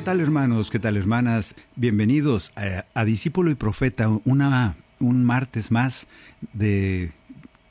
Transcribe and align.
¿Qué 0.00 0.04
tal 0.06 0.20
hermanos? 0.20 0.70
¿Qué 0.70 0.78
tal 0.78 0.96
hermanas? 0.96 1.56
Bienvenidos 1.76 2.52
a, 2.56 2.86
a 2.98 3.04
Discípulo 3.04 3.50
y 3.50 3.54
Profeta, 3.54 4.08
una, 4.24 4.74
un 4.98 5.24
martes 5.26 5.70
más 5.70 6.08
de 6.54 7.12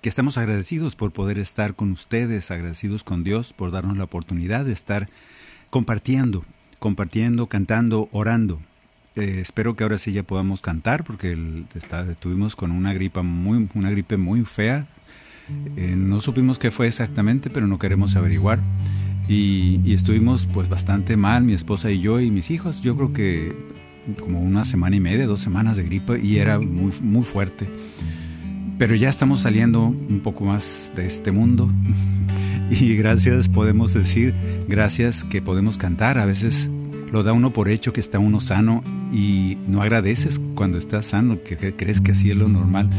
que 0.02 0.10
estamos 0.10 0.38
agradecidos 0.38 0.96
por 0.96 1.12
poder 1.12 1.40
estar 1.40 1.74
con 1.74 1.90
ustedes, 1.90 2.52
agradecidos 2.52 3.04
con 3.04 3.24
Dios 3.24 3.52
por 3.54 3.72
darnos 3.72 3.98
la 3.98 4.04
oportunidad 4.04 4.64
de 4.64 4.74
estar 4.74 5.10
compartiendo, 5.72 6.46
compartiendo, 6.78 7.48
cantando, 7.48 8.10
orando. 8.12 8.62
Eh, 9.16 9.40
espero 9.42 9.76
que 9.76 9.82
ahora 9.84 9.98
sí 9.98 10.12
ya 10.12 10.22
podamos 10.22 10.62
cantar 10.62 11.04
porque 11.06 11.32
el- 11.32 11.66
está- 11.74 12.02
estuvimos 12.12 12.56
con 12.56 12.70
una 12.70 12.94
gripa 12.94 13.24
muy, 13.24 13.68
una 13.74 13.90
gripe 13.90 14.18
muy 14.18 14.46
fea. 14.46 14.88
Eh, 15.78 15.96
no 15.98 16.20
supimos 16.20 16.60
qué 16.60 16.70
fue 16.70 16.86
exactamente, 16.86 17.50
pero 17.50 17.66
no 17.66 17.80
queremos 17.80 18.16
averiguar. 18.16 18.60
Y, 19.30 19.94
estuvimos 19.94 20.48
pues 20.52 20.70
bastante 20.70 21.16
mal, 21.16 21.44
mi 21.44 21.54
esposa 21.54 21.92
y 21.92 22.00
yo 22.00 22.20
y 22.20 22.32
mis 22.32 22.50
hijos. 22.50 22.82
Yo 22.82 22.96
creo 22.96 23.14
que 23.14 23.56
como 24.20 24.42
una 24.42 24.66
semana 24.66 24.96
y 24.96 25.00
media, 25.00 25.28
dos 25.28 25.40
semanas 25.40 25.78
de 25.78 25.84
gripe 25.84 26.20
y 26.20 26.40
era 26.40 26.60
muy, 26.60 26.92
muy 27.00 27.24
fuerte. 27.24 27.70
Pero 28.80 28.96
ya 28.96 29.08
estamos 29.08 29.42
saliendo 29.42 29.84
un 29.84 30.22
poco 30.24 30.46
más 30.46 30.92
de 30.96 31.06
este 31.06 31.32
mundo. 31.32 31.70
Y 32.72 32.96
gracias, 32.96 33.50
podemos 33.50 33.96
decir, 33.96 34.36
gracias 34.68 35.24
que 35.24 35.42
podemos 35.42 35.80
cantar. 35.80 36.20
A 36.20 36.26
veces 36.26 36.70
lo 37.12 37.24
da 37.24 37.34
uno 37.34 37.52
por 37.52 37.70
hecho 37.70 37.94
que 37.94 38.02
está 38.02 38.20
uno 38.20 38.40
sano 38.40 38.84
y 39.12 39.58
no 39.68 39.82
agradeces 39.82 40.40
cuando 40.56 40.78
estás 40.78 41.06
sano, 41.06 41.42
que, 41.44 41.56
crees 41.76 42.02
que 42.02 42.12
así 42.12 42.32
es 42.32 42.38
lo 42.38 42.48
normal. 42.48 42.90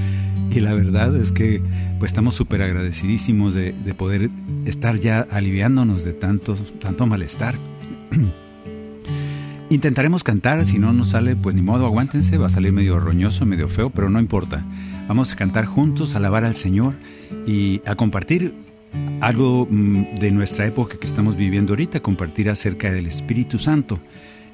Y 0.50 0.60
la 0.60 0.74
verdad 0.74 1.14
es 1.16 1.30
que 1.30 1.62
pues 1.98 2.10
estamos 2.10 2.34
súper 2.34 2.62
agradecidísimos 2.62 3.54
de, 3.54 3.72
de 3.72 3.94
poder 3.94 4.30
estar 4.66 4.98
ya 4.98 5.20
aliviándonos 5.30 6.04
de 6.04 6.12
tanto, 6.12 6.54
tanto 6.54 7.06
malestar. 7.06 7.56
Intentaremos 9.70 10.24
cantar, 10.24 10.64
si 10.64 10.80
no 10.80 10.92
nos 10.92 11.10
sale, 11.10 11.36
pues 11.36 11.54
ni 11.54 11.62
modo, 11.62 11.86
aguántense, 11.86 12.36
va 12.38 12.46
a 12.46 12.50
salir 12.50 12.72
medio 12.72 12.98
roñoso, 12.98 13.46
medio 13.46 13.68
feo, 13.68 13.90
pero 13.90 14.10
no 14.10 14.18
importa. 14.18 14.64
Vamos 15.06 15.32
a 15.32 15.36
cantar 15.36 15.64
juntos, 15.64 16.14
a 16.14 16.18
alabar 16.18 16.42
al 16.44 16.56
Señor 16.56 16.94
y 17.46 17.80
a 17.86 17.94
compartir 17.94 18.54
algo 19.20 19.66
mm, 19.70 20.18
de 20.18 20.30
nuestra 20.30 20.66
época 20.66 20.96
que 20.98 21.06
estamos 21.06 21.36
viviendo 21.36 21.72
ahorita, 21.72 22.00
compartir 22.00 22.50
acerca 22.50 22.92
del 22.92 23.06
Espíritu 23.06 23.58
Santo, 23.58 23.98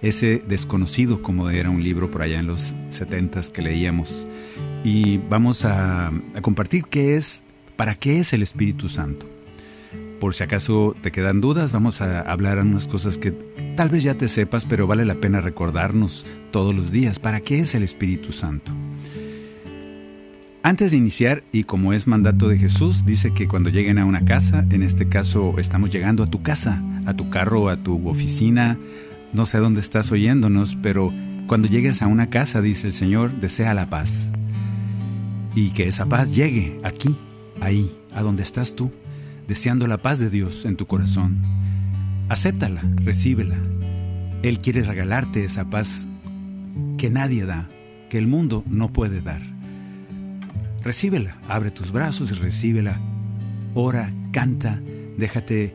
ese 0.02 0.42
desconocido, 0.46 1.22
como 1.22 1.48
era 1.50 1.70
un 1.70 1.82
libro 1.82 2.10
por 2.10 2.22
allá 2.22 2.38
en 2.38 2.46
los 2.46 2.74
70 2.88 3.40
que 3.52 3.62
leíamos. 3.62 4.26
Y 4.84 5.18
vamos 5.18 5.64
a, 5.64 6.12
compartir 6.42 6.84
qué 6.84 7.16
es, 7.16 7.42
para 7.76 7.94
qué 7.94 8.20
es 8.20 8.32
el 8.32 8.42
Espíritu 8.42 8.88
Santo. 8.88 9.26
Por 10.20 10.34
si 10.34 10.44
acaso 10.44 10.94
te 11.02 11.12
quedan 11.12 11.40
dudas, 11.40 11.72
vamos 11.72 12.00
a 12.00 12.20
hablar 12.20 12.58
unas 12.58 12.88
cosas 12.88 13.18
que 13.18 13.32
tal 13.76 13.90
vez 13.90 14.02
ya 14.02 14.14
te 14.14 14.28
sepas, 14.28 14.64
pero 14.64 14.86
vale 14.86 15.04
la 15.04 15.16
pena 15.16 15.40
recordarnos 15.40 16.24
todos 16.50 16.74
los 16.74 16.90
días. 16.90 17.18
¿Para 17.18 17.40
qué 17.40 17.60
es 17.60 17.74
el 17.74 17.82
Espíritu 17.82 18.32
Santo? 18.32 18.72
Antes 20.66 20.90
de 20.90 20.96
iniciar, 20.96 21.44
y 21.52 21.62
como 21.62 21.92
es 21.92 22.08
mandato 22.08 22.48
de 22.48 22.58
Jesús, 22.58 23.06
dice 23.06 23.32
que 23.32 23.46
cuando 23.46 23.70
lleguen 23.70 23.98
a 23.98 24.04
una 24.04 24.24
casa, 24.24 24.66
en 24.70 24.82
este 24.82 25.08
caso 25.08 25.54
estamos 25.60 25.90
llegando 25.90 26.24
a 26.24 26.26
tu 26.26 26.42
casa, 26.42 26.82
a 27.06 27.14
tu 27.14 27.30
carro, 27.30 27.68
a 27.68 27.76
tu 27.76 28.08
oficina, 28.08 28.76
no 29.32 29.46
sé 29.46 29.58
dónde 29.58 29.78
estás 29.78 30.10
oyéndonos, 30.10 30.76
pero 30.82 31.12
cuando 31.46 31.68
llegues 31.68 32.02
a 32.02 32.08
una 32.08 32.30
casa, 32.30 32.62
dice 32.62 32.88
el 32.88 32.94
Señor, 32.94 33.30
desea 33.40 33.74
la 33.74 33.88
paz. 33.88 34.32
Y 35.54 35.70
que 35.70 35.86
esa 35.86 36.06
paz 36.06 36.34
llegue 36.34 36.80
aquí, 36.82 37.14
ahí, 37.60 37.88
a 38.12 38.22
donde 38.22 38.42
estás 38.42 38.74
tú, 38.74 38.90
deseando 39.46 39.86
la 39.86 39.98
paz 39.98 40.18
de 40.18 40.30
Dios 40.30 40.64
en 40.64 40.74
tu 40.74 40.86
corazón. 40.86 41.42
Acéptala, 42.28 42.82
recíbela. 43.04 43.56
Él 44.42 44.58
quiere 44.58 44.82
regalarte 44.82 45.44
esa 45.44 45.70
paz 45.70 46.08
que 46.98 47.08
nadie 47.08 47.46
da, 47.46 47.68
que 48.10 48.18
el 48.18 48.26
mundo 48.26 48.64
no 48.66 48.92
puede 48.92 49.20
dar. 49.20 49.55
Recíbela, 50.86 51.36
abre 51.48 51.72
tus 51.72 51.90
brazos 51.90 52.30
y 52.30 52.34
recíbela. 52.34 53.00
Ora, 53.74 54.08
canta, 54.30 54.80
déjate 55.16 55.74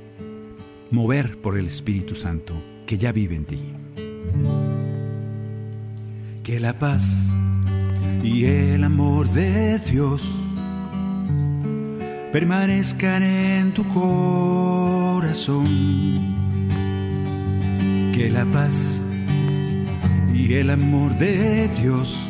mover 0.89 1.38
por 1.41 1.57
el 1.57 1.67
Espíritu 1.67 2.16
Santo 2.16 2.53
que 2.85 2.97
ya 2.97 3.11
vive 3.11 3.35
en 3.35 3.44
ti. 3.44 3.59
Que 6.44 6.61
la 6.61 6.79
paz 6.79 7.33
y 8.23 8.45
el 8.45 8.85
amor 8.85 9.27
de 9.31 9.79
Dios 9.79 10.23
permanezcan 12.31 13.22
en 13.22 13.73
tu 13.73 13.85
corazón. 13.89 15.66
Que 18.13 18.29
la 18.29 18.45
paz 18.45 19.01
y 20.33 20.53
el 20.53 20.69
amor 20.69 21.17
de 21.17 21.67
Dios 21.81 22.29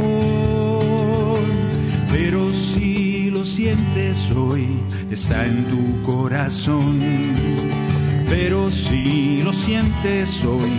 Si 2.61 3.31
lo 3.31 3.43
sientes 3.43 4.31
hoy, 4.31 4.67
está 5.09 5.47
en 5.47 5.65
tu 5.67 6.03
corazón. 6.03 6.99
Pero 8.29 8.69
si 8.69 9.41
lo 9.41 9.51
sientes 9.51 10.43
hoy, 10.45 10.71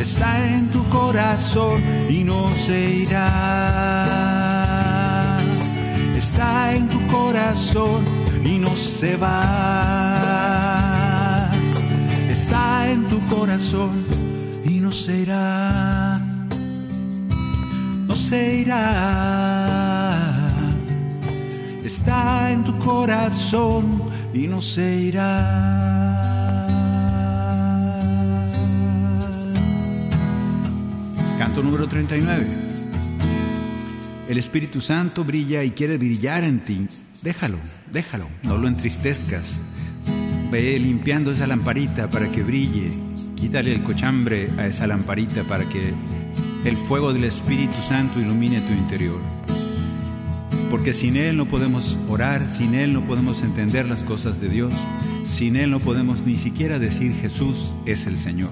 está 0.00 0.44
en 0.52 0.68
tu 0.68 0.82
corazón 0.88 1.80
y 2.10 2.24
no 2.24 2.52
se 2.52 2.90
irá. 3.04 3.28
Está 6.16 6.74
en 6.74 6.88
tu 6.88 6.98
corazón 7.06 8.04
y 8.44 8.58
no 8.58 8.74
se 8.74 9.16
va. 9.16 10.18
Está 12.28 12.90
en 12.90 13.06
tu 13.06 13.20
corazón 13.28 13.92
y 14.64 14.80
no 14.80 14.90
se 14.90 15.18
irá. 15.18 16.18
No 18.08 18.16
se 18.16 18.56
irá. 18.56 19.77
Está 21.88 22.52
en 22.52 22.64
tu 22.64 22.78
corazón 22.78 24.02
y 24.34 24.46
no 24.46 24.60
se 24.60 24.94
irá. 25.00 26.66
Canto 31.38 31.62
número 31.62 31.88
39. 31.88 32.46
El 34.28 34.36
Espíritu 34.36 34.82
Santo 34.82 35.24
brilla 35.24 35.64
y 35.64 35.70
quiere 35.70 35.96
brillar 35.96 36.44
en 36.44 36.62
ti. 36.62 36.86
Déjalo, 37.22 37.56
déjalo, 37.90 38.28
no 38.42 38.58
lo 38.58 38.68
entristezcas. 38.68 39.58
Ve 40.50 40.78
limpiando 40.78 41.30
esa 41.30 41.46
lamparita 41.46 42.10
para 42.10 42.28
que 42.28 42.42
brille. 42.42 42.92
Quítale 43.34 43.72
el 43.72 43.82
cochambre 43.82 44.50
a 44.58 44.66
esa 44.66 44.86
lamparita 44.86 45.44
para 45.44 45.66
que 45.66 45.94
el 46.66 46.76
fuego 46.76 47.14
del 47.14 47.24
Espíritu 47.24 47.80
Santo 47.80 48.20
ilumine 48.20 48.60
tu 48.60 48.74
interior. 48.74 49.57
Porque 50.70 50.92
sin 50.92 51.16
Él 51.16 51.36
no 51.36 51.46
podemos 51.46 51.98
orar, 52.08 52.48
sin 52.48 52.74
Él 52.74 52.92
no 52.92 53.02
podemos 53.02 53.42
entender 53.42 53.86
las 53.86 54.04
cosas 54.04 54.40
de 54.40 54.48
Dios, 54.48 54.72
Sin 55.24 55.56
Él 55.56 55.70
no 55.70 55.80
podemos 55.80 56.24
ni 56.24 56.36
siquiera 56.36 56.78
decir 56.78 57.14
Jesús 57.14 57.74
es 57.86 58.06
el 58.06 58.18
Señor. 58.18 58.50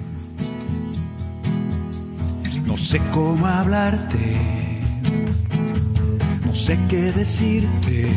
No 2.66 2.76
sé 2.76 3.00
cómo 3.12 3.46
hablarte, 3.46 4.36
no 6.44 6.54
sé 6.54 6.78
qué 6.88 7.12
decirte. 7.12 8.12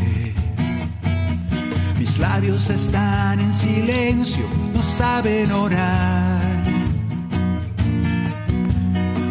Mis 1.97 2.17
labios 2.17 2.69
están 2.69 3.39
en 3.39 3.53
silencio, 3.53 4.43
no 4.73 4.81
saben 4.81 5.51
orar. 5.51 6.41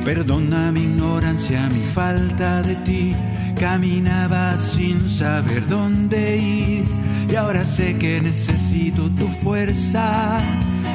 Perdona 0.04 0.72
mi 0.72 0.84
ignorancia, 0.84 1.68
mi 1.68 1.84
falta 1.92 2.62
de 2.62 2.74
ti. 2.76 3.14
Caminaba 3.60 4.56
sin 4.56 5.10
saber 5.10 5.66
dónde 5.66 6.36
ir 6.36 6.84
y 7.28 7.34
ahora 7.34 7.64
sé 7.64 7.98
que 7.98 8.20
necesito 8.20 9.10
tu 9.10 9.26
fuerza, 9.42 10.38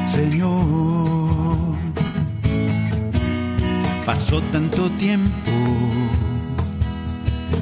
Señor. 0.06 1.76
Pasó 4.06 4.42
tanto 4.52 4.90
tiempo, 4.92 5.52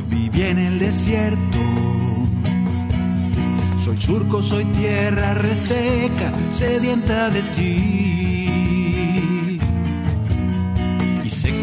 viví 0.09 0.42
en 0.44 0.59
el 0.59 0.80
desierto. 0.80 1.59
Soy 3.83 3.98
surco, 3.98 4.42
soy 4.44 4.65
tierra 4.65 5.33
reseca, 5.33 6.31
sedienta 6.50 7.31
de 7.31 7.42
ti. 7.56 8.41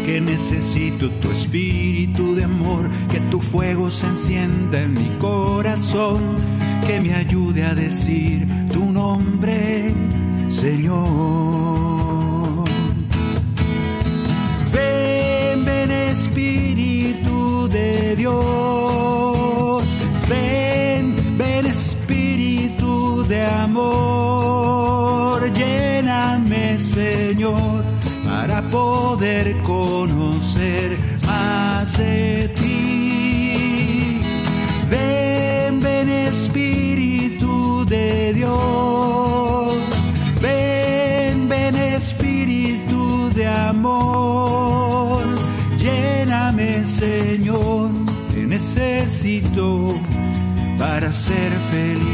Que 0.09 0.19
necesito 0.19 1.11
tu 1.21 1.29
espíritu 1.29 2.33
de 2.33 2.43
amor, 2.43 2.89
que 3.11 3.19
tu 3.29 3.39
fuego 3.39 3.91
se 3.91 4.07
encienda 4.07 4.81
en 4.81 4.93
mi 4.93 5.07
corazón, 5.19 6.19
que 6.87 6.99
me 6.99 7.13
ayude 7.13 7.63
a 7.63 7.75
decir 7.75 8.47
tu 8.73 8.91
nombre, 8.91 9.93
Señor. 10.47 11.05
Ven, 14.73 15.63
ven 15.63 15.91
Espíritu 15.91 17.67
de 17.67 18.15
Dios, 18.15 19.83
ven, 20.27 21.37
ven 21.37 21.67
Espíritu 21.67 23.23
de 23.25 23.45
amor, 23.45 24.18
poder 28.71 29.55
conocer 29.63 30.97
más 31.25 31.97
de 31.97 32.49
ti. 32.55 34.19
Ven, 34.89 35.79
ven 35.79 36.09
Espíritu 36.09 37.85
de 37.85 38.33
Dios, 38.33 39.73
ven, 40.41 41.49
ven 41.49 41.75
Espíritu 41.75 43.29
de 43.35 43.47
amor, 43.47 45.23
lléname 45.77 46.85
Señor, 46.85 47.89
te 48.33 48.45
necesito 48.45 49.99
para 50.77 51.11
ser 51.11 51.51
feliz. 51.71 52.09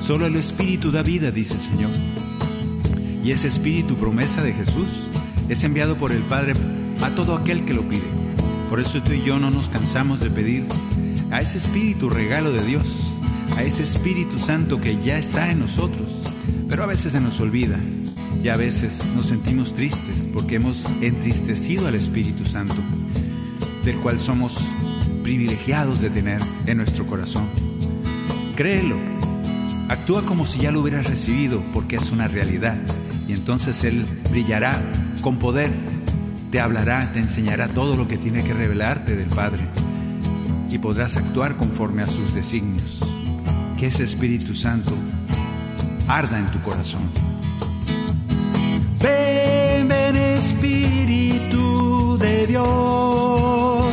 Solo 0.00 0.26
el 0.26 0.36
Espíritu 0.36 0.90
da 0.90 1.02
vida, 1.02 1.30
dice 1.30 1.54
el 1.54 1.60
Señor. 1.60 2.13
Y 3.24 3.30
ese 3.30 3.46
Espíritu, 3.46 3.96
promesa 3.96 4.42
de 4.42 4.52
Jesús, 4.52 5.08
es 5.48 5.64
enviado 5.64 5.96
por 5.96 6.12
el 6.12 6.22
Padre 6.24 6.52
a 7.00 7.08
todo 7.08 7.34
aquel 7.34 7.64
que 7.64 7.72
lo 7.72 7.88
pide. 7.88 8.02
Por 8.68 8.80
eso 8.80 9.02
tú 9.02 9.12
y 9.12 9.22
yo 9.22 9.38
no 9.38 9.50
nos 9.50 9.70
cansamos 9.70 10.20
de 10.20 10.28
pedir 10.28 10.66
a 11.30 11.40
ese 11.40 11.56
Espíritu 11.56 12.10
regalo 12.10 12.52
de 12.52 12.62
Dios, 12.62 13.14
a 13.56 13.62
ese 13.62 13.82
Espíritu 13.82 14.38
Santo 14.38 14.78
que 14.78 15.02
ya 15.02 15.16
está 15.16 15.50
en 15.50 15.60
nosotros, 15.60 16.22
pero 16.68 16.82
a 16.82 16.86
veces 16.86 17.12
se 17.12 17.20
nos 17.20 17.40
olvida 17.40 17.78
y 18.42 18.48
a 18.50 18.56
veces 18.56 19.06
nos 19.16 19.26
sentimos 19.26 19.72
tristes 19.72 20.28
porque 20.30 20.56
hemos 20.56 20.84
entristecido 21.00 21.88
al 21.88 21.94
Espíritu 21.94 22.44
Santo, 22.44 22.76
del 23.84 23.96
cual 24.00 24.20
somos 24.20 24.58
privilegiados 25.22 26.02
de 26.02 26.10
tener 26.10 26.42
en 26.66 26.76
nuestro 26.76 27.06
corazón. 27.06 27.46
Créelo, 28.54 28.96
actúa 29.88 30.20
como 30.20 30.44
si 30.44 30.58
ya 30.58 30.70
lo 30.72 30.80
hubieras 30.82 31.08
recibido 31.08 31.62
porque 31.72 31.96
es 31.96 32.12
una 32.12 32.28
realidad 32.28 32.76
y 33.28 33.32
entonces 33.32 33.84
Él 33.84 34.04
brillará 34.30 34.74
con 35.22 35.38
poder, 35.38 35.70
te 36.50 36.60
hablará, 36.60 37.12
te 37.12 37.18
enseñará 37.18 37.68
todo 37.68 37.96
lo 37.96 38.06
que 38.06 38.18
tiene 38.18 38.42
que 38.42 38.54
revelarte 38.54 39.16
del 39.16 39.28
Padre 39.28 39.62
y 40.70 40.78
podrás 40.78 41.16
actuar 41.16 41.56
conforme 41.56 42.02
a 42.02 42.08
sus 42.08 42.34
designios. 42.34 43.00
Que 43.78 43.86
ese 43.86 44.04
Espíritu 44.04 44.54
Santo 44.54 44.94
arda 46.08 46.38
en 46.38 46.46
tu 46.46 46.60
corazón. 46.62 47.02
Ven, 49.02 49.88
ven 49.88 50.16
Espíritu 50.16 52.18
de 52.18 52.46
Dios, 52.46 53.84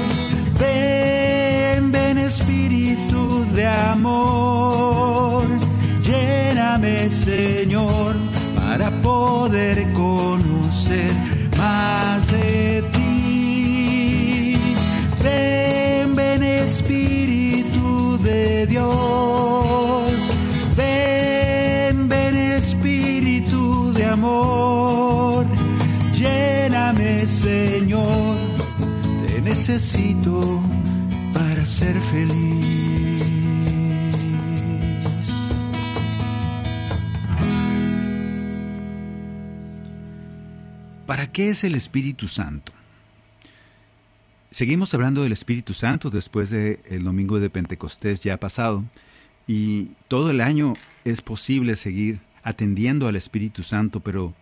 ven, 0.59 1.91
ven 1.91 2.17
Espíritu 2.17 3.45
de 3.53 3.67
amor, 3.67 5.43
lléname 6.03 7.09
Señor 7.09 8.30
poder 9.01 9.91
conocer 9.93 11.11
más 11.57 12.27
de 12.31 12.83
ti. 12.93 14.57
Ven, 15.23 16.15
ven 16.15 16.43
Espíritu 16.43 18.17
de 18.23 18.65
Dios, 18.67 20.37
ven, 20.75 22.07
ven 22.07 22.35
Espíritu 22.35 23.93
de 23.93 24.05
amor, 24.05 25.45
lléname 26.13 27.25
Señor, 27.27 28.37
te 29.27 29.41
necesito 29.41 30.61
para 31.33 31.65
ser 31.65 31.95
feliz. 32.11 32.50
¿Para 41.21 41.31
qué 41.31 41.49
es 41.49 41.63
el 41.63 41.75
Espíritu 41.75 42.27
Santo? 42.27 42.73
Seguimos 44.49 44.91
hablando 44.95 45.21
del 45.21 45.31
Espíritu 45.31 45.75
Santo 45.75 46.09
después 46.09 46.49
del 46.49 47.03
domingo 47.03 47.39
de 47.39 47.51
Pentecostés 47.51 48.21
ya 48.21 48.39
pasado 48.39 48.83
y 49.45 49.91
todo 50.07 50.31
el 50.31 50.41
año 50.41 50.73
es 51.05 51.21
posible 51.21 51.75
seguir 51.75 52.21
atendiendo 52.41 53.07
al 53.07 53.15
Espíritu 53.15 53.61
Santo, 53.61 53.99
pero 53.99 54.33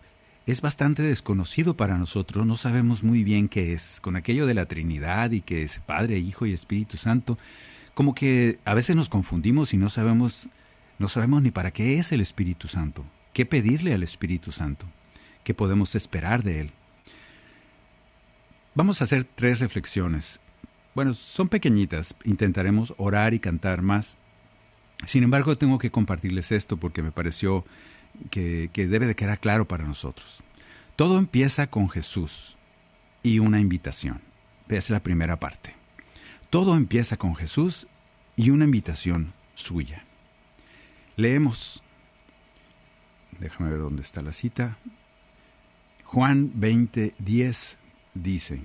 es 0.46 0.62
bastante 0.62 1.04
desconocido 1.04 1.76
para 1.76 1.98
nosotros, 1.98 2.46
no 2.46 2.56
sabemos 2.56 3.04
muy 3.04 3.26
bien 3.26 3.50
qué 3.50 3.74
es, 3.74 4.00
con 4.00 4.16
aquello 4.16 4.46
de 4.46 4.54
la 4.54 4.66
Trinidad 4.66 5.32
y 5.32 5.42
que 5.42 5.64
es 5.64 5.80
Padre, 5.80 6.18
Hijo 6.20 6.46
y 6.46 6.54
Espíritu 6.54 6.96
Santo, 6.96 7.38
como 7.94 8.16
que 8.16 8.58
a 8.64 8.74
veces 8.74 8.96
nos 8.96 9.10
confundimos 9.10 9.74
y 9.74 9.78
no 9.78 9.90
sabemos, 9.90 10.48
no 10.98 11.10
sabemos 11.10 11.42
ni 11.42 11.52
para 11.52 11.72
qué 11.72 12.00
es 12.00 12.14
el 12.14 12.22
Espíritu 12.22 12.70
Santo, 12.70 13.04
qué 13.34 13.46
pedirle 13.46 13.94
al 13.94 14.04
Espíritu 14.04 14.54
Santo, 14.54 14.86
qué 15.50 15.56
podemos 15.56 15.96
esperar 15.96 16.44
de 16.44 16.60
él. 16.60 16.72
Vamos 18.76 19.02
a 19.02 19.06
hacer 19.06 19.24
tres 19.24 19.58
reflexiones. 19.58 20.40
Bueno, 20.94 21.16
son 21.16 21.50
pequeñitas, 21.50 22.14
intentaremos 22.24 22.94
orar 22.98 23.34
y 23.34 23.40
cantar 23.40 23.82
más. 23.82 24.16
Sin 25.08 25.24
embargo, 25.24 25.58
tengo 25.58 25.80
que 25.80 25.90
compartirles 25.90 26.52
esto 26.52 26.78
porque 26.78 27.02
me 27.02 27.12
pareció 27.12 27.66
que, 28.30 28.70
que 28.72 28.88
debe 28.88 29.08
de 29.08 29.16
quedar 29.16 29.40
claro 29.40 29.68
para 29.68 29.88
nosotros. 29.88 30.44
Todo 30.96 31.18
empieza 31.18 31.66
con 31.66 31.90
Jesús 31.90 32.60
y 33.24 33.40
una 33.40 33.60
invitación. 33.60 34.22
Es 34.68 34.92
la 34.92 35.02
primera 35.02 35.40
parte. 35.40 35.74
Todo 36.52 36.78
empieza 36.78 37.18
con 37.18 37.36
Jesús 37.36 37.88
y 38.36 38.52
una 38.52 38.66
invitación 38.66 39.34
suya. 39.56 40.06
Leemos. 41.16 41.82
Déjame 43.40 43.72
ver 43.72 43.80
dónde 43.80 44.04
está 44.04 44.22
la 44.22 44.32
cita. 44.32 44.78
Juan 46.12 46.52
20, 46.56 47.14
10 47.20 47.78
dice. 48.16 48.64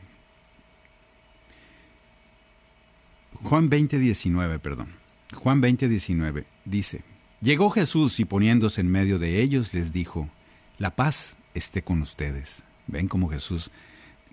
Juan 3.43 3.69
20, 3.69 3.99
19, 3.99 4.59
perdón. 4.61 4.89
Juan 5.35 5.61
20, 5.61 5.91
19 5.91 6.47
dice. 6.65 7.03
Llegó 7.43 7.69
Jesús 7.69 8.19
y 8.19 8.25
poniéndose 8.25 8.81
en 8.81 8.91
medio 8.91 9.19
de 9.19 9.43
ellos 9.43 9.75
les 9.75 9.93
dijo, 9.93 10.31
la 10.79 10.97
paz 10.97 11.37
esté 11.53 11.83
con 11.83 12.01
ustedes. 12.01 12.65
Ven 12.87 13.09
como 13.09 13.29
Jesús 13.29 13.71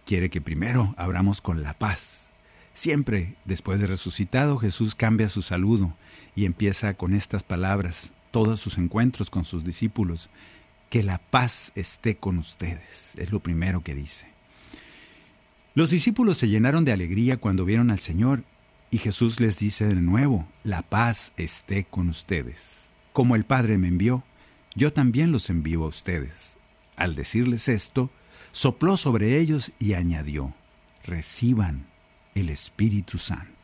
quiere 0.06 0.30
que 0.30 0.40
primero 0.40 0.96
abramos 0.96 1.42
con 1.42 1.64
la 1.64 1.74
paz. 1.74 2.32
Siempre, 2.74 3.36
después 3.44 3.82
de 3.82 3.88
resucitado, 3.88 4.58
Jesús 4.58 4.96
cambia 4.96 5.28
su 5.28 5.42
saludo 5.42 5.98
y 6.34 6.46
empieza 6.46 6.94
con 6.94 7.14
estas 7.14 7.44
palabras 7.44 8.14
todos 8.32 8.62
sus 8.62 8.78
encuentros 8.78 9.30
con 9.30 9.44
sus 9.44 9.66
discípulos. 9.66 10.30
Que 10.92 11.04
la 11.04 11.20
paz 11.20 11.72
esté 11.76 12.18
con 12.18 12.38
ustedes, 12.38 13.16
es 13.18 13.32
lo 13.32 13.40
primero 13.40 13.82
que 13.82 13.96
dice. 13.96 14.28
Los 15.74 15.90
discípulos 15.90 16.38
se 16.38 16.50
llenaron 16.50 16.84
de 16.84 16.92
alegría 16.92 17.38
cuando 17.38 17.64
vieron 17.64 17.92
al 17.92 18.02
Señor 18.02 18.44
Y 18.92 18.98
Jesús 18.98 19.40
les 19.40 19.58
dice 19.58 19.88
de 19.88 19.96
nuevo, 19.96 20.46
la 20.66 20.82
paz 20.82 21.32
esté 21.38 21.86
con 21.86 22.10
ustedes. 22.10 22.92
Como 23.14 23.38
el 23.38 23.46
Padre 23.46 23.78
me 23.78 23.88
envió, 23.88 24.26
yo 24.76 24.92
también 24.92 25.32
los 25.32 25.50
envío 25.50 25.86
a 25.86 25.88
ustedes. 25.88 26.58
Al 26.98 27.16
decirles 27.16 27.70
esto, 27.70 28.12
sopló 28.52 28.98
sobre 28.98 29.40
ellos 29.40 29.72
y 29.80 29.94
añadió, 29.94 30.54
reciban 31.06 31.88
el 32.36 32.50
Espíritu 32.50 33.18
Santo. 33.18 33.61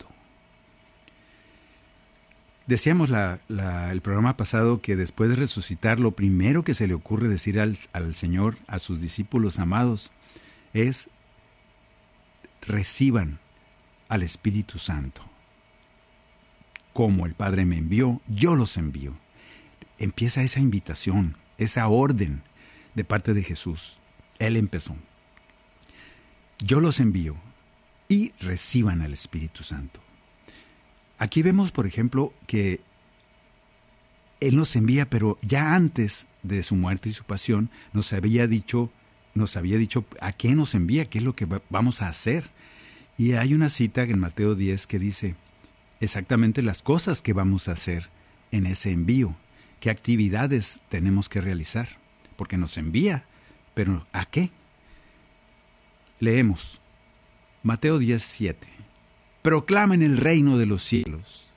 Decíamos 2.68 3.10
el 3.10 4.02
programa 4.02 4.36
pasado 4.36 4.82
que 4.82 4.98
después 4.98 5.30
de 5.30 5.38
resucitar, 5.38 6.02
lo 6.02 6.12
primero 6.12 6.64
que 6.64 6.74
se 6.74 6.86
le 6.86 6.94
ocurre 6.94 7.30
decir 7.30 7.62
al, 7.62 7.80
al 7.94 8.14
Señor, 8.14 8.58
a 8.68 8.78
sus 8.78 9.00
discípulos 9.00 9.58
amados, 9.58 10.12
es 10.74 11.10
reciban 12.62 13.40
al 14.10 14.22
Espíritu 14.22 14.80
Santo. 14.80 15.24
Como 16.92 17.26
el 17.26 17.36
Padre 17.36 17.66
me 17.66 17.78
envió, 17.78 18.22
yo 18.28 18.56
los 18.56 18.76
envío. 18.76 19.18
Empieza 19.98 20.42
esa 20.42 20.60
invitación, 20.60 21.38
esa 21.58 21.88
orden 21.88 22.44
de 22.96 23.06
parte 23.06 23.34
de 23.34 23.44
Jesús. 23.44 23.98
Él 24.40 24.58
empezó. 24.58 24.98
Yo 26.60 26.82
los 26.82 27.00
envío 27.00 27.38
y 28.10 28.34
reciban 28.42 29.02
al 29.02 29.14
Espíritu 29.14 29.64
Santo. 29.64 30.02
Aquí 31.18 31.42
vemos, 31.42 31.72
por 31.72 31.88
ejemplo, 31.88 32.34
que 32.46 32.80
Él 34.40 34.56
nos 34.56 34.76
envía, 34.76 35.10
pero 35.10 35.40
ya 35.42 35.76
antes 35.76 36.28
de 36.44 36.62
su 36.64 36.76
muerte 36.76 37.10
y 37.10 37.14
su 37.14 37.24
pasión, 37.24 37.72
nos 37.94 38.14
había 38.14 38.48
dicho, 38.48 38.92
nos 39.34 39.58
había 39.58 39.78
dicho 39.78 40.06
a 40.22 40.32
qué 40.32 40.54
nos 40.54 40.76
envía, 40.76 41.06
qué 41.06 41.18
es 41.18 41.24
lo 41.24 41.36
que 41.36 41.48
vamos 41.70 42.02
a 42.02 42.08
hacer. 42.08 42.52
Y 43.18 43.34
hay 43.34 43.56
una 43.56 43.70
cita 43.70 44.04
en 44.04 44.20
Mateo 44.20 44.54
10 44.54 44.86
que 44.86 45.00
dice 45.00 45.36
exactamente 46.00 46.62
las 46.62 46.84
cosas 46.84 47.24
que 47.24 47.34
vamos 47.34 47.68
a 47.68 47.72
hacer 47.72 48.10
en 48.52 48.68
ese 48.68 48.92
envío, 48.92 49.36
qué 49.80 49.90
actividades 49.90 50.82
tenemos 50.90 51.30
que 51.30 51.42
realizar, 51.42 51.90
porque 52.36 52.58
nos 52.58 52.78
envía, 52.78 53.26
pero 53.74 54.06
¿a 54.14 54.26
qué? 54.26 54.52
Leemos 56.20 56.80
Mateo 57.64 57.98
10, 57.98 58.22
7 58.22 58.77
proclamen 59.48 60.04
el 60.04 60.18
reino 60.18 60.58
de 60.58 60.66
los 60.66 60.84
cielos. 60.84 61.48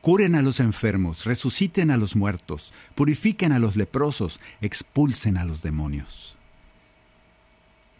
Curen 0.00 0.34
a 0.34 0.40
los 0.40 0.60
enfermos, 0.60 1.26
resuciten 1.26 1.90
a 1.90 1.98
los 1.98 2.16
muertos, 2.16 2.72
purifiquen 2.94 3.52
a 3.52 3.58
los 3.58 3.76
leprosos, 3.76 4.40
expulsen 4.62 5.36
a 5.36 5.44
los 5.44 5.60
demonios. 5.60 6.38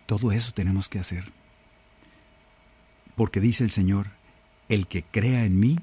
Todo 0.06 0.32
eso 0.32 0.52
tenemos 0.52 0.88
que 0.88 0.98
hacer. 0.98 1.30
Porque 3.16 3.38
dice 3.38 3.64
el 3.64 3.70
Señor, 3.70 4.12
el 4.70 4.86
que 4.86 5.02
crea 5.02 5.44
en 5.44 5.60
mí, 5.60 5.76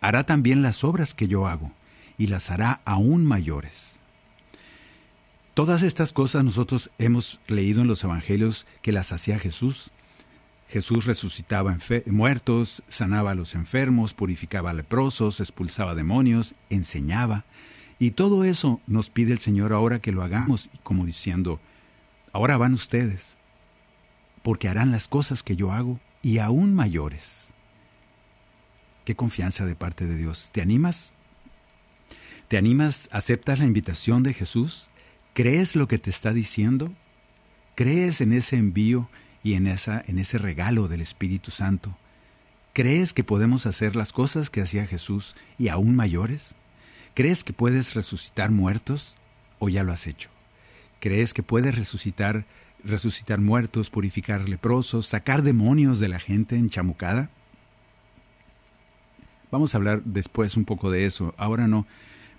hará 0.00 0.24
también 0.24 0.62
las 0.62 0.84
obras 0.84 1.12
que 1.12 1.26
yo 1.26 1.48
hago, 1.48 1.72
y 2.18 2.28
las 2.28 2.52
hará 2.52 2.82
aún 2.84 3.26
mayores. 3.26 3.98
Todas 5.54 5.82
estas 5.82 6.12
cosas 6.12 6.44
nosotros 6.44 6.92
hemos 6.98 7.40
leído 7.48 7.82
en 7.82 7.88
los 7.88 8.04
Evangelios 8.04 8.64
que 8.80 8.92
las 8.92 9.10
hacía 9.10 9.40
Jesús 9.40 9.90
Jesús 10.68 11.04
resucitaba 11.04 11.78
muertos, 12.06 12.82
sanaba 12.88 13.32
a 13.32 13.34
los 13.34 13.54
enfermos, 13.54 14.14
purificaba 14.14 14.72
leprosos, 14.72 15.40
expulsaba 15.40 15.94
demonios, 15.94 16.54
enseñaba. 16.70 17.44
Y 17.98 18.12
todo 18.12 18.44
eso 18.44 18.80
nos 18.86 19.10
pide 19.10 19.32
el 19.32 19.38
Señor 19.38 19.72
ahora 19.72 20.00
que 20.00 20.12
lo 20.12 20.22
hagamos, 20.22 20.68
como 20.82 21.06
diciendo, 21.06 21.60
ahora 22.32 22.56
van 22.56 22.74
ustedes, 22.74 23.38
porque 24.42 24.68
harán 24.68 24.90
las 24.90 25.08
cosas 25.08 25.42
que 25.42 25.56
yo 25.56 25.72
hago 25.72 26.00
y 26.20 26.38
aún 26.38 26.74
mayores. 26.74 27.54
Qué 29.04 29.14
confianza 29.14 29.64
de 29.64 29.76
parte 29.76 30.04
de 30.04 30.16
Dios. 30.16 30.50
¿Te 30.52 30.60
animas? 30.60 31.14
¿Te 32.48 32.58
animas? 32.58 33.08
¿Aceptas 33.12 33.60
la 33.60 33.64
invitación 33.64 34.24
de 34.24 34.34
Jesús? 34.34 34.90
¿Crees 35.32 35.76
lo 35.76 35.86
que 35.86 35.98
te 35.98 36.10
está 36.10 36.32
diciendo? 36.32 36.92
¿Crees 37.76 38.20
en 38.20 38.32
ese 38.32 38.56
envío? 38.56 39.08
Y 39.46 39.54
en, 39.54 39.68
esa, 39.68 40.02
en 40.08 40.18
ese 40.18 40.38
regalo 40.38 40.88
del 40.88 41.00
Espíritu 41.00 41.52
Santo. 41.52 41.96
¿Crees 42.72 43.12
que 43.12 43.22
podemos 43.22 43.64
hacer 43.66 43.94
las 43.94 44.12
cosas 44.12 44.50
que 44.50 44.60
hacía 44.60 44.88
Jesús 44.88 45.36
y 45.56 45.68
aún 45.68 45.94
mayores? 45.94 46.56
¿Crees 47.14 47.44
que 47.44 47.52
puedes 47.52 47.94
resucitar 47.94 48.50
muertos 48.50 49.14
o 49.60 49.68
ya 49.68 49.84
lo 49.84 49.92
has 49.92 50.08
hecho? 50.08 50.30
¿Crees 50.98 51.32
que 51.32 51.44
puedes 51.44 51.76
resucitar, 51.76 52.44
resucitar 52.82 53.40
muertos, 53.40 53.88
purificar 53.88 54.48
leprosos, 54.48 55.06
sacar 55.06 55.42
demonios 55.42 56.00
de 56.00 56.08
la 56.08 56.18
gente 56.18 56.56
enchamucada? 56.56 57.30
Vamos 59.52 59.72
a 59.72 59.78
hablar 59.78 60.02
después 60.02 60.56
un 60.56 60.64
poco 60.64 60.90
de 60.90 61.06
eso, 61.06 61.36
ahora 61.38 61.68
no, 61.68 61.86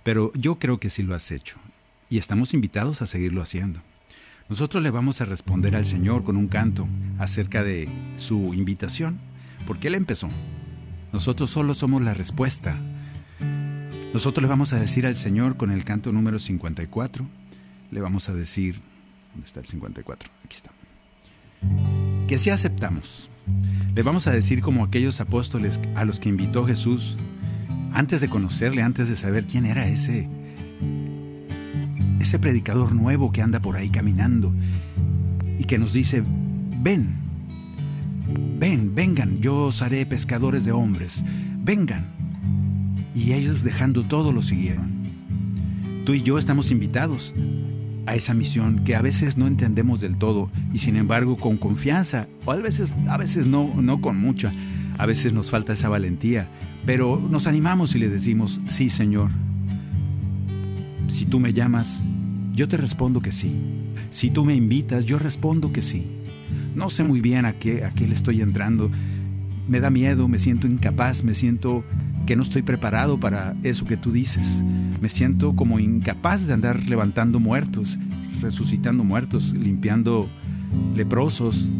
pero 0.02 0.30
yo 0.34 0.58
creo 0.58 0.78
que 0.78 0.90
sí 0.90 1.02
lo 1.02 1.14
has 1.14 1.30
hecho 1.30 1.56
y 2.10 2.18
estamos 2.18 2.52
invitados 2.52 3.00
a 3.00 3.06
seguirlo 3.06 3.40
haciendo. 3.40 3.80
Nosotros 4.48 4.82
le 4.82 4.90
vamos 4.90 5.20
a 5.20 5.26
responder 5.26 5.76
al 5.76 5.84
Señor 5.84 6.24
con 6.24 6.38
un 6.38 6.48
canto 6.48 6.88
acerca 7.18 7.62
de 7.62 7.86
su 8.16 8.54
invitación, 8.54 9.20
porque 9.66 9.88
Él 9.88 9.94
empezó. 9.94 10.30
Nosotros 11.12 11.50
solo 11.50 11.74
somos 11.74 12.00
la 12.00 12.14
respuesta. 12.14 12.74
Nosotros 14.14 14.40
le 14.40 14.48
vamos 14.48 14.72
a 14.72 14.80
decir 14.80 15.06
al 15.06 15.16
Señor 15.16 15.58
con 15.58 15.70
el 15.70 15.84
canto 15.84 16.12
número 16.12 16.38
54, 16.38 17.26
le 17.90 18.00
vamos 18.00 18.30
a 18.30 18.34
decir, 18.34 18.80
¿dónde 19.34 19.46
está 19.46 19.60
el 19.60 19.66
54? 19.66 20.30
Aquí 20.46 20.56
está. 20.56 20.70
Que 22.26 22.38
sí 22.38 22.48
aceptamos. 22.48 23.30
Le 23.94 24.02
vamos 24.02 24.28
a 24.28 24.30
decir 24.30 24.62
como 24.62 24.82
aquellos 24.82 25.20
apóstoles 25.20 25.78
a 25.94 26.06
los 26.06 26.20
que 26.20 26.30
invitó 26.30 26.64
Jesús, 26.64 27.18
antes 27.92 28.22
de 28.22 28.30
conocerle, 28.30 28.80
antes 28.80 29.10
de 29.10 29.16
saber 29.16 29.46
quién 29.46 29.66
era 29.66 29.86
ese 29.86 30.26
ese 32.20 32.38
predicador 32.38 32.92
nuevo 32.94 33.32
que 33.32 33.42
anda 33.42 33.60
por 33.60 33.76
ahí 33.76 33.90
caminando 33.90 34.52
y 35.58 35.64
que 35.64 35.78
nos 35.78 35.92
dice, 35.92 36.22
ven, 36.80 37.14
ven, 38.58 38.94
vengan, 38.94 39.40
yo 39.40 39.66
os 39.66 39.82
haré 39.82 40.04
pescadores 40.06 40.64
de 40.64 40.72
hombres, 40.72 41.24
vengan. 41.58 42.06
Y 43.14 43.32
ellos 43.32 43.64
dejando 43.64 44.04
todo 44.04 44.32
lo 44.32 44.42
siguieron. 44.42 44.92
Tú 46.04 46.14
y 46.14 46.22
yo 46.22 46.38
estamos 46.38 46.70
invitados 46.70 47.34
a 48.06 48.14
esa 48.14 48.32
misión 48.32 48.84
que 48.84 48.96
a 48.96 49.02
veces 49.02 49.36
no 49.36 49.46
entendemos 49.46 50.00
del 50.00 50.16
todo 50.16 50.50
y 50.72 50.78
sin 50.78 50.96
embargo 50.96 51.36
con 51.36 51.58
confianza, 51.58 52.26
o 52.46 52.52
a 52.52 52.56
veces, 52.56 52.96
a 53.08 53.18
veces 53.18 53.46
no, 53.46 53.82
no 53.82 54.00
con 54.00 54.18
mucha, 54.18 54.52
a 54.96 55.04
veces 55.04 55.32
nos 55.32 55.50
falta 55.50 55.74
esa 55.74 55.90
valentía, 55.90 56.48
pero 56.86 57.20
nos 57.30 57.46
animamos 57.46 57.94
y 57.94 57.98
le 57.98 58.08
decimos, 58.08 58.60
sí 58.68 58.88
Señor, 58.88 59.30
si 61.08 61.24
tú 61.24 61.40
me 61.40 61.52
llamas, 61.52 62.02
yo 62.54 62.68
te 62.68 62.76
respondo 62.76 63.20
que 63.20 63.32
sí. 63.32 63.52
Si 64.10 64.30
tú 64.30 64.44
me 64.44 64.54
invitas, 64.54 65.04
yo 65.04 65.18
respondo 65.18 65.72
que 65.72 65.82
sí. 65.82 66.06
No 66.74 66.90
sé 66.90 67.02
muy 67.02 67.20
bien 67.20 67.44
a 67.44 67.54
qué, 67.54 67.84
a 67.84 67.92
le 67.98 68.14
estoy 68.14 68.40
entrando. 68.40 68.90
Me 69.66 69.80
da 69.80 69.90
miedo, 69.90 70.28
me 70.28 70.38
siento 70.38 70.66
incapaz, 70.66 71.24
me 71.24 71.34
siento 71.34 71.84
que 72.26 72.36
no 72.36 72.42
estoy 72.42 72.62
preparado 72.62 73.18
para 73.18 73.56
eso 73.62 73.84
que 73.84 73.96
tú 73.96 74.12
dices. 74.12 74.62
Me 75.00 75.08
siento 75.08 75.56
como 75.56 75.78
incapaz 75.78 76.46
de 76.46 76.52
andar 76.52 76.88
levantando 76.88 77.40
muertos, 77.40 77.98
resucitando 78.40 79.02
muertos, 79.02 79.54
limpiando 79.54 80.28
leprosos, 80.94 81.70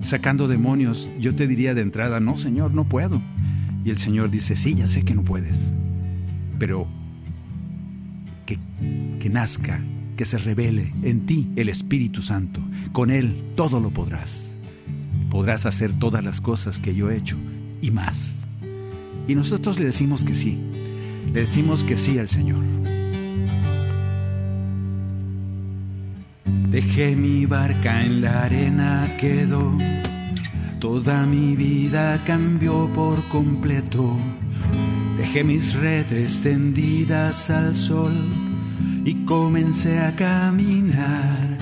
sacando 0.00 0.46
demonios. 0.46 1.10
Yo 1.18 1.34
te 1.34 1.46
diría 1.46 1.74
de 1.74 1.82
entrada, 1.82 2.20
no, 2.20 2.36
Señor, 2.36 2.74
no 2.74 2.84
puedo. 2.84 3.22
Y 3.84 3.90
el 3.90 3.98
Señor 3.98 4.30
dice, 4.30 4.56
sí, 4.56 4.74
ya 4.74 4.86
sé 4.86 5.02
que 5.04 5.14
no 5.14 5.22
puedes, 5.22 5.72
pero 6.58 6.86
que, 9.18 9.28
nazca, 9.28 9.84
que 10.16 10.24
se 10.24 10.38
revele 10.38 10.94
en 11.02 11.26
ti 11.26 11.50
el 11.56 11.68
Espíritu 11.68 12.22
Santo. 12.22 12.62
Con 12.92 13.10
Él 13.10 13.52
todo 13.54 13.80
lo 13.80 13.90
podrás. 13.90 14.58
Podrás 15.28 15.66
hacer 15.66 15.92
todas 15.92 16.24
las 16.24 16.40
cosas 16.40 16.78
que 16.78 16.94
yo 16.94 17.10
he 17.10 17.16
hecho 17.16 17.36
y 17.82 17.90
más. 17.90 18.46
Y 19.26 19.34
nosotros 19.34 19.78
le 19.78 19.84
decimos 19.84 20.24
que 20.24 20.34
sí. 20.34 20.58
Le 21.34 21.40
decimos 21.40 21.84
que 21.84 21.98
sí 21.98 22.18
al 22.18 22.28
Señor. 22.28 22.64
Dejé 26.70 27.16
mi 27.16 27.44
barca 27.44 28.04
en 28.04 28.22
la 28.22 28.44
arena, 28.44 29.16
quedó. 29.18 29.76
Toda 30.78 31.26
mi 31.26 31.56
vida 31.56 32.22
cambió 32.24 32.90
por 32.94 33.22
completo. 33.28 34.16
Dejé 35.28 35.44
mis 35.44 35.74
redes 35.74 36.40
tendidas 36.40 37.50
al 37.50 37.74
sol 37.74 38.14
y 39.04 39.26
comencé 39.26 39.98
a 39.98 40.16
caminar. 40.16 41.58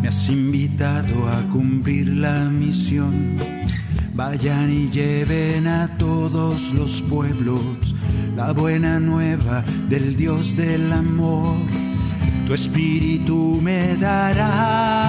Me 0.00 0.08
has 0.08 0.30
invitado 0.30 1.28
a 1.28 1.42
cumplir 1.50 2.08
la 2.08 2.44
misión. 2.44 3.36
Vayan 4.14 4.72
y 4.72 4.88
lleven 4.88 5.66
a 5.66 5.94
todos 5.98 6.72
los 6.72 7.02
pueblos 7.02 7.94
la 8.34 8.52
buena 8.52 8.98
nueva 8.98 9.62
del 9.90 10.16
Dios 10.16 10.56
del 10.56 10.90
amor. 10.94 11.54
Tu 12.46 12.54
espíritu 12.54 13.60
me 13.60 13.94
darás, 13.96 15.04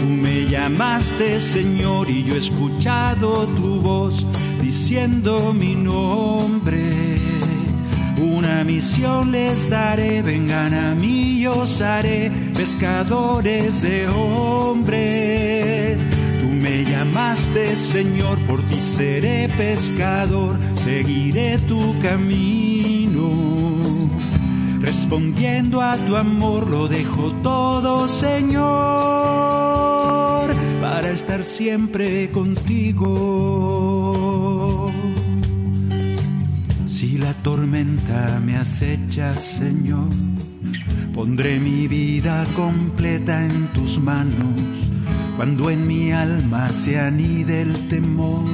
tú 0.00 0.06
me 0.06 0.46
llamaste 0.50 1.38
Señor 1.40 2.10
y 2.10 2.24
yo 2.24 2.34
he 2.34 2.38
escuchado 2.38 3.46
tu 3.46 3.80
voz 3.80 4.26
diciendo 4.64 5.52
mi 5.52 5.74
nombre. 5.74 6.80
Una 8.16 8.64
misión 8.64 9.30
les 9.30 9.68
daré, 9.68 10.22
vengan 10.22 10.72
a 10.72 10.94
mí, 10.94 11.40
yo 11.40 11.54
os 11.58 11.82
haré 11.82 12.32
pescadores 12.56 13.82
de 13.82 14.08
hombres. 14.08 15.98
Tú 16.40 16.48
me 16.48 16.84
llamaste 16.84 17.76
Señor, 17.76 18.38
por 18.46 18.62
ti 18.62 18.80
seré 18.80 19.50
pescador, 19.50 20.58
seguiré 20.74 21.58
tu 21.58 22.00
camino. 22.00 23.28
Respondiendo 24.80 25.82
a 25.82 25.96
tu 26.06 26.16
amor 26.16 26.70
lo 26.70 26.88
dejo 26.88 27.32
todo, 27.42 28.08
Señor, 28.08 28.64
para 30.80 31.10
estar 31.10 31.44
siempre 31.44 32.30
contigo. 32.30 34.23
Si 37.04 37.18
la 37.18 37.34
tormenta 37.34 38.40
me 38.42 38.56
acecha, 38.56 39.36
Señor, 39.36 40.08
pondré 41.12 41.60
mi 41.60 41.86
vida 41.86 42.46
completa 42.56 43.44
en 43.44 43.66
tus 43.74 44.00
manos. 44.00 44.90
Cuando 45.36 45.68
en 45.68 45.86
mi 45.86 46.12
alma 46.12 46.70
se 46.70 46.98
anide 46.98 47.60
el 47.60 47.88
temor, 47.88 48.46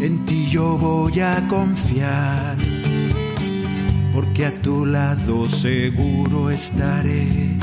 en 0.00 0.24
ti 0.24 0.46
yo 0.50 0.78
voy 0.78 1.20
a 1.20 1.46
confiar, 1.48 2.56
porque 4.14 4.46
a 4.46 4.62
tu 4.62 4.86
lado 4.86 5.46
seguro 5.46 6.48
estaré. 6.48 7.58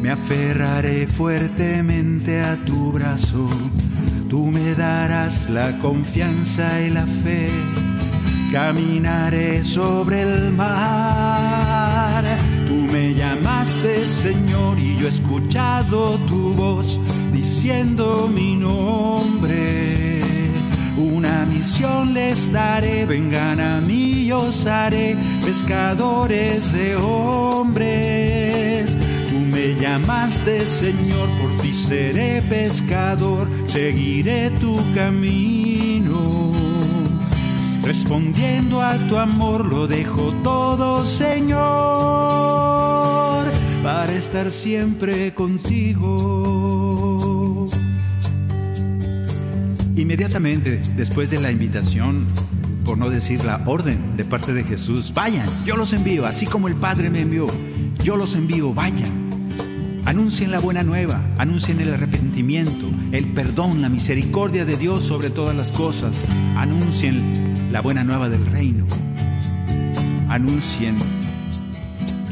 Me 0.00 0.10
aferraré 0.10 1.08
fuertemente 1.08 2.40
a 2.40 2.54
tu 2.64 2.92
brazo, 2.92 3.48
tú 4.30 4.46
me 4.46 4.76
darás 4.76 5.50
la 5.50 5.76
confianza 5.80 6.80
y 6.82 6.90
la 6.90 7.04
fe 7.04 7.50
caminaré 8.50 9.62
sobre 9.62 10.22
el 10.22 10.50
mar. 10.52 12.24
Tú 12.66 12.74
me 12.92 13.14
llamaste 13.14 14.06
Señor 14.06 14.78
y 14.78 14.96
yo 14.96 15.06
he 15.06 15.08
escuchado 15.08 16.16
tu 16.28 16.54
voz 16.54 17.00
diciendo 17.32 18.28
mi 18.32 18.54
nombre. 18.54 20.20
Una 20.96 21.44
misión 21.46 22.14
les 22.14 22.50
daré, 22.50 23.06
vengan 23.06 23.60
a 23.60 23.80
mí, 23.80 24.26
yo 24.26 24.38
os 24.38 24.66
haré 24.66 25.16
pescadores 25.44 26.72
de 26.72 26.96
hombres. 26.96 28.96
Tú 29.30 29.38
me 29.52 29.74
llamaste 29.80 30.66
Señor, 30.66 31.28
por 31.40 31.52
ti 31.62 31.72
seré 31.72 32.42
pescador, 32.42 33.48
seguiré 33.66 34.50
tu 34.50 34.76
camino. 34.94 35.87
Respondiendo 37.88 38.82
a 38.82 38.98
tu 39.08 39.16
amor 39.16 39.64
lo 39.64 39.86
dejo 39.86 40.34
todo, 40.44 41.06
Señor, 41.06 41.56
para 43.82 44.12
estar 44.12 44.52
siempre 44.52 45.32
contigo. 45.32 46.06
Inmediatamente 49.96 50.82
después 50.98 51.30
de 51.30 51.40
la 51.40 51.50
invitación, 51.50 52.26
por 52.84 52.98
no 52.98 53.08
decir 53.08 53.42
la 53.44 53.62
orden 53.64 54.18
de 54.18 54.24
parte 54.26 54.52
de 54.52 54.64
Jesús, 54.64 55.14
vayan, 55.14 55.48
yo 55.64 55.74
los 55.78 55.94
envío, 55.94 56.26
así 56.26 56.44
como 56.44 56.68
el 56.68 56.74
Padre 56.74 57.08
me 57.08 57.22
envió, 57.22 57.46
yo 58.04 58.18
los 58.18 58.34
envío, 58.34 58.74
vayan. 58.74 59.30
Anuncien 60.04 60.50
la 60.50 60.58
buena 60.58 60.82
nueva, 60.82 61.22
anuncien 61.38 61.80
el 61.80 61.94
arrepentimiento, 61.94 62.90
el 63.12 63.28
perdón, 63.28 63.80
la 63.80 63.88
misericordia 63.88 64.66
de 64.66 64.76
Dios 64.76 65.04
sobre 65.04 65.30
todas 65.30 65.56
las 65.56 65.72
cosas. 65.72 66.22
Anuncien 66.54 67.57
la 67.70 67.80
buena 67.80 68.04
nueva 68.04 68.28
del 68.28 68.44
reino. 68.46 68.86
Anuncien 70.28 70.96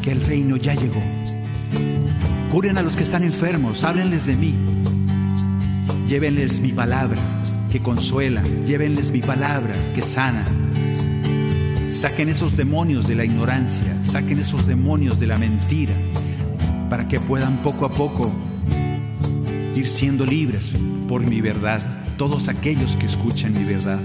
que 0.03 0.13
el 0.13 0.25
reino 0.25 0.57
ya 0.57 0.75
llegó. 0.75 1.03
Curen 2.51 2.79
a 2.79 2.83
los 2.83 2.97
que 2.97 3.03
están 3.03 3.23
enfermos, 3.23 3.85
háblenles 3.85 4.27
de 4.27 4.37
mí. 4.37 4.55
Llévenles 6.09 6.61
mi 6.61 6.73
palabra 6.73 7.21
que 7.71 7.81
consuela, 7.81 8.43
llévenles 8.65 9.11
mi 9.11 9.21
palabra 9.21 9.75
que 9.95 10.03
sana. 10.03 10.45
Saquen 11.91 12.29
esos 12.29 12.57
demonios 12.57 13.07
de 13.07 13.15
la 13.15 13.25
ignorancia, 13.25 13.97
saquen 14.05 14.39
esos 14.39 14.67
demonios 14.67 15.19
de 15.19 15.27
la 15.27 15.37
mentira, 15.37 15.95
para 16.89 17.09
que 17.09 17.19
puedan 17.19 17.59
poco 17.59 17.85
a 17.85 17.91
poco 17.91 18.33
ir 19.75 19.89
siendo 19.89 20.25
libres 20.25 20.73
por 21.09 21.23
mi 21.23 21.41
verdad, 21.41 21.83
todos 22.17 22.49
aquellos 22.49 22.97
que 22.97 23.07
escuchan 23.07 23.53
mi 23.53 23.65
verdad. 23.65 24.01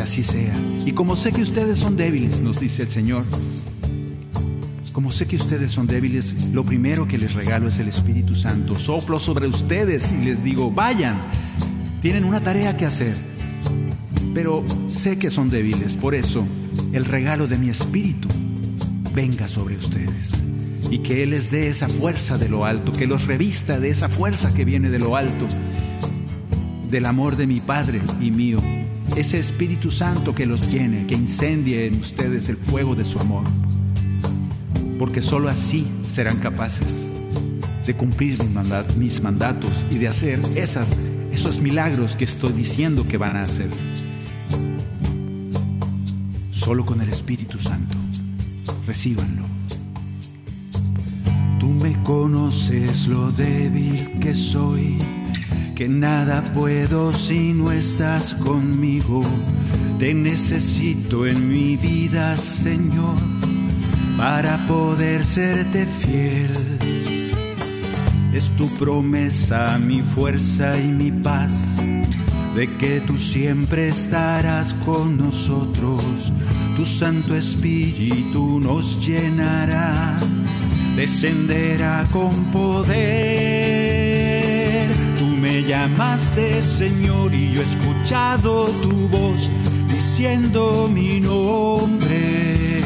Así 0.00 0.22
sea. 0.22 0.54
Y 0.86 0.92
como 0.92 1.16
sé 1.16 1.32
que 1.32 1.42
ustedes 1.42 1.78
son 1.78 1.96
débiles, 1.96 2.40
nos 2.40 2.60
dice 2.60 2.82
el 2.82 2.90
Señor, 2.90 3.24
como 4.92 5.12
sé 5.12 5.26
que 5.26 5.36
ustedes 5.36 5.70
son 5.70 5.86
débiles, 5.86 6.50
lo 6.52 6.64
primero 6.64 7.06
que 7.06 7.18
les 7.18 7.34
regalo 7.34 7.68
es 7.68 7.78
el 7.78 7.88
Espíritu 7.88 8.34
Santo. 8.34 8.78
Soplo 8.78 9.20
sobre 9.20 9.46
ustedes 9.46 10.12
y 10.12 10.16
les 10.16 10.42
digo, 10.44 10.70
vayan, 10.70 11.20
tienen 12.00 12.24
una 12.24 12.40
tarea 12.40 12.76
que 12.76 12.86
hacer. 12.86 13.14
Pero 14.34 14.64
sé 14.92 15.18
que 15.18 15.30
son 15.30 15.48
débiles, 15.48 15.96
por 15.96 16.14
eso 16.14 16.44
el 16.92 17.04
regalo 17.04 17.46
de 17.46 17.58
mi 17.58 17.68
Espíritu 17.68 18.28
venga 19.14 19.48
sobre 19.48 19.76
ustedes 19.76 20.32
y 20.90 20.98
que 20.98 21.22
Él 21.22 21.30
les 21.30 21.50
dé 21.50 21.68
esa 21.68 21.88
fuerza 21.88 22.38
de 22.38 22.48
lo 22.48 22.64
alto, 22.64 22.92
que 22.92 23.06
los 23.06 23.26
revista 23.26 23.80
de 23.80 23.90
esa 23.90 24.08
fuerza 24.08 24.54
que 24.54 24.64
viene 24.64 24.90
de 24.90 25.00
lo 25.00 25.16
alto, 25.16 25.46
del 26.88 27.04
amor 27.04 27.36
de 27.36 27.46
mi 27.46 27.60
Padre 27.60 28.00
y 28.20 28.30
mío, 28.30 28.60
ese 29.16 29.38
Espíritu 29.38 29.90
Santo 29.90 30.34
que 30.34 30.46
los 30.46 30.70
llene, 30.70 31.06
que 31.06 31.14
incendie 31.14 31.86
en 31.86 31.98
ustedes 32.00 32.48
el 32.48 32.56
fuego 32.56 32.94
de 32.94 33.04
su 33.04 33.18
amor, 33.18 33.44
porque 34.98 35.22
sólo 35.22 35.48
así 35.48 35.86
serán 36.08 36.38
capaces 36.38 37.08
de 37.88 37.94
cumplir 37.94 38.38
mis 38.98 39.22
mandatos 39.22 39.86
y 39.90 39.96
de 39.96 40.08
hacer 40.08 40.38
esas, 40.56 40.92
esos 41.32 41.58
milagros 41.60 42.16
que 42.16 42.24
estoy 42.26 42.52
diciendo 42.52 43.06
que 43.08 43.16
van 43.16 43.36
a 43.36 43.40
hacer. 43.40 43.70
Solo 46.50 46.84
con 46.84 47.00
el 47.00 47.08
Espíritu 47.08 47.58
Santo. 47.58 47.96
Recíbanlo. 48.86 49.42
Tú 51.58 51.68
me 51.68 52.02
conoces 52.02 53.06
lo 53.06 53.32
débil 53.32 54.18
que 54.20 54.34
soy, 54.34 54.98
que 55.78 55.88
nada 55.88 56.42
puedo 56.52 57.12
si 57.12 57.52
no 57.52 57.70
estás 57.70 58.34
conmigo. 58.34 59.22
Te 60.00 60.12
necesito 60.12 61.24
en 61.24 61.48
mi 61.48 61.76
vida, 61.76 62.36
Señor, 62.36 63.14
para 64.16 64.66
poder 64.66 65.24
serte 65.24 65.86
fiel. 65.86 66.50
Es 68.32 68.50
tu 68.56 68.66
promesa, 68.76 69.78
mi 69.78 70.02
fuerza 70.02 70.76
y 70.76 70.88
mi 70.88 71.12
paz, 71.12 71.76
de 72.56 72.66
que 72.78 73.00
tú 73.00 73.16
siempre 73.16 73.86
estarás 73.86 74.74
con 74.84 75.16
nosotros. 75.16 76.32
Tu 76.74 76.84
Santo 76.84 77.36
Espíritu 77.36 78.58
nos 78.58 79.06
llenará 79.06 80.18
descenderá 80.96 82.04
con 82.10 82.34
poder. 82.46 83.77
Llamaste 85.68 86.62
Señor 86.62 87.34
y 87.34 87.52
yo 87.52 87.60
he 87.60 87.64
escuchado 87.64 88.64
tu 88.80 89.06
voz 89.08 89.50
diciendo 89.92 90.88
mi 90.90 91.20
nombre. 91.20 92.80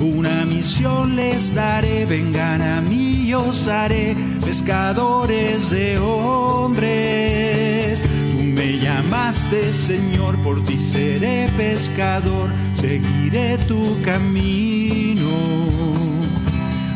Una 0.00 0.46
misión 0.46 1.16
les 1.16 1.54
daré, 1.54 2.06
vengan 2.06 2.62
a 2.62 2.80
mí, 2.80 3.26
yo 3.26 3.40
os 3.40 3.68
haré 3.68 4.16
pescadores 4.42 5.68
de 5.68 5.98
hombres. 5.98 8.02
Tú 8.02 8.42
me 8.42 8.78
llamaste 8.78 9.70
Señor, 9.70 10.38
por 10.38 10.62
ti 10.62 10.78
seré 10.78 11.50
pescador, 11.58 12.48
seguiré 12.72 13.58
tu 13.68 13.84
camino. 14.02 15.68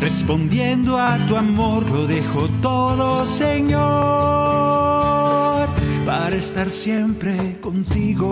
Respondiendo 0.02 0.98
a 0.98 1.16
tu 1.28 1.36
amor 1.36 1.88
lo 1.88 2.06
dejo 2.06 2.48
todo, 2.60 3.26
Señor, 3.26 4.41
para 6.32 6.40
estar 6.40 6.70
siempre 6.70 7.60
contigo. 7.60 8.30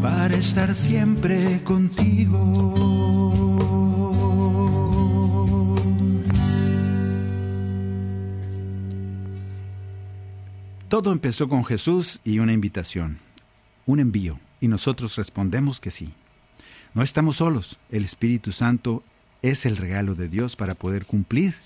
Para 0.00 0.32
estar 0.36 0.72
siempre 0.76 1.60
contigo. 1.64 2.38
Todo 10.88 11.10
empezó 11.10 11.48
con 11.48 11.64
Jesús 11.64 12.20
y 12.22 12.38
una 12.38 12.52
invitación, 12.52 13.18
un 13.86 13.98
envío, 13.98 14.38
y 14.60 14.68
nosotros 14.68 15.16
respondemos 15.16 15.80
que 15.80 15.90
sí. 15.90 16.14
No 16.94 17.02
estamos 17.02 17.38
solos. 17.38 17.80
El 17.90 18.04
Espíritu 18.04 18.52
Santo 18.52 19.02
es 19.42 19.66
el 19.66 19.76
regalo 19.76 20.14
de 20.14 20.28
Dios 20.28 20.54
para 20.54 20.76
poder 20.76 21.06
cumplir 21.06 21.56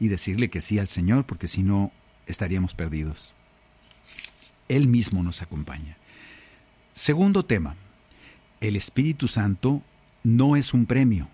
y 0.00 0.08
decirle 0.08 0.50
que 0.50 0.60
sí 0.60 0.78
al 0.78 0.88
Señor, 0.88 1.24
porque 1.24 1.48
si 1.48 1.62
no 1.62 1.92
estaríamos 2.26 2.74
perdidos. 2.74 3.34
Él 4.68 4.86
mismo 4.86 5.22
nos 5.22 5.42
acompaña. 5.42 5.96
Segundo 6.92 7.44
tema, 7.44 7.76
el 8.60 8.76
Espíritu 8.76 9.28
Santo 9.28 9.82
no 10.22 10.56
es 10.56 10.74
un 10.74 10.86
premio, 10.86 11.28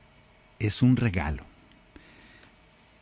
es 0.58 0.82
un 0.82 0.96
regalo. 0.96 1.44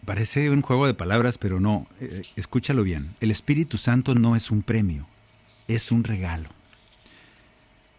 Parece 0.04 0.50
un 0.50 0.62
juego 0.62 0.86
de 0.86 0.94
palabras, 0.94 1.38
pero 1.38 1.60
no, 1.60 1.86
eh, 2.00 2.22
escúchalo 2.36 2.82
bien. 2.82 3.14
El 3.20 3.30
Espíritu 3.30 3.76
Santo 3.78 4.14
no 4.14 4.34
es 4.34 4.50
un 4.50 4.62
premio, 4.62 5.06
es 5.68 5.92
un 5.92 6.02
regalo. 6.02 6.48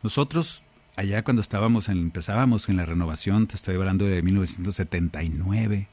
Nosotros, 0.02 0.64
allá 0.98 1.24
cuando 1.24 1.42
estábamos 1.42 1.88
en, 1.88 2.00
empezábamos 2.00 2.68
en 2.68 2.76
la 2.76 2.86
renovación, 2.86 3.48
te 3.48 3.56
estoy 3.56 3.76
hablando 3.76 4.06
de 4.06 4.22
1979, 4.22 5.88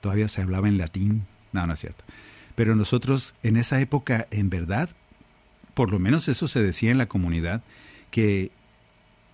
todavía 0.00 0.28
se 0.28 0.42
hablaba 0.42 0.68
en 0.68 0.78
latín, 0.78 1.26
no, 1.52 1.66
no 1.66 1.72
es 1.74 1.80
cierto. 1.80 2.04
Pero 2.54 2.76
nosotros 2.76 3.34
en 3.42 3.56
esa 3.56 3.80
época, 3.80 4.26
en 4.30 4.50
verdad, 4.50 4.90
por 5.74 5.90
lo 5.90 5.98
menos 5.98 6.28
eso 6.28 6.48
se 6.48 6.62
decía 6.62 6.90
en 6.90 6.98
la 6.98 7.08
comunidad, 7.08 7.62
que 8.10 8.50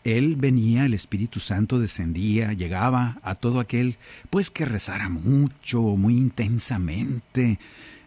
él 0.05 0.37
venía, 0.37 0.87
el 0.87 0.95
Espíritu 0.95 1.41
Santo 1.41 1.81
descendía, 1.81 2.53
llegaba 2.53 3.19
a 3.23 3.35
todo 3.35 3.59
aquel, 3.59 3.97
pues 4.31 4.51
que 4.51 4.65
rezara 4.65 5.09
mucho, 5.09 5.83
muy 5.83 6.17
intensamente. 6.17 7.59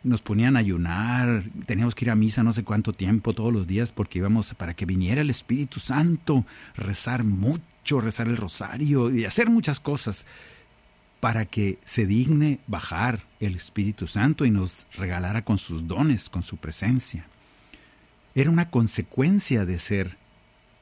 Nos 0.02 0.22
ponían 0.22 0.56
a 0.56 0.60
ayunar, 0.60 1.44
teníamos 1.66 1.96
que 1.96 2.06
ir 2.06 2.12
a 2.12 2.16
misa 2.16 2.42
no 2.42 2.54
sé 2.54 2.64
cuánto 2.64 2.94
tiempo 2.94 3.34
todos 3.34 3.52
los 3.52 3.68
días 3.68 3.92
porque 3.92 4.20
íbamos 4.20 4.54
para 4.54 4.74
que 4.74 4.86
viniera 4.86 5.20
el 5.20 5.30
Espíritu 5.30 5.82
Santo, 5.82 6.46
rezar 6.78 7.26
mucho, 7.26 8.00
rezar 8.00 8.30
el 8.30 8.38
rosario 8.38 9.14
y 9.14 9.26
hacer 9.26 9.50
muchas 9.50 9.82
cosas 9.82 10.26
para 11.20 11.46
que 11.46 11.80
se 11.84 12.06
digne 12.06 12.60
bajar 12.68 13.26
el 13.40 13.56
Espíritu 13.56 14.08
Santo 14.08 14.46
y 14.46 14.52
nos 14.52 14.86
regalara 14.96 15.44
con 15.44 15.58
sus 15.58 15.88
dones, 15.88 16.30
con 16.30 16.44
su 16.44 16.58
presencia. 16.58 17.28
Era 18.36 18.50
una 18.50 18.70
consecuencia 18.70 19.66
de 19.66 19.80
ser 19.80 20.18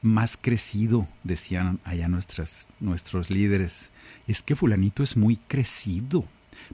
más 0.00 0.36
crecido, 0.36 1.08
decían 1.24 1.80
allá 1.84 2.08
nuestras, 2.08 2.68
nuestros 2.78 3.30
líderes. 3.30 3.90
Es 4.26 4.42
que 4.42 4.54
fulanito 4.54 5.02
es 5.02 5.16
muy 5.16 5.36
crecido. 5.36 6.24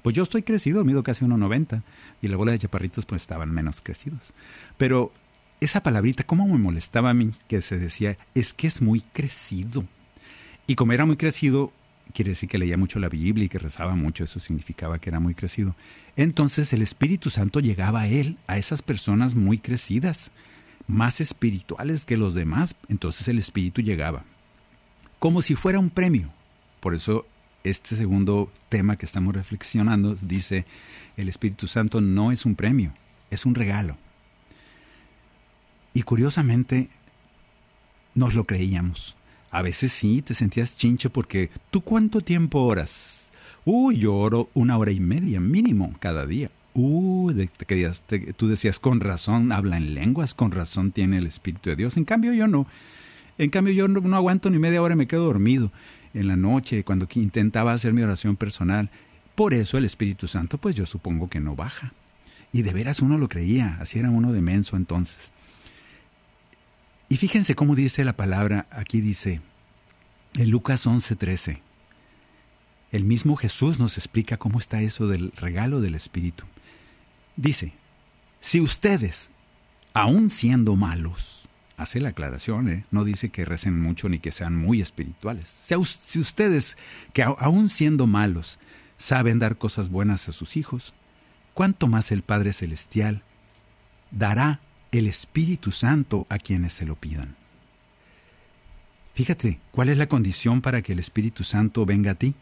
Pues 0.02 0.14
yo 0.14 0.22
estoy 0.22 0.42
crecido, 0.42 0.84
mido 0.84 1.02
casi 1.02 1.24
1,90 1.24 1.82
y 2.20 2.28
la 2.28 2.36
bola 2.36 2.52
de 2.52 2.58
chaparritos 2.58 3.06
pues 3.06 3.22
estaban 3.22 3.50
menos 3.50 3.80
crecidos. 3.80 4.34
Pero 4.76 5.12
esa 5.60 5.82
palabrita, 5.82 6.24
¿cómo 6.24 6.46
me 6.46 6.58
molestaba 6.58 7.10
a 7.10 7.14
mí 7.14 7.30
que 7.48 7.62
se 7.62 7.78
decía, 7.78 8.18
es 8.34 8.52
que 8.52 8.66
es 8.66 8.82
muy 8.82 9.00
crecido? 9.00 9.84
Y 10.66 10.74
como 10.74 10.92
era 10.92 11.06
muy 11.06 11.16
crecido, 11.16 11.72
quiere 12.12 12.30
decir 12.30 12.48
que 12.48 12.58
leía 12.58 12.76
mucho 12.76 12.98
la 12.98 13.08
Biblia 13.08 13.46
y 13.46 13.48
que 13.48 13.58
rezaba 13.58 13.94
mucho, 13.94 14.24
eso 14.24 14.40
significaba 14.40 14.98
que 14.98 15.10
era 15.10 15.20
muy 15.20 15.34
crecido. 15.34 15.74
Entonces 16.16 16.72
el 16.72 16.82
Espíritu 16.82 17.30
Santo 17.30 17.60
llegaba 17.60 18.02
a 18.02 18.08
él, 18.08 18.38
a 18.46 18.58
esas 18.58 18.82
personas 18.82 19.34
muy 19.34 19.58
crecidas 19.58 20.30
más 20.86 21.20
espirituales 21.20 22.04
que 22.04 22.16
los 22.16 22.34
demás, 22.34 22.76
entonces 22.88 23.28
el 23.28 23.38
espíritu 23.38 23.80
llegaba. 23.80 24.24
Como 25.18 25.42
si 25.42 25.54
fuera 25.54 25.78
un 25.78 25.90
premio. 25.90 26.30
Por 26.80 26.94
eso 26.94 27.26
este 27.62 27.96
segundo 27.96 28.52
tema 28.68 28.96
que 28.96 29.06
estamos 29.06 29.34
reflexionando 29.34 30.16
dice, 30.20 30.66
el 31.16 31.28
Espíritu 31.28 31.66
Santo 31.66 32.02
no 32.02 32.30
es 32.30 32.44
un 32.44 32.56
premio, 32.56 32.92
es 33.30 33.46
un 33.46 33.54
regalo. 33.54 33.96
Y 35.94 36.02
curiosamente, 36.02 36.90
nos 38.14 38.34
lo 38.34 38.44
creíamos. 38.44 39.16
A 39.54 39.62
veces 39.62 39.92
sí, 39.92 40.20
te 40.20 40.34
sentías 40.34 40.76
chinche 40.76 41.10
porque 41.10 41.48
tú 41.70 41.80
cuánto 41.80 42.20
tiempo 42.22 42.62
oras. 42.62 43.28
Uy, 43.64 43.98
yo 43.98 44.16
oro 44.16 44.50
una 44.52 44.76
hora 44.76 44.90
y 44.90 44.98
media 44.98 45.38
mínimo 45.38 45.94
cada 46.00 46.26
día. 46.26 46.50
Uh, 46.74 47.32
tú 48.36 48.48
decías, 48.48 48.80
con 48.80 48.98
razón 48.98 49.52
habla 49.52 49.76
en 49.76 49.94
lenguas, 49.94 50.34
con 50.34 50.50
razón 50.50 50.90
tiene 50.90 51.18
el 51.18 51.26
Espíritu 51.28 51.70
de 51.70 51.76
Dios. 51.76 51.96
En 51.96 52.04
cambio 52.04 52.32
yo 52.32 52.48
no. 52.48 52.66
En 53.38 53.50
cambio 53.50 53.72
yo 53.72 53.86
no, 53.86 54.16
aguanto 54.16 54.50
ni 54.50 54.58
media 54.58 54.82
hora, 54.82 54.96
me 54.96 55.06
quedo 55.06 55.26
dormido 55.26 55.70
en 56.14 56.26
la 56.26 56.34
noche 56.34 56.82
cuando 56.82 57.06
intentaba 57.14 57.72
hacer 57.72 57.92
mi 57.92 58.02
oración 58.02 58.34
personal. 58.34 58.90
Por 59.36 59.54
eso 59.54 59.78
el 59.78 59.84
Espíritu 59.84 60.26
Santo, 60.26 60.58
pues 60.58 60.74
yo 60.74 60.84
supongo 60.84 61.30
que 61.30 61.38
no 61.38 61.54
baja. 61.54 61.92
Y 62.52 62.62
de 62.62 62.72
veras 62.72 63.02
uno 63.02 63.18
lo 63.18 63.28
creía, 63.28 63.78
así 63.80 64.00
era 64.00 64.10
uno 64.10 64.32
de 64.32 64.40
menso 64.40 64.76
entonces. 64.76 65.32
Y 67.14 67.16
fíjense 67.16 67.54
cómo 67.54 67.76
dice 67.76 68.02
la 68.02 68.16
palabra, 68.16 68.66
aquí 68.72 69.00
dice, 69.00 69.40
en 70.34 70.50
Lucas 70.50 70.84
11:13, 70.84 71.60
el 72.90 73.04
mismo 73.04 73.36
Jesús 73.36 73.78
nos 73.78 73.98
explica 73.98 74.36
cómo 74.36 74.58
está 74.58 74.80
eso 74.80 75.06
del 75.06 75.30
regalo 75.36 75.80
del 75.80 75.94
Espíritu. 75.94 76.42
Dice, 77.36 77.72
si 78.40 78.60
ustedes, 78.60 79.30
aun 79.92 80.28
siendo 80.28 80.74
malos, 80.74 81.48
hace 81.76 82.00
la 82.00 82.08
aclaración, 82.08 82.68
¿eh? 82.68 82.84
no 82.90 83.04
dice 83.04 83.28
que 83.28 83.44
recen 83.44 83.80
mucho 83.80 84.08
ni 84.08 84.18
que 84.18 84.32
sean 84.32 84.56
muy 84.56 84.80
espirituales, 84.80 85.60
si 85.62 86.18
ustedes, 86.18 86.76
que 87.12 87.22
aun 87.22 87.70
siendo 87.70 88.08
malos, 88.08 88.58
saben 88.96 89.38
dar 89.38 89.56
cosas 89.56 89.88
buenas 89.88 90.28
a 90.28 90.32
sus 90.32 90.56
hijos, 90.56 90.94
¿cuánto 91.52 91.86
más 91.86 92.10
el 92.10 92.22
Padre 92.22 92.52
Celestial 92.52 93.22
dará 94.10 94.58
el 94.98 95.08
Espíritu 95.08 95.72
Santo 95.72 96.26
a 96.28 96.38
quienes 96.38 96.72
se 96.72 96.86
lo 96.86 96.94
pidan? 96.94 97.36
Fíjate, 99.14 99.60
¿cuál 99.70 99.88
es 99.88 99.96
la 99.96 100.08
condición 100.08 100.60
para 100.60 100.82
que 100.82 100.92
el 100.92 100.98
Espíritu 100.98 101.44
Santo 101.44 101.84
venga 101.84 102.12
a 102.12 102.14
ti? 102.14 102.34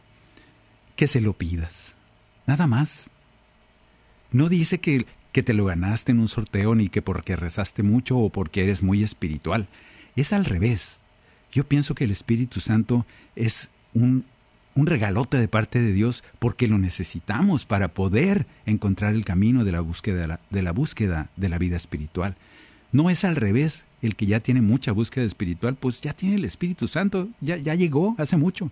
Que 0.97 1.07
se 1.07 1.21
lo 1.21 1.33
pidas. 1.33 1.97
Nada 2.47 2.67
más. 2.67 3.11
No 4.31 4.49
dice 4.49 4.81
que, 4.81 5.07
que 5.33 5.43
te 5.43 5.55
lo 5.55 5.65
ganaste 5.67 6.13
en 6.13 6.21
un 6.21 6.29
sorteo 6.29 6.75
ni 6.75 6.89
que 6.89 7.03
porque 7.03 7.37
rezaste 7.37 7.83
mucho 7.83 8.19
o 8.19 8.31
porque 8.31 8.65
eres 8.65 8.83
muy 8.83 9.03
espiritual. 9.03 9.69
Es 10.17 10.33
al 10.33 10.45
revés. 10.45 11.01
Yo 11.53 11.69
pienso 11.69 11.95
que 11.95 12.05
el 12.05 12.11
Espíritu 12.11 12.61
Santo 12.61 13.07
es 13.37 13.71
un, 13.95 14.25
un 14.75 14.87
regalote 14.87 15.39
de 15.39 15.49
parte 15.49 15.81
de 15.81 15.93
Dios 15.93 16.25
porque 16.39 16.69
lo 16.69 16.79
necesitamos 16.79 17.67
para 17.67 17.89
poder 17.89 18.47
encontrar 18.67 19.15
el 19.15 19.25
camino 19.25 19.65
de 19.65 19.73
la 19.73 19.81
búsqueda 19.81 20.41
de 20.51 20.63
la, 20.63 20.73
búsqueda 20.73 21.31
de 21.37 21.49
la 21.49 21.59
vida 21.59 21.77
espiritual. 21.77 22.37
No 22.91 23.11
es 23.11 23.25
al 23.25 23.37
revés, 23.37 23.87
el 24.03 24.17
que 24.17 24.27
ya 24.27 24.41
tiene 24.41 24.61
mucha 24.61 24.93
búsqueda 24.93 25.25
espiritual, 25.25 25.77
pues 25.77 26.01
ya 26.01 26.13
tiene 26.13 26.37
el 26.37 26.45
Espíritu 26.45 26.89
Santo, 26.89 27.29
ya, 27.41 27.57
ya 27.57 27.75
llegó 27.75 28.15
hace 28.19 28.37
mucho. 28.37 28.71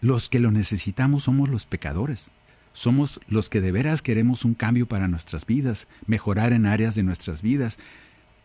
Los 0.00 0.28
que 0.28 0.40
lo 0.40 0.50
necesitamos 0.50 1.24
somos 1.24 1.48
los 1.48 1.64
pecadores. 1.64 2.30
Somos 2.72 3.20
los 3.28 3.48
que 3.48 3.62
de 3.62 3.72
veras 3.72 4.02
queremos 4.02 4.44
un 4.44 4.52
cambio 4.52 4.86
para 4.86 5.08
nuestras 5.08 5.46
vidas, 5.46 5.88
mejorar 6.06 6.52
en 6.52 6.66
áreas 6.66 6.94
de 6.94 7.02
nuestras 7.02 7.40
vidas. 7.40 7.78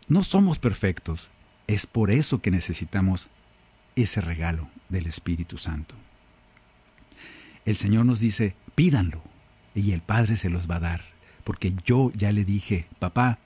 No 0.08 0.24
somos 0.24 0.58
perfectos. 0.58 1.32
Es 1.68 1.86
por 1.86 2.12
eso 2.12 2.42
que 2.42 2.50
necesitamos 2.50 3.30
ese 3.98 4.22
regalo 4.22 4.70
del 4.88 5.08
Espíritu 5.08 5.58
Santo. 5.58 5.96
El 7.66 7.78
Señor 7.78 8.06
nos 8.06 8.20
dice, 8.20 8.56
pídanlo, 8.76 9.22
y 9.76 9.92
el 9.92 10.02
Padre 10.02 10.36
se 10.36 10.50
los 10.50 10.70
va 10.70 10.76
a 10.76 10.82
dar, 10.82 11.02
porque 11.44 11.74
yo 11.86 12.12
ya 12.14 12.32
le 12.32 12.44
dije, 12.46 12.88
papá, 13.00 13.40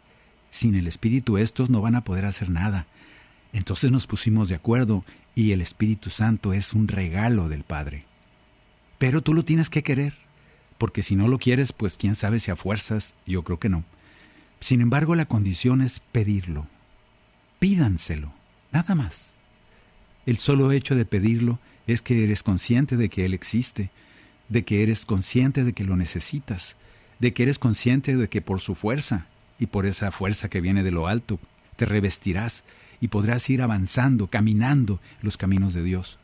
sin 0.49 0.75
el 0.75 0.87
Espíritu 0.87 1.37
estos 1.37 1.69
no 1.69 1.81
van 1.81 1.95
a 1.95 2.03
poder 2.03 2.25
hacer 2.25 2.49
nada. 2.49 2.87
Entonces 3.53 3.91
nos 3.91 4.07
pusimos 4.07 4.49
de 4.49 4.55
acuerdo 4.55 5.05
y 5.35 5.51
el 5.51 5.61
Espíritu 5.61 6.09
Santo 6.09 6.53
es 6.53 6.73
un 6.73 6.87
regalo 6.87 7.49
del 7.49 7.63
Padre. 7.63 8.05
Pero 8.97 9.21
tú 9.21 9.33
lo 9.33 9.43
tienes 9.43 9.69
que 9.69 9.83
querer 9.83 10.13
porque 10.77 11.03
si 11.03 11.15
no 11.15 11.27
lo 11.27 11.39
quieres, 11.39 11.71
pues 11.71 11.97
quién 11.97 12.15
sabe 12.15 12.39
si 12.39 12.51
a 12.51 12.55
fuerzas, 12.55 13.13
yo 13.25 13.43
creo 13.43 13.59
que 13.59 13.69
no. 13.69 13.83
Sin 14.59 14.81
embargo, 14.81 15.15
la 15.15 15.25
condición 15.25 15.81
es 15.81 15.99
pedirlo. 15.99 16.67
Pídanselo, 17.59 18.33
nada 18.71 18.95
más. 18.95 19.35
El 20.25 20.37
solo 20.37 20.71
hecho 20.71 20.95
de 20.95 21.05
pedirlo 21.05 21.59
es 21.87 22.01
que 22.01 22.23
eres 22.23 22.43
consciente 22.43 22.97
de 22.97 23.09
que 23.09 23.25
Él 23.25 23.33
existe, 23.33 23.91
de 24.49 24.63
que 24.63 24.83
eres 24.83 25.05
consciente 25.05 25.63
de 25.63 25.73
que 25.73 25.83
lo 25.83 25.95
necesitas, 25.95 26.75
de 27.19 27.33
que 27.33 27.43
eres 27.43 27.59
consciente 27.59 28.15
de 28.15 28.29
que 28.29 28.41
por 28.41 28.59
su 28.59 28.75
fuerza 28.75 29.27
y 29.59 29.67
por 29.67 29.85
esa 29.85 30.11
fuerza 30.11 30.49
que 30.49 30.61
viene 30.61 30.83
de 30.83 30.91
lo 30.91 31.07
alto, 31.07 31.39
te 31.75 31.85
revestirás 31.85 32.63
y 32.99 33.09
podrás 33.09 33.49
ir 33.49 33.61
avanzando, 33.61 34.27
caminando 34.27 34.99
los 35.21 35.37
caminos 35.37 35.73
de 35.73 35.83
Dios. 35.83 36.19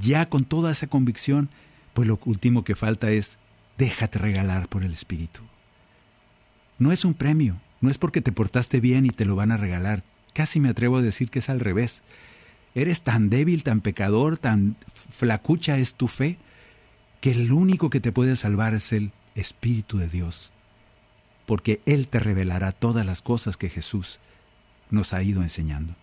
Ya 0.00 0.28
con 0.28 0.44
toda 0.44 0.72
esa 0.72 0.86
convicción, 0.86 1.48
pues 1.92 2.08
lo 2.08 2.18
último 2.24 2.64
que 2.64 2.76
falta 2.76 3.10
es 3.10 3.38
déjate 3.78 4.18
regalar 4.18 4.68
por 4.68 4.84
el 4.84 4.92
Espíritu. 4.92 5.42
No 6.78 6.92
es 6.92 7.04
un 7.04 7.14
premio, 7.14 7.60
no 7.80 7.90
es 7.90 7.98
porque 7.98 8.20
te 8.20 8.32
portaste 8.32 8.80
bien 8.80 9.06
y 9.06 9.10
te 9.10 9.24
lo 9.24 9.36
van 9.36 9.52
a 9.52 9.56
regalar. 9.56 10.02
Casi 10.32 10.58
me 10.58 10.68
atrevo 10.68 10.98
a 10.98 11.02
decir 11.02 11.30
que 11.30 11.38
es 11.38 11.48
al 11.48 11.60
revés. 11.60 12.02
Eres 12.74 13.02
tan 13.02 13.30
débil, 13.30 13.62
tan 13.62 13.80
pecador, 13.80 14.38
tan 14.38 14.76
flacucha 15.10 15.78
es 15.78 15.94
tu 15.94 16.08
fe, 16.08 16.38
que 17.24 17.32
el 17.32 17.52
único 17.52 17.88
que 17.88 18.00
te 18.00 18.12
puede 18.12 18.36
salvar 18.36 18.74
es 18.74 18.92
el 18.92 19.10
Espíritu 19.34 19.96
de 19.96 20.08
Dios, 20.08 20.52
porque 21.46 21.80
Él 21.86 22.06
te 22.06 22.18
revelará 22.18 22.70
todas 22.70 23.06
las 23.06 23.22
cosas 23.22 23.56
que 23.56 23.70
Jesús 23.70 24.20
nos 24.90 25.14
ha 25.14 25.22
ido 25.22 25.40
enseñando 25.40 25.94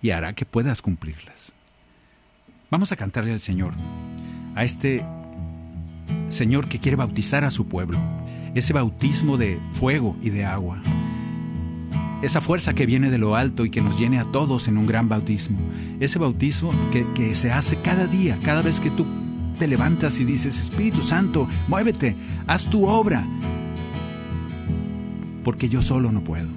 y 0.00 0.10
hará 0.10 0.32
que 0.32 0.46
puedas 0.46 0.80
cumplirlas. 0.80 1.54
Vamos 2.70 2.92
a 2.92 2.96
cantarle 2.96 3.32
al 3.32 3.40
Señor 3.40 3.74
a 4.54 4.62
este 4.62 5.04
Señor 6.28 6.68
que 6.68 6.78
quiere 6.78 6.96
bautizar 6.96 7.44
a 7.44 7.50
su 7.50 7.66
pueblo. 7.66 7.98
Ese 8.54 8.72
bautismo 8.72 9.38
de 9.38 9.58
fuego 9.72 10.16
y 10.22 10.30
de 10.30 10.44
agua. 10.44 10.80
Esa 12.22 12.40
fuerza 12.40 12.74
que 12.74 12.86
viene 12.86 13.10
de 13.10 13.18
lo 13.18 13.34
alto 13.34 13.64
y 13.64 13.70
que 13.70 13.80
nos 13.80 13.98
llene 13.98 14.20
a 14.20 14.24
todos 14.24 14.68
en 14.68 14.78
un 14.78 14.86
gran 14.86 15.08
bautismo. 15.08 15.58
Ese 15.98 16.20
bautismo 16.20 16.70
que, 16.92 17.12
que 17.12 17.34
se 17.34 17.50
hace 17.50 17.80
cada 17.80 18.06
día, 18.06 18.38
cada 18.44 18.62
vez 18.62 18.78
que 18.78 18.92
tú 18.92 19.04
te 19.62 19.68
levantas 19.68 20.18
y 20.18 20.24
dices, 20.24 20.58
Espíritu 20.58 21.04
Santo, 21.04 21.46
muévete, 21.68 22.16
haz 22.48 22.68
tu 22.68 22.84
obra. 22.84 23.24
Porque 25.44 25.68
yo 25.68 25.82
solo 25.82 26.10
no 26.10 26.24
puedo. 26.24 26.48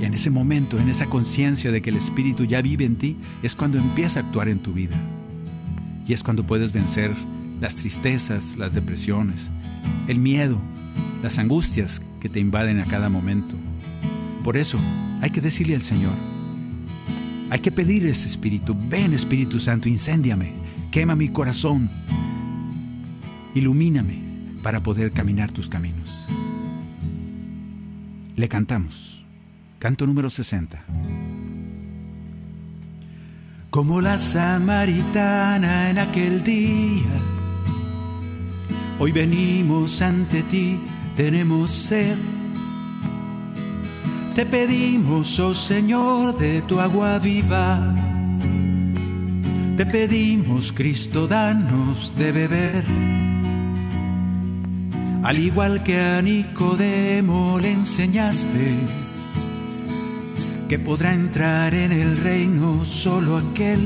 Y 0.00 0.04
en 0.04 0.14
ese 0.14 0.30
momento, 0.30 0.78
en 0.78 0.88
esa 0.88 1.06
conciencia 1.06 1.72
de 1.72 1.82
que 1.82 1.90
el 1.90 1.96
Espíritu 1.96 2.44
ya 2.44 2.62
vive 2.62 2.84
en 2.84 2.94
ti, 2.94 3.16
es 3.42 3.56
cuando 3.56 3.76
empieza 3.76 4.20
a 4.20 4.22
actuar 4.22 4.48
en 4.48 4.60
tu 4.60 4.72
vida. 4.72 4.94
Y 6.06 6.12
es 6.12 6.22
cuando 6.22 6.46
puedes 6.46 6.70
vencer 6.70 7.10
las 7.60 7.74
tristezas, 7.74 8.54
las 8.56 8.72
depresiones, 8.74 9.50
el 10.06 10.20
miedo, 10.20 10.60
las 11.24 11.40
angustias 11.40 12.02
que 12.20 12.28
te 12.28 12.38
invaden 12.38 12.78
a 12.78 12.84
cada 12.84 13.08
momento. 13.08 13.56
Por 14.44 14.56
eso 14.56 14.78
hay 15.20 15.30
que 15.30 15.40
decirle 15.40 15.74
al 15.74 15.82
Señor, 15.82 16.14
hay 17.50 17.58
que 17.58 17.72
pedir 17.72 18.06
ese 18.06 18.28
Espíritu, 18.28 18.76
ven 18.88 19.12
Espíritu 19.12 19.58
Santo, 19.58 19.88
incéndiame, 19.88 20.67
quema 20.90 21.14
mi 21.16 21.28
corazón, 21.28 21.90
ilumíname 23.54 24.18
para 24.62 24.82
poder 24.82 25.12
caminar 25.12 25.50
tus 25.52 25.68
caminos. 25.68 26.08
Le 28.36 28.48
cantamos. 28.48 29.24
Canto 29.78 30.06
número 30.06 30.28
60. 30.28 30.84
Como 33.70 34.00
la 34.00 34.18
samaritana 34.18 35.90
en 35.90 35.98
aquel 35.98 36.42
día, 36.42 37.06
hoy 38.98 39.12
venimos 39.12 40.02
ante 40.02 40.42
ti, 40.42 40.80
tenemos 41.16 41.70
sed. 41.70 42.16
Te 44.34 44.46
pedimos, 44.46 45.38
oh 45.38 45.54
Señor, 45.54 46.36
de 46.36 46.62
tu 46.62 46.80
agua 46.80 47.18
viva. 47.18 47.94
Te 49.78 49.86
pedimos, 49.86 50.72
Cristo, 50.72 51.28
danos 51.28 52.12
de 52.16 52.32
beber. 52.32 52.82
Al 55.22 55.38
igual 55.38 55.84
que 55.84 56.00
a 56.00 56.20
Nicodemo 56.20 57.60
le 57.60 57.70
enseñaste 57.70 58.74
que 60.68 60.80
podrá 60.80 61.14
entrar 61.14 61.74
en 61.74 61.92
el 61.92 62.16
reino 62.16 62.84
solo 62.84 63.38
aquel 63.38 63.78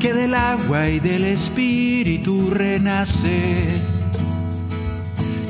que 0.00 0.14
del 0.14 0.32
agua 0.32 0.88
y 0.88 0.98
del 0.98 1.24
espíritu 1.24 2.48
renace. 2.50 3.66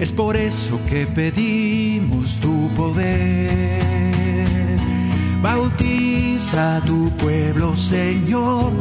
Es 0.00 0.10
por 0.10 0.36
eso 0.36 0.80
que 0.90 1.06
pedimos 1.06 2.36
tu 2.38 2.68
poder. 2.74 4.57
Bautiza 5.42 6.80
tu 6.86 7.10
pueblo, 7.16 7.76
Señor, 7.76 8.72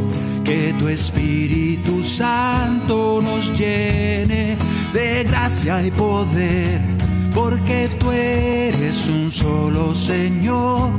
que 0.43 0.73
tu 0.79 0.87
Espíritu 0.87 2.03
Santo 2.03 3.21
nos 3.21 3.57
llene 3.57 4.57
de 4.93 5.23
gracia 5.23 5.85
y 5.85 5.91
poder 5.91 6.97
porque 7.37 7.87
tú 7.99 8.11
eres 8.11 9.07
un 9.09 9.29
solo 9.29 9.93
Señor. 9.93 10.89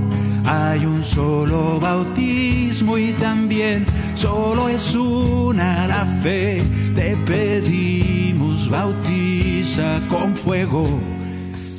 Hay 0.47 0.87
un 0.87 1.05
solo 1.05 1.79
bautismo 1.81 2.97
y 2.97 3.13
también 3.13 3.85
solo 4.15 4.69
es 4.69 4.95
una 4.95 5.87
la 5.87 6.05
fe. 6.23 6.63
Te 6.95 7.17
pedimos, 7.27 8.69
bautiza 8.71 10.01
con 10.09 10.35
fuego 10.35 10.87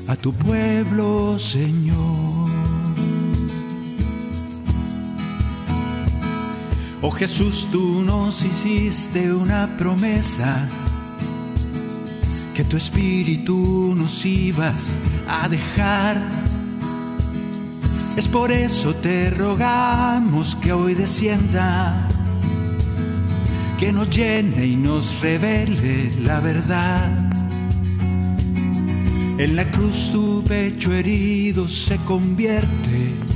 a 0.07 0.15
tu 0.15 0.33
pueblo, 0.33 1.39
Señor. 1.39 2.28
Oh 7.01 7.11
Jesús, 7.11 7.65
tú 7.71 8.03
nos 8.03 8.43
hiciste 8.43 9.31
una 9.31 9.77
promesa 9.77 10.67
que 12.53 12.65
tu 12.65 12.75
espíritu 12.75 13.93
nos 13.95 14.25
ibas 14.25 14.99
a 15.29 15.47
dejar. 15.47 16.21
Es 18.17 18.27
por 18.27 18.51
eso 18.51 18.93
te 18.95 19.29
rogamos 19.29 20.55
que 20.55 20.73
hoy 20.73 20.93
descienda, 20.93 22.05
que 23.77 23.93
nos 23.93 24.09
llene 24.09 24.65
y 24.65 24.75
nos 24.75 25.21
revele 25.21 26.11
la 26.19 26.41
verdad. 26.41 27.29
En 29.37 29.55
la 29.55 29.63
cruz 29.71 30.09
tu 30.11 30.43
pecho 30.43 30.91
herido 30.91 31.65
se 31.69 31.95
convierte 31.99 33.28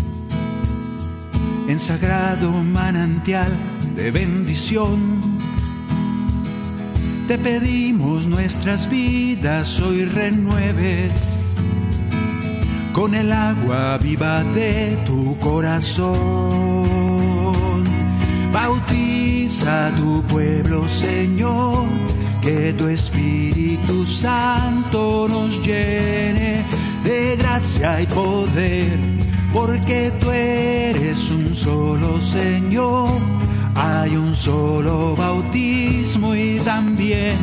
en 1.68 1.80
sagrado 1.80 2.52
manantial 2.52 3.52
de 3.96 4.12
bendición 4.12 5.44
te 7.28 7.38
pedimos 7.38 8.28
nuestras 8.28 8.90
vidas 8.90 9.80
hoy 9.80 10.06
renueves 10.06 11.40
con 12.92 13.16
el 13.16 13.32
agua 13.32 13.98
viva 13.98 14.44
de 14.44 14.98
tu 15.06 15.38
corazón. 15.40 16.14
Bautiza 18.52 19.88
a 19.88 19.92
tu 19.92 20.22
pueblo, 20.24 20.88
Señor, 20.88 21.86
que 22.42 22.74
tu 22.74 22.88
Espíritu 22.88 24.06
Santo 24.06 25.28
nos 25.28 25.66
llene 25.66 26.64
de 27.04 27.36
gracia 27.38 28.02
y 28.02 28.06
poder, 28.08 29.00
porque 29.54 30.12
tú 30.20 30.32
eres 30.32 31.30
un 31.32 31.56
solo 31.56 32.20
Señor 32.20 33.08
hay 33.76 34.16
un 34.16 34.36
solo 34.36 35.16
bautismo 35.16 36.36
y 36.36 36.60
también 36.60 37.36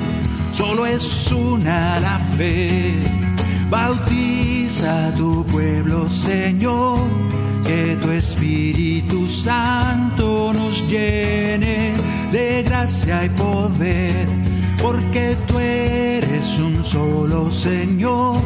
solo 0.52 0.86
es 0.86 1.30
una 1.32 1.98
la 2.00 2.18
fe. 2.36 2.94
Bautiza 3.68 5.08
a 5.08 5.14
tu 5.14 5.44
pueblo, 5.46 6.08
Señor, 6.08 6.98
que 7.66 7.96
tu 8.02 8.10
Espíritu 8.10 9.26
Santo 9.26 10.52
nos 10.52 10.88
llene 10.88 11.92
de 12.32 12.62
gracia 12.62 13.24
y 13.24 13.28
poder, 13.30 14.26
porque 14.82 15.36
tú 15.46 15.58
eres 15.58 16.58
un 16.58 16.84
solo 16.84 17.50
Señor. 17.50 18.36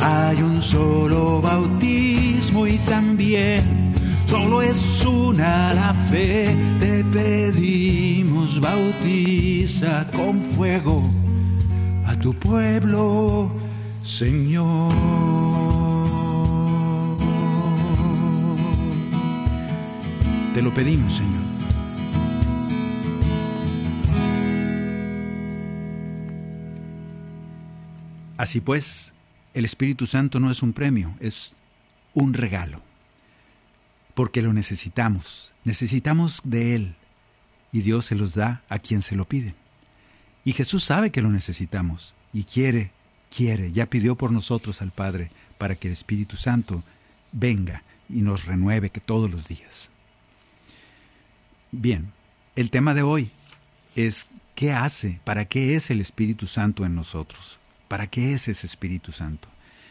Hay 0.00 0.40
un 0.42 0.62
solo 0.62 1.40
bautismo 1.40 2.15
y 2.54 2.78
también 2.88 3.92
solo 4.26 4.62
es 4.62 5.04
una 5.04 5.74
la 5.74 5.92
fe. 6.08 6.54
Te 6.78 7.02
pedimos, 7.04 8.60
bautiza 8.60 10.06
con 10.12 10.40
fuego 10.52 11.02
a 12.06 12.16
tu 12.16 12.32
pueblo, 12.34 13.50
Señor. 14.02 14.92
Te 20.54 20.62
lo 20.62 20.72
pedimos, 20.72 21.14
Señor. 21.14 21.42
Así 28.36 28.60
pues, 28.60 29.14
el 29.52 29.64
Espíritu 29.64 30.06
Santo 30.06 30.38
no 30.38 30.50
es 30.50 30.62
un 30.62 30.72
premio, 30.72 31.14
es 31.20 31.55
un 32.16 32.34
regalo 32.34 32.82
porque 34.16 34.40
lo 34.40 34.54
necesitamos, 34.54 35.52
necesitamos 35.64 36.40
de 36.42 36.74
Él, 36.74 36.94
y 37.70 37.82
Dios 37.82 38.06
se 38.06 38.14
los 38.14 38.34
da 38.34 38.62
a 38.70 38.78
quien 38.78 39.02
se 39.02 39.14
lo 39.14 39.28
pide. 39.28 39.54
Y 40.42 40.54
Jesús 40.54 40.84
sabe 40.84 41.10
que 41.10 41.20
lo 41.20 41.30
necesitamos, 41.30 42.14
y 42.32 42.44
quiere, 42.44 42.92
quiere, 43.28 43.72
ya 43.72 43.84
pidió 43.84 44.16
por 44.16 44.32
nosotros 44.32 44.80
al 44.80 44.90
Padre, 44.90 45.30
para 45.58 45.74
que 45.74 45.88
el 45.88 45.92
Espíritu 45.92 46.38
Santo 46.38 46.82
venga 47.30 47.82
y 48.08 48.22
nos 48.22 48.46
renueve 48.46 48.88
que 48.88 49.00
todos 49.00 49.30
los 49.30 49.48
días. 49.48 49.90
Bien, 51.70 52.10
el 52.54 52.70
tema 52.70 52.94
de 52.94 53.02
hoy 53.02 53.30
es 53.96 54.28
¿qué 54.54 54.72
hace? 54.72 55.20
¿Para 55.24 55.44
qué 55.44 55.76
es 55.76 55.90
el 55.90 56.00
Espíritu 56.00 56.46
Santo 56.46 56.86
en 56.86 56.94
nosotros? 56.94 57.60
¿Para 57.86 58.06
qué 58.06 58.32
es 58.32 58.48
ese 58.48 58.66
Espíritu 58.66 59.12
Santo? 59.12 59.48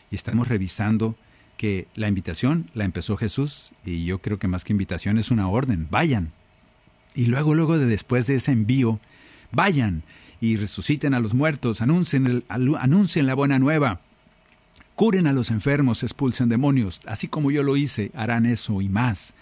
Y 0.10 0.16
estamos 0.16 0.48
revisando 0.48 1.16
que 1.58 1.88
la 1.96 2.08
invitación 2.08 2.70
la 2.74 2.86
empezó 2.86 3.18
Jesús 3.18 3.72
y 3.86 4.06
yo 4.06 4.20
creo 4.20 4.39
que 4.39 4.48
más 4.48 4.63
que 4.63 4.74
invitación 4.74 5.18
es 5.18 5.32
una 5.32 5.48
orden, 5.48 5.88
vayan. 5.89 6.32
Y 7.13 7.28
luego, 7.28 7.56
luego 7.56 7.78
de 7.78 7.86
después 7.86 8.28
de 8.28 8.36
ese 8.36 8.52
envío, 8.52 9.00
vayan 9.52 10.04
y 10.41 10.58
resuciten 10.58 11.13
a 11.13 11.20
los 11.20 11.34
muertos, 11.34 11.82
anuncien, 11.82 12.28
el, 12.28 12.44
anuncien 12.80 13.26
la 13.26 13.36
buena 13.36 13.58
nueva, 13.58 14.02
curen 14.96 15.28
a 15.28 15.34
los 15.34 15.50
enfermos, 15.50 16.04
expulsen 16.04 16.50
demonios, 16.50 17.02
así 17.06 17.28
como 17.28 17.52
yo 17.52 17.63
lo 17.63 17.78
hice, 17.78 18.12
harán 18.13 18.46
eso 18.46 18.82
y 18.82 18.89
más. 18.89 19.34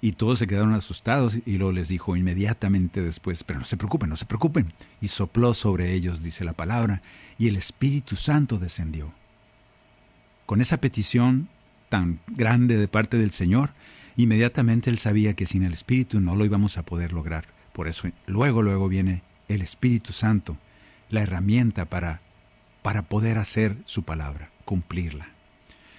Y 0.00 0.12
todos 0.12 0.38
se 0.38 0.46
quedaron 0.46 0.74
asustados 0.74 1.38
y 1.44 1.58
luego 1.58 1.72
les 1.72 1.88
dijo 1.88 2.16
inmediatamente 2.16 3.02
después, 3.02 3.42
pero 3.42 3.58
no 3.58 3.64
se 3.64 3.76
preocupen, 3.76 4.08
no 4.08 4.16
se 4.16 4.26
preocupen. 4.26 4.72
Y 5.00 5.08
sopló 5.08 5.54
sobre 5.54 5.92
ellos, 5.92 6.22
dice 6.22 6.44
la 6.44 6.52
palabra, 6.52 7.02
y 7.36 7.48
el 7.48 7.56
Espíritu 7.56 8.14
Santo 8.14 8.58
descendió. 8.58 9.12
Con 10.48 10.62
esa 10.62 10.78
petición 10.78 11.50
tan 11.90 12.20
grande 12.26 12.78
de 12.78 12.88
parte 12.88 13.18
del 13.18 13.32
Señor, 13.32 13.74
inmediatamente 14.16 14.88
él 14.88 14.96
sabía 14.96 15.34
que 15.34 15.44
sin 15.44 15.62
el 15.62 15.74
Espíritu 15.74 16.20
no 16.20 16.36
lo 16.36 16.46
íbamos 16.46 16.78
a 16.78 16.84
poder 16.84 17.12
lograr. 17.12 17.44
Por 17.74 17.86
eso 17.86 18.08
luego, 18.24 18.62
luego 18.62 18.88
viene 18.88 19.22
el 19.48 19.60
Espíritu 19.60 20.14
Santo, 20.14 20.56
la 21.10 21.20
herramienta 21.20 21.84
para, 21.84 22.22
para 22.80 23.02
poder 23.02 23.36
hacer 23.36 23.76
su 23.84 24.04
palabra, 24.04 24.50
cumplirla. 24.64 25.28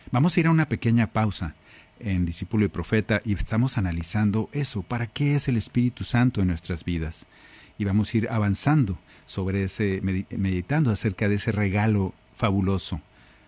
Vamos 0.10 0.36
a 0.36 0.40
ir 0.40 0.48
a 0.48 0.52
una 0.52 0.68
pequeña 0.68 1.14
pausa 1.14 1.54
en 2.00 2.26
Discípulo 2.26 2.66
y 2.66 2.70
Profeta 2.70 3.22
y 3.24 3.36
estamos 3.36 3.78
analizando 3.78 4.50
eso, 4.52 4.82
para 4.82 5.06
qué 5.06 5.36
es 5.36 5.48
el 5.48 5.58
Espíritu 5.58 6.04
Santo 6.04 6.42
en 6.42 6.48
nuestras 6.48 6.84
vidas. 6.84 7.28
Y 7.78 7.86
vamos 7.86 8.12
a 8.12 8.18
ir 8.18 8.30
avanzando 8.32 8.98
sobre 9.28 9.66
ese, 9.66 10.02
meditando 10.02 10.90
acerca 10.90 11.30
de 11.30 11.36
ese 11.36 11.52
regalo 11.52 12.16
fabuloso, 12.36 13.00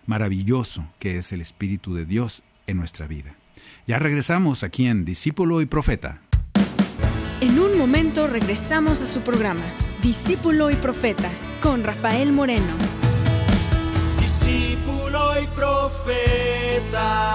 maravilloso 0.06 0.86
que 0.98 1.18
es 1.18 1.32
el 1.32 1.40
Espíritu 1.40 1.94
de 1.94 2.04
Dios 2.04 2.42
en 2.66 2.76
nuestra 2.76 3.06
vida. 3.06 3.34
Ya 3.86 3.98
regresamos 3.98 4.62
aquí 4.62 4.86
en 4.86 5.04
Discípulo 5.04 5.60
y 5.60 5.66
Profeta. 5.66 6.20
En 7.40 7.58
un 7.58 7.76
momento 7.76 8.26
regresamos 8.28 9.02
a 9.02 9.06
su 9.06 9.20
programa, 9.20 9.62
Discípulo 10.02 10.70
y 10.70 10.76
Profeta, 10.76 11.28
con 11.60 11.82
Rafael 11.82 12.32
Moreno. 12.32 12.72
Discípulo 14.20 15.42
y 15.42 15.46
Profeta. 15.56 17.32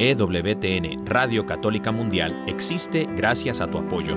EWTN, 0.00 1.06
Radio 1.06 1.44
Católica 1.44 1.90
Mundial, 1.90 2.44
existe 2.46 3.06
gracias 3.16 3.60
a 3.60 3.68
tu 3.68 3.78
apoyo. 3.78 4.16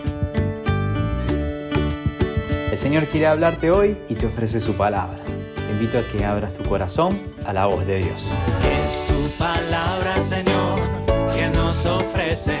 El 2.71 2.77
Señor 2.77 3.05
quiere 3.07 3.27
hablarte 3.27 3.69
hoy 3.69 3.97
y 4.07 4.15
te 4.15 4.27
ofrece 4.27 4.61
su 4.61 4.75
palabra. 4.75 5.19
Te 5.55 5.73
invito 5.73 5.99
a 5.99 6.03
que 6.03 6.23
abras 6.23 6.53
tu 6.53 6.63
corazón 6.63 7.19
a 7.45 7.51
la 7.51 7.65
voz 7.65 7.85
de 7.85 7.97
Dios. 7.97 8.31
Es 8.63 9.05
tu 9.07 9.29
palabra, 9.37 10.21
Señor, 10.21 10.79
que 11.35 11.49
nos 11.49 11.85
ofreces. 11.85 12.55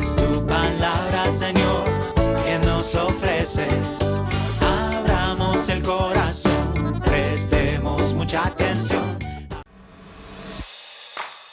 Es 0.00 0.16
tu 0.16 0.44
palabra, 0.44 1.30
Señor, 1.30 1.84
que 2.44 2.66
nos 2.66 2.92
ofreces. 2.96 3.99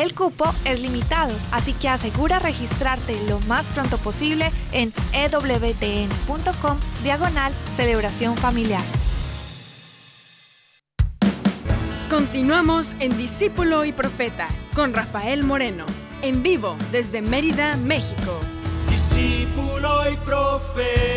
El 0.00 0.14
cupo 0.14 0.50
es 0.64 0.80
limitado, 0.80 1.36
así 1.52 1.74
que 1.74 1.90
asegura 1.90 2.38
registrarte 2.38 3.20
lo 3.28 3.38
más 3.40 3.66
pronto 3.66 3.98
posible 3.98 4.50
en 4.72 4.94
ewtn.com 5.12 6.78
diagonal 7.02 7.52
celebración 7.76 8.34
familiar. 8.38 8.82
Continuamos 12.08 12.96
en 12.98 13.18
Discípulo 13.18 13.84
y 13.84 13.92
Profeta 13.92 14.48
con 14.74 14.94
Rafael 14.94 15.44
Moreno, 15.44 15.84
en 16.22 16.42
vivo 16.42 16.78
desde 16.92 17.20
Mérida, 17.20 17.76
México. 17.76 18.40
Discípulo 18.88 20.10
y 20.10 20.16
Profeta. 20.24 21.10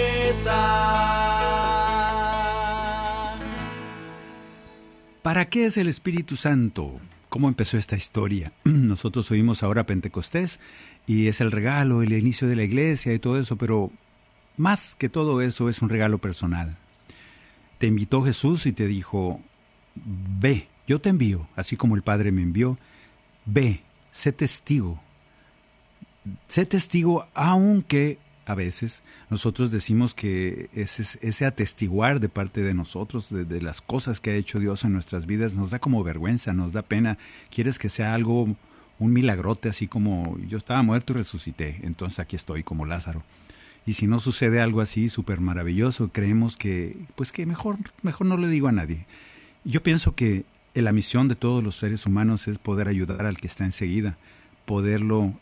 ¿Para 5.22 5.46
qué 5.46 5.68
es 5.68 5.78
el 5.78 5.88
Espíritu 5.88 6.36
Santo? 6.36 7.00
Cómo 7.34 7.48
empezó 7.48 7.80
esta 7.80 7.96
historia. 7.96 8.54
Nosotros 8.64 9.32
oímos 9.32 9.64
ahora 9.64 9.88
Pentecostés 9.88 10.60
y 11.08 11.30
es 11.30 11.42
el 11.42 11.52
regalo, 11.52 12.04
el 12.04 12.14
inicio 12.14 12.48
de 12.48 12.56
la 12.56 12.62
iglesia 12.62 13.12
y 13.12 13.18
todo 13.18 13.40
eso, 13.40 13.56
pero 13.56 13.90
más 14.56 14.94
que 14.94 15.10
todo 15.10 15.42
eso 15.42 15.68
es 15.68 15.82
un 15.82 15.90
regalo 15.90 16.20
personal. 16.20 16.78
Te 17.80 17.88
invitó 17.88 18.22
Jesús 18.22 18.68
y 18.68 18.72
te 18.72 18.86
dijo, 18.86 19.42
ve, 19.96 20.68
yo 20.86 21.02
te 21.02 21.10
envío, 21.10 21.48
así 21.56 21.76
como 21.76 21.96
el 21.96 22.04
Padre 22.04 22.32
me 22.32 22.44
envió, 22.44 22.78
ve, 23.48 23.82
sé 24.12 24.32
testigo. 24.32 25.02
Sé 26.48 26.68
testigo 26.68 27.26
aunque 27.34 28.20
a 28.46 28.56
veces 28.56 29.04
nosotros 29.30 29.72
decimos 29.72 30.14
que 30.14 30.70
ese, 30.74 31.46
atestiguar 31.46 32.20
de 32.20 32.30
parte 32.30 32.62
de 32.62 32.74
nosotros, 32.74 33.30
de, 33.30 33.62
las 33.62 33.82
cosas 33.82 34.20
que 34.20 34.32
ha 34.32 34.36
hecho 34.36 34.60
Dios 34.60 34.84
en 34.84 34.94
nuestras 34.94 35.26
vidas, 35.26 35.56
nos 35.56 35.72
da 35.72 35.80
como 35.80 36.04
vergüenza, 36.04 36.54
nos 36.54 36.74
da 36.74 36.82
pena. 36.82 37.18
Quieres 37.50 37.80
que 37.80 37.90
sea 37.90 38.14
algo, 38.14 38.56
un 39.00 39.14
milagrote, 39.14 39.70
así 39.70 39.88
como 39.88 40.38
yo 40.48 40.58
estaba 40.58 40.82
muerto 40.84 41.14
y 41.14 41.18
resucité, 41.18 41.80
entonces 41.84 42.20
aquí 42.20 42.36
estoy 42.36 42.64
como 42.64 42.86
Lázaro. 42.86 43.24
Y 43.86 43.94
si 43.94 44.08
no 44.08 44.20
sucede 44.20 44.62
algo 44.62 44.82
así 44.82 45.10
súper 45.10 45.42
maravilloso, 45.42 46.10
creemos 46.10 46.58
que, 46.58 46.98
pues 47.16 47.32
que 47.32 47.46
mejor, 47.46 47.78
mejor 48.02 48.28
no 48.28 48.38
le 48.38 48.48
digo 48.48 48.68
a 48.68 48.72
nadie. 48.72 49.06
Yo 49.66 49.84
pienso 49.84 50.16
que 50.16 50.46
la 50.74 50.92
misión 50.92 51.28
de 51.28 51.36
todos 51.36 51.64
los 51.64 51.76
seres 51.76 52.06
humanos 52.06 52.48
es 52.48 52.58
poder 52.58 52.88
ayudar 52.88 53.26
al 53.26 53.38
que 53.38 53.48
está 53.48 53.66
enseguida, 53.66 54.18
poderlo 54.66 55.34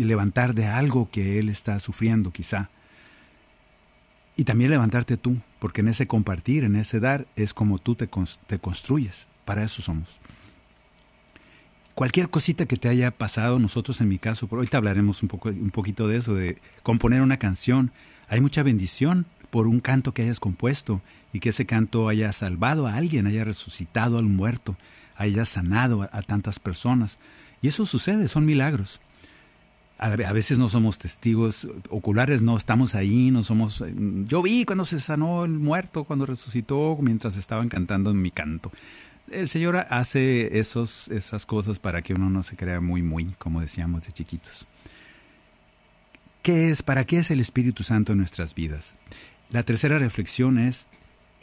y 0.00 0.04
levantar 0.04 0.54
de 0.54 0.64
algo 0.64 1.10
que 1.10 1.38
él 1.38 1.50
está 1.50 1.78
sufriendo 1.78 2.30
quizá. 2.30 2.70
Y 4.34 4.44
también 4.44 4.70
levantarte 4.70 5.18
tú, 5.18 5.36
porque 5.58 5.82
en 5.82 5.88
ese 5.88 6.06
compartir, 6.06 6.64
en 6.64 6.74
ese 6.74 7.00
dar, 7.00 7.26
es 7.36 7.52
como 7.52 7.78
tú 7.78 7.96
te, 7.96 8.08
te 8.46 8.58
construyes. 8.58 9.28
Para 9.44 9.62
eso 9.62 9.82
somos. 9.82 10.18
Cualquier 11.94 12.30
cosita 12.30 12.64
que 12.64 12.78
te 12.78 12.88
haya 12.88 13.10
pasado, 13.10 13.58
nosotros 13.58 14.00
en 14.00 14.08
mi 14.08 14.18
caso, 14.18 14.46
por 14.46 14.60
ahorita 14.60 14.78
hablaremos 14.78 15.22
un, 15.22 15.28
poco, 15.28 15.50
un 15.50 15.70
poquito 15.70 16.08
de 16.08 16.16
eso, 16.16 16.34
de 16.34 16.56
componer 16.82 17.20
una 17.20 17.36
canción. 17.36 17.92
Hay 18.28 18.40
mucha 18.40 18.62
bendición 18.62 19.26
por 19.50 19.66
un 19.66 19.80
canto 19.80 20.14
que 20.14 20.22
hayas 20.22 20.40
compuesto 20.40 21.02
y 21.34 21.40
que 21.40 21.50
ese 21.50 21.66
canto 21.66 22.08
haya 22.08 22.32
salvado 22.32 22.86
a 22.86 22.94
alguien, 22.94 23.26
haya 23.26 23.44
resucitado 23.44 24.16
al 24.16 24.24
muerto, 24.24 24.78
haya 25.14 25.44
sanado 25.44 26.08
a 26.10 26.22
tantas 26.22 26.58
personas. 26.58 27.18
Y 27.60 27.68
eso 27.68 27.84
sucede, 27.84 28.28
son 28.28 28.46
milagros 28.46 29.02
a 30.02 30.32
veces 30.32 30.58
no 30.58 30.68
somos 30.68 30.98
testigos 30.98 31.68
oculares, 31.90 32.40
no 32.40 32.56
estamos 32.56 32.94
ahí, 32.94 33.30
no 33.30 33.42
somos... 33.42 33.84
Yo 34.26 34.40
vi 34.42 34.64
cuando 34.64 34.86
se 34.86 34.98
sanó 34.98 35.44
el 35.44 35.50
muerto, 35.50 36.04
cuando 36.04 36.24
resucitó, 36.24 36.96
mientras 37.02 37.36
estaban 37.36 37.68
cantando 37.68 38.10
en 38.10 38.22
mi 38.22 38.30
canto. 38.30 38.72
El 39.30 39.50
Señor 39.50 39.76
hace 39.90 40.58
esos, 40.58 41.08
esas 41.08 41.44
cosas 41.44 41.78
para 41.78 42.00
que 42.00 42.14
uno 42.14 42.30
no 42.30 42.42
se 42.42 42.56
crea 42.56 42.80
muy, 42.80 43.02
muy, 43.02 43.26
como 43.38 43.60
decíamos 43.60 44.02
de 44.02 44.12
chiquitos. 44.12 44.66
¿Qué 46.42 46.70
es, 46.70 46.82
para 46.82 47.04
qué 47.04 47.18
es 47.18 47.30
el 47.30 47.38
Espíritu 47.38 47.82
Santo 47.82 48.12
en 48.12 48.18
nuestras 48.18 48.54
vidas? 48.54 48.94
La 49.50 49.64
tercera 49.64 49.98
reflexión 49.98 50.58
es, 50.58 50.88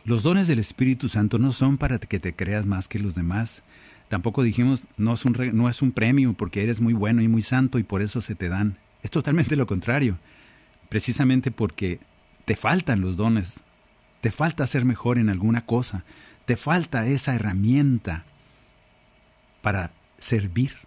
los 0.04 0.24
dones 0.24 0.48
del 0.48 0.58
Espíritu 0.58 1.10
Santo 1.10 1.38
no 1.38 1.52
son 1.52 1.78
para 1.78 2.00
que 2.00 2.20
te 2.20 2.34
creas 2.34 2.66
más 2.66 2.88
que 2.88 2.98
los 2.98 3.14
demás, 3.14 3.62
Tampoco 4.10 4.44
dijimos, 4.44 4.88
no 4.96 5.14
es, 5.14 5.26
un, 5.26 5.36
no 5.54 5.68
es 5.68 5.82
un 5.82 5.92
premio 5.92 6.34
porque 6.34 6.64
eres 6.64 6.80
muy 6.80 6.94
bueno 6.94 7.22
y 7.22 7.28
muy 7.28 7.42
santo 7.42 7.78
y 7.78 7.84
por 7.84 8.02
eso 8.02 8.22
se 8.22 8.36
te 8.36 8.48
dan. 8.48 8.78
Es 9.04 9.12
totalmente 9.12 9.56
lo 9.56 9.68
contrario. 9.68 10.18
Precisamente 10.90 11.52
porque 11.52 12.00
te 12.46 12.56
faltan 12.56 13.02
los 13.02 13.18
dones, 13.18 13.64
te 14.22 14.32
falta 14.32 14.66
ser 14.66 14.86
mejor 14.86 15.18
en 15.18 15.30
alguna 15.30 15.66
cosa, 15.66 16.06
te 16.46 16.56
falta 16.56 17.06
esa 17.06 17.36
herramienta 17.36 18.24
para 19.62 19.92
servir. 20.18 20.78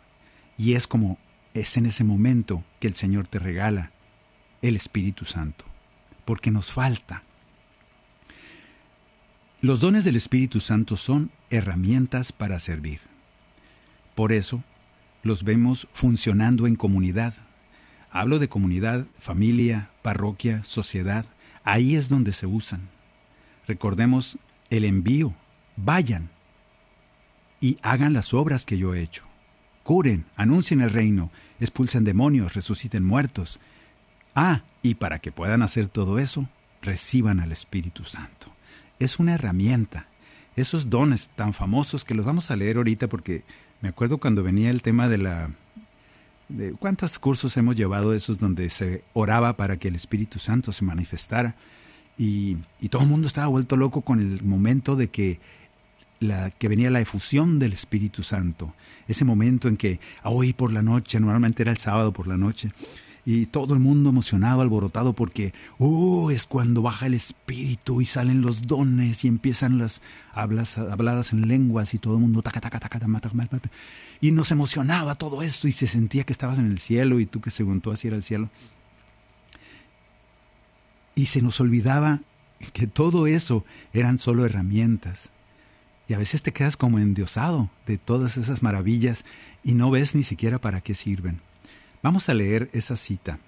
Y 0.57 0.73
es 0.73 0.87
como, 0.87 1.19
es 1.53 1.77
en 1.77 1.85
ese 1.85 2.05
momento 2.05 2.65
que 2.81 2.89
el 2.89 2.95
Señor 2.95 3.27
te 3.27 3.39
regala 3.39 3.93
el 4.63 4.77
Espíritu 4.77 5.27
Santo, 5.27 5.67
porque 6.25 6.51
nos 6.51 6.73
falta. 6.73 7.23
Los 9.61 9.81
dones 9.81 10.05
del 10.05 10.17
Espíritu 10.17 10.61
Santo 10.61 10.97
son 10.97 11.31
herramientas 11.51 12.33
para 12.33 12.59
servir. 12.59 13.10
Por 14.21 14.35
eso 14.35 14.63
los 15.23 15.45
vemos 15.45 15.89
funcionando 15.93 16.67
en 16.67 16.77
comunidad. 16.77 17.33
Hablo 18.11 18.39
de 18.39 18.51
comunidad, 18.51 19.07
familia, 19.19 19.89
parroquia, 20.03 20.63
sociedad. 20.63 21.25
Ahí 21.65 21.97
es 21.97 22.11
donde 22.11 22.33
se 22.33 22.45
usan. 22.45 22.91
Recordemos 23.67 24.39
el 24.69 24.85
envío. 24.85 25.35
Vayan 25.77 26.29
y 27.63 27.79
hagan 27.81 28.13
las 28.13 28.35
obras 28.35 28.67
que 28.67 28.77
yo 28.77 28.95
he 28.95 29.01
hecho. 29.01 29.25
Curen, 29.85 30.27
anuncien 30.37 30.83
el 30.83 30.91
reino, 30.91 31.33
expulsen 31.59 32.05
demonios, 32.05 32.53
resuciten 32.53 33.03
muertos. 33.03 33.59
Ah, 34.35 34.65
y 34.83 34.97
para 34.97 35.21
que 35.21 35.33
puedan 35.33 35.63
hacer 35.63 35.89
todo 35.89 36.19
eso, 36.19 36.47
reciban 36.83 37.41
al 37.41 37.53
Espíritu 37.53 38.05
Santo. 38.05 38.55
Es 38.99 39.19
una 39.19 39.37
herramienta. 39.37 40.09
Esos 40.57 40.91
dones 40.91 41.31
tan 41.37 41.55
famosos 41.55 42.05
que 42.05 42.15
los 42.15 42.27
vamos 42.27 42.51
a 42.51 42.57
leer 42.57 42.77
ahorita 42.77 43.09
porque 43.09 43.45
me 43.81 43.89
acuerdo 43.89 44.19
cuando 44.19 44.43
venía 44.43 44.71
el 44.71 44.83
tema 44.83 45.09
de 45.09 45.19
la... 45.19 45.51
De 46.49 46.73
¿Cuántos 46.73 47.19
cursos 47.19 47.57
hemos 47.57 47.77
llevado 47.77 48.13
esos 48.13 48.39
donde 48.39 48.69
se 48.71 49.05
oraba 49.13 49.57
para 49.57 49.77
que 49.77 49.89
el 49.89 49.95
Espíritu 49.95 50.39
Santo 50.39 50.73
se 50.73 50.85
manifestara? 50.85 51.55
Y, 52.19 52.57
y 52.81 52.89
todo 52.89 53.03
el 53.03 53.09
mundo 53.09 53.29
estaba 53.29 53.47
vuelto 53.47 53.77
loco 53.77 54.03
con 54.03 54.21
el 54.21 54.43
momento 54.43 54.97
de 54.97 55.09
que 55.09 55.39
la, 56.19 56.51
que 56.51 56.69
venía 56.69 56.91
la 56.91 57.01
efusión 57.01 57.59
del 57.59 57.73
Espíritu 57.73 58.23
Santo, 58.23 58.75
ese 59.09 59.25
momento 59.25 59.69
en 59.69 59.77
que 59.77 60.01
hoy 60.23 60.53
por 60.53 60.73
la 60.73 60.83
noche, 60.83 61.19
normalmente 61.19 61.63
era 61.63 61.73
el 61.73 61.79
sábado 61.79 62.13
por 62.13 62.27
la 62.27 62.37
noche, 62.37 62.73
y 63.25 63.47
todo 63.47 63.75
el 63.75 63.81
mundo 63.81 64.11
emocionado, 64.11 64.63
alborotado, 64.63 65.13
porque, 65.13 65.53
oh, 65.79 66.31
es 66.31 66.47
cuando 66.47 66.83
baja 66.83 67.07
el 67.07 67.15
Espíritu 67.15 68.01
y 68.01 68.07
salen 68.07 68.41
los 68.41 68.67
dones 68.67 69.25
y 69.25 69.29
empiezan 69.29 69.79
las 69.79 70.03
hablas, 70.33 70.79
habladas 70.79 71.33
en 71.33 71.49
lenguas 71.49 71.95
y 71.95 71.99
todo 71.99 72.15
el 72.15 72.21
mundo, 72.21 72.43
taca, 72.43 72.61
taca, 72.61 72.81
taca, 72.81 72.99
taca, 72.99 73.21
taca, 73.21 73.71
y 74.21 74.33
nos 74.33 74.51
emocionaba 74.51 75.15
todo 75.15 75.43
esto 75.43 75.69
y 75.69 75.73
se 75.73 75.87
sentía 75.87 76.25
que 76.25 76.33
estabas 76.33 76.59
en 76.59 76.67
el 76.67 76.79
cielo 76.79 77.21
y 77.21 77.27
tú 77.27 77.41
que 77.41 77.51
según 77.51 77.81
tú 77.81 77.91
así 77.91 78.09
era 78.09 78.17
el 78.17 78.23
cielo. 78.23 78.51
Y 81.15 81.27
se 81.27 81.43
nos 81.43 81.61
olvidaba 81.61 82.21
que 82.73 82.87
todo 82.87 83.27
eso 83.27 83.65
eran 83.93 84.19
solo 84.19 84.45
herramientas 84.45 85.33
y 86.11 86.15
a 86.15 86.19
veces 86.19 86.43
te 86.43 86.53
quedas 86.53 86.77
como 86.77 86.99
endiosado 86.99 87.71
de 87.87 87.97
todas 87.97 88.37
esas 88.37 88.63
maravillas 88.63 89.25
y 89.63 89.75
no 89.75 89.91
ves 89.91 90.15
ni 90.17 90.25
siquiera 90.25 90.61
para 90.61 90.81
qué 90.81 90.95
sirven. 90.95 91.41
Vamos 92.03 92.29
a 92.29 92.35
leer 92.35 92.71
esa 92.73 92.97
cita. 92.97 93.39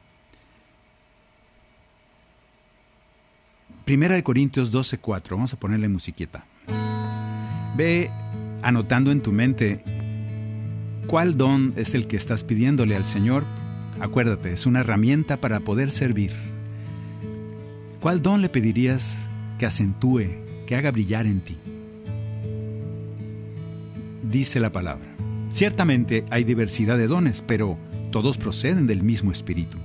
Primera 3.84 4.14
de 4.14 4.22
Corintios 4.22 4.70
12:4. 4.70 5.36
Vamos 5.36 5.52
a 5.52 5.58
ponerle 5.58 5.88
musiquita. 5.88 6.44
Ve 7.76 8.10
anotando 8.62 9.10
en 9.10 9.22
tu 9.22 9.32
mente 9.32 9.82
cuál 11.06 11.36
don 11.36 11.72
es 11.76 11.94
el 11.94 12.06
que 12.06 12.16
estás 12.16 12.44
pidiéndole 12.44 12.94
al 12.94 13.06
Señor. 13.06 13.44
Acuérdate, 14.00 14.52
es 14.52 14.66
una 14.66 14.80
herramienta 14.80 15.38
para 15.38 15.60
poder 15.60 15.90
servir. 15.90 16.32
¿Cuál 18.00 18.22
don 18.22 18.42
le 18.42 18.48
pedirías 18.48 19.16
que 19.58 19.66
acentúe, 19.66 20.26
que 20.66 20.76
haga 20.76 20.90
brillar 20.90 21.26
en 21.26 21.40
ti? 21.40 21.58
dice 24.32 24.58
la 24.58 24.72
palabra. 24.72 25.06
Ciertamente 25.50 26.24
hay 26.30 26.42
diversidad 26.42 26.96
de 26.96 27.06
dones, 27.06 27.44
pero 27.46 27.78
todos 28.12 28.38
proceden 28.38 28.86
del 28.86 29.02
mismo 29.02 29.32
Espíritu. 29.32 29.78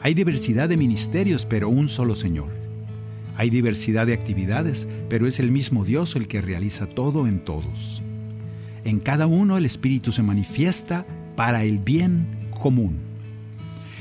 Hay 0.00 0.14
diversidad 0.14 0.70
de 0.70 0.78
ministerios, 0.78 1.44
pero 1.44 1.68
un 1.68 1.90
solo 1.90 2.14
Señor. 2.14 2.48
Hay 3.36 3.50
diversidad 3.50 4.06
de 4.06 4.14
actividades, 4.14 4.88
pero 5.10 5.26
es 5.26 5.38
el 5.38 5.50
mismo 5.50 5.84
Dios 5.84 6.16
el 6.16 6.28
que 6.28 6.40
realiza 6.40 6.86
todo 6.86 7.26
en 7.26 7.40
todos. 7.40 8.00
En 8.84 9.00
cada 9.00 9.26
uno 9.26 9.58
el 9.58 9.66
Espíritu 9.66 10.12
se 10.12 10.22
manifiesta 10.22 11.04
para 11.36 11.64
el 11.64 11.80
bien 11.80 12.26
común. 12.58 12.96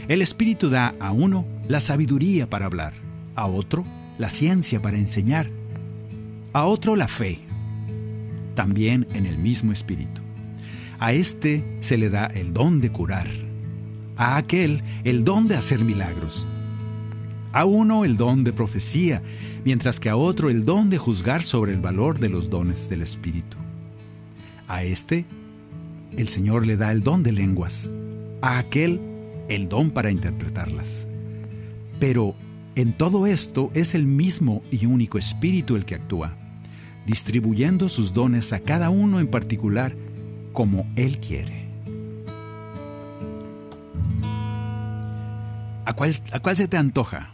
El 0.07 0.21
Espíritu 0.21 0.69
da 0.69 0.95
a 0.99 1.11
uno 1.11 1.45
la 1.67 1.81
sabiduría 1.81 2.49
para 2.49 2.67
hablar, 2.67 2.93
a 3.35 3.47
otro 3.47 3.83
la 4.17 4.29
ciencia 4.29 4.81
para 4.81 4.97
enseñar, 4.97 5.49
a 6.53 6.65
otro 6.65 6.95
la 6.95 7.07
fe, 7.07 7.39
también 8.53 9.07
en 9.13 9.25
el 9.25 9.37
mismo 9.37 9.71
espíritu. 9.71 10.21
A 10.99 11.11
este 11.11 11.77
se 11.81 11.97
le 11.97 12.09
da 12.09 12.27
el 12.27 12.53
don 12.53 12.79
de 12.79 12.91
curar, 12.91 13.27
a 14.17 14.37
aquel 14.37 14.81
el 15.03 15.23
don 15.23 15.47
de 15.47 15.55
hacer 15.55 15.83
milagros, 15.83 16.47
a 17.51 17.65
uno 17.65 18.05
el 18.05 18.17
don 18.17 18.43
de 18.43 18.53
profecía, 18.53 19.21
mientras 19.63 19.99
que 19.99 20.09
a 20.09 20.15
otro 20.15 20.49
el 20.49 20.65
don 20.65 20.89
de 20.89 20.97
juzgar 20.97 21.43
sobre 21.43 21.73
el 21.73 21.79
valor 21.79 22.19
de 22.19 22.29
los 22.29 22.49
dones 22.49 22.89
del 22.89 23.01
Espíritu. 23.01 23.57
A 24.67 24.83
este 24.83 25.25
el 26.17 26.27
Señor 26.27 26.65
le 26.65 26.77
da 26.77 26.91
el 26.91 27.01
don 27.01 27.23
de 27.23 27.31
lenguas, 27.31 27.89
a 28.41 28.57
aquel 28.57 28.99
el 29.49 29.69
don 29.69 29.91
para 29.91 30.11
interpretarlas. 30.11 31.07
Pero 31.99 32.35
en 32.75 32.93
todo 32.93 33.27
esto 33.27 33.71
es 33.73 33.95
el 33.95 34.05
mismo 34.05 34.61
y 34.71 34.85
único 34.85 35.17
Espíritu 35.17 35.75
el 35.75 35.85
que 35.85 35.95
actúa 35.95 36.35
distribuyendo 37.05 37.87
sus 37.87 38.13
dones 38.13 38.51
a 38.53 38.59
cada 38.59 38.89
uno 38.89 39.19
en 39.19 39.27
particular 39.27 39.95
como 40.53 40.87
Él 40.95 41.19
quiere. 41.19 41.64
¿A 45.85 45.93
cuál, 45.93 46.13
¿A 46.31 46.39
cuál 46.39 46.57
se 46.57 46.67
te 46.67 46.77
antoja? 46.77 47.31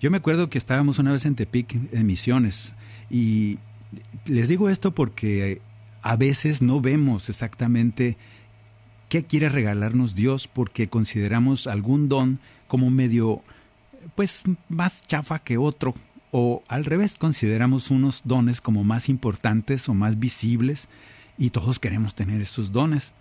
Yo 0.00 0.10
me 0.10 0.16
acuerdo 0.16 0.48
que 0.48 0.58
estábamos 0.58 0.98
una 0.98 1.12
vez 1.12 1.26
en 1.26 1.34
Tepic 1.34 1.78
en 1.92 2.06
misiones 2.06 2.74
y 3.10 3.58
les 4.24 4.48
digo 4.48 4.68
esto 4.68 4.94
porque 4.94 5.60
a 6.02 6.16
veces 6.16 6.62
no 6.62 6.80
vemos 6.80 7.28
exactamente 7.28 8.16
qué 9.08 9.24
quiere 9.24 9.48
regalarnos 9.48 10.14
Dios 10.14 10.48
porque 10.48 10.88
consideramos 10.88 11.66
algún 11.66 12.08
don 12.08 12.40
como 12.66 12.90
medio 12.90 13.42
pues 14.16 14.42
más 14.68 15.06
chafa 15.06 15.38
que 15.38 15.58
otro 15.58 15.94
o 16.32 16.64
al 16.66 16.86
revés, 16.86 17.18
consideramos 17.18 17.90
unos 17.90 18.22
dones 18.24 18.62
como 18.62 18.84
más 18.84 19.10
importantes 19.10 19.88
o 19.90 19.94
más 19.94 20.18
visibles 20.18 20.88
y 21.36 21.50
todos 21.50 21.78
queremos 21.78 22.14
tener 22.14 22.40
esos 22.40 22.72
dones. 22.72 23.12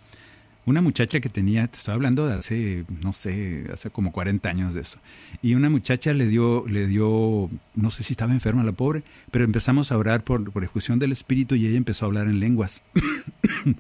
Una 0.66 0.82
muchacha 0.82 1.20
que 1.20 1.30
tenía, 1.30 1.68
te 1.68 1.78
estoy 1.78 1.96
hablando 1.96 2.28
de 2.28 2.36
hace, 2.36 2.86
no 3.02 3.14
sé, 3.14 3.66
hace 3.74 3.90
como 3.90 4.12
40 4.12 4.48
años 4.48 4.74
de 4.76 4.82
eso. 4.82 5.00
Y 5.42 5.56
una 5.56 5.70
muchacha 5.70 6.14
le 6.14 6.28
dio, 6.28 6.66
le 6.68 6.86
dio, 6.86 7.50
no 7.76 7.90
sé 7.90 8.04
si 8.04 8.14
estaba 8.14 8.34
enferma 8.34 8.64
la 8.64 8.72
pobre, 8.72 9.04
pero 9.32 9.44
empezamos 9.44 9.92
a 9.92 9.98
orar 9.98 10.24
por, 10.24 10.52
por 10.52 10.64
ejecución 10.64 11.00
del 11.00 11.12
espíritu 11.12 11.56
y 11.56 11.66
ella 11.66 11.78
empezó 11.78 12.06
a 12.06 12.08
hablar 12.08 12.28
en 12.28 12.40
lenguas. 12.40 12.84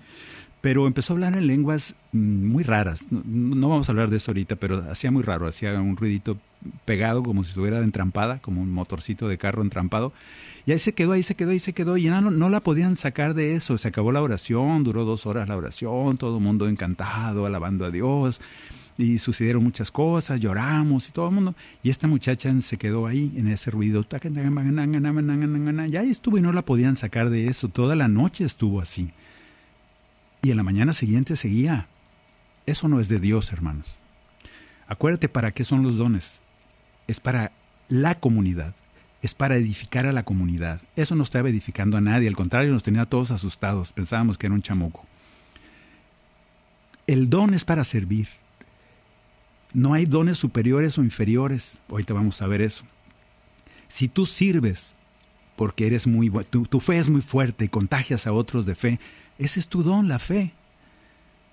pero 0.61 0.87
empezó 0.87 1.13
a 1.13 1.15
hablar 1.15 1.35
en 1.35 1.47
lenguas 1.47 1.95
mm, 2.13 2.45
muy 2.47 2.63
raras. 2.63 3.11
No, 3.11 3.69
vamos 3.69 3.89
a 3.89 3.91
hablar 3.91 4.09
de 4.09 4.17
eso 4.17 4.31
ahorita, 4.31 4.55
pero 4.55 4.77
hacía 4.89 5.11
muy 5.11 5.23
raro, 5.23 5.47
hacía 5.47 5.79
un 5.79 5.97
ruidito 5.97 6.37
pegado 6.85 7.23
como 7.23 7.43
si 7.43 7.49
estuviera 7.49 7.79
entrampada, 7.79 8.39
como 8.39 8.61
un 8.61 8.71
motorcito 8.71 9.27
de 9.27 9.37
carro 9.37 9.61
entrampado. 9.61 10.13
Y 10.65 10.71
ahí 10.71 10.79
se 10.79 10.93
quedó, 10.93 11.13
ahí 11.13 11.23
se 11.23 11.35
quedó, 11.35 11.51
ahí 11.51 11.59
se 11.59 11.73
quedó. 11.73 11.97
Y 11.97 12.05
no, 12.05 12.21
no 12.21 12.49
la 12.49 12.61
podían 12.61 12.95
sacar 12.95 13.33
de 13.33 13.55
eso. 13.55 13.77
Se 13.77 13.87
acabó 13.87 14.11
la 14.11 14.21
oración, 14.21 14.83
duró 14.83 15.05
dos 15.05 15.25
horas 15.25 15.49
la 15.49 15.57
oración, 15.57 16.17
todo 16.17 16.37
el 16.37 16.43
mundo 16.43 16.67
encantado, 16.67 17.45
alabando 17.45 17.85
a 17.85 17.91
Dios. 17.91 18.41
Y 18.97 19.17
sucedieron 19.17 19.63
muchas 19.63 19.89
cosas, 19.89 20.39
lloramos 20.39 21.09
y 21.09 21.11
todo 21.11 21.29
el 21.29 21.35
mundo. 21.35 21.55
Y 21.81 21.89
esta 21.89 22.07
muchacha 22.07 22.53
se 22.61 22.77
quedó 22.77 23.07
ahí 23.07 23.33
en 23.35 23.47
ese 23.47 23.71
ruido. 23.71 24.05
Y 24.11 25.97
ahí 25.97 26.09
estuvo 26.09 26.37
y 26.37 26.41
no 26.41 26.51
la 26.51 26.61
podían 26.61 26.95
sacar 26.95 27.29
de 27.29 27.47
eso. 27.47 27.67
Toda 27.69 27.95
la 27.95 28.07
noche 28.07 28.43
estuvo 28.43 28.81
así. 28.81 29.11
Y 30.43 30.51
en 30.51 30.57
la 30.57 30.63
mañana 30.63 30.93
siguiente 30.93 31.35
seguía. 31.35 31.87
Eso 32.67 32.87
no 32.87 32.99
es 32.99 33.09
de 33.09 33.19
Dios, 33.19 33.51
hermanos. 33.51 33.95
Acuérdate 34.87 35.29
para 35.29 35.51
qué 35.51 35.63
son 35.63 35.83
los 35.83 35.97
dones. 35.97 36.41
Es 37.11 37.19
para 37.19 37.51
la 37.89 38.15
comunidad. 38.15 38.73
Es 39.21 39.35
para 39.35 39.57
edificar 39.57 40.05
a 40.05 40.13
la 40.13 40.23
comunidad. 40.23 40.81
Eso 40.95 41.13
no 41.13 41.23
estaba 41.23 41.49
edificando 41.49 41.97
a 41.97 42.01
nadie. 42.01 42.29
Al 42.29 42.37
contrario, 42.37 42.71
nos 42.71 42.83
tenía 42.83 43.05
todos 43.05 43.31
asustados. 43.31 43.91
Pensábamos 43.91 44.37
que 44.37 44.47
era 44.47 44.55
un 44.55 44.61
chamuco. 44.61 45.03
El 47.07 47.29
don 47.29 47.53
es 47.53 47.65
para 47.65 47.83
servir. 47.83 48.29
No 49.73 49.93
hay 49.93 50.05
dones 50.05 50.37
superiores 50.37 50.97
o 50.97 51.03
inferiores. 51.03 51.79
Ahorita 51.89 52.13
vamos 52.13 52.41
a 52.41 52.47
ver 52.47 52.61
eso. 52.61 52.85
Si 53.89 54.07
tú 54.07 54.25
sirves 54.25 54.95
porque 55.57 55.87
eres 55.87 56.07
muy 56.07 56.29
tu, 56.49 56.63
tu 56.63 56.79
fe 56.79 56.97
es 56.97 57.09
muy 57.09 57.21
fuerte 57.21 57.65
y 57.65 57.69
contagias 57.69 58.25
a 58.25 58.31
otros 58.31 58.65
de 58.65 58.75
fe, 58.75 59.01
ese 59.37 59.59
es 59.59 59.67
tu 59.67 59.83
don, 59.83 60.07
la 60.07 60.17
fe. 60.17 60.53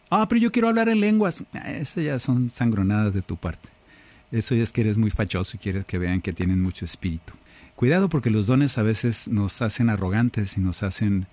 Ah, 0.09 0.29
pero 0.29 0.41
yo 0.41 0.53
quiero 0.53 0.69
hablar 0.69 0.89
en 0.89 1.01
lenguas. 1.01 1.43
Ah, 1.53 1.73
Esas 1.73 2.05
ya 2.05 2.19
son 2.21 2.53
sangronadas 2.55 3.13
de 3.13 3.23
tu 3.23 3.37
parte. 3.37 3.71
Eso 4.31 4.55
es 4.55 4.72
que 4.72 4.83
eres 4.83 4.99
muy 4.99 5.11
fachoso 5.11 5.57
y 5.57 5.61
quieres 5.61 5.85
que 5.85 5.99
vean 5.99 6.20
que 6.20 6.33
tienen 6.33 6.62
mucho 6.62 6.85
espíritu. 6.85 7.33
Cuidado 7.74 8.09
porque 8.09 8.31
los 8.31 8.47
dones 8.47 8.76
a 8.76 8.83
veces 8.83 9.29
nos 9.29 9.62
hacen 9.62 9.89
arrogantes 9.89 10.57
y 10.57 10.61
nos 10.61 10.83
hacen 10.83 11.26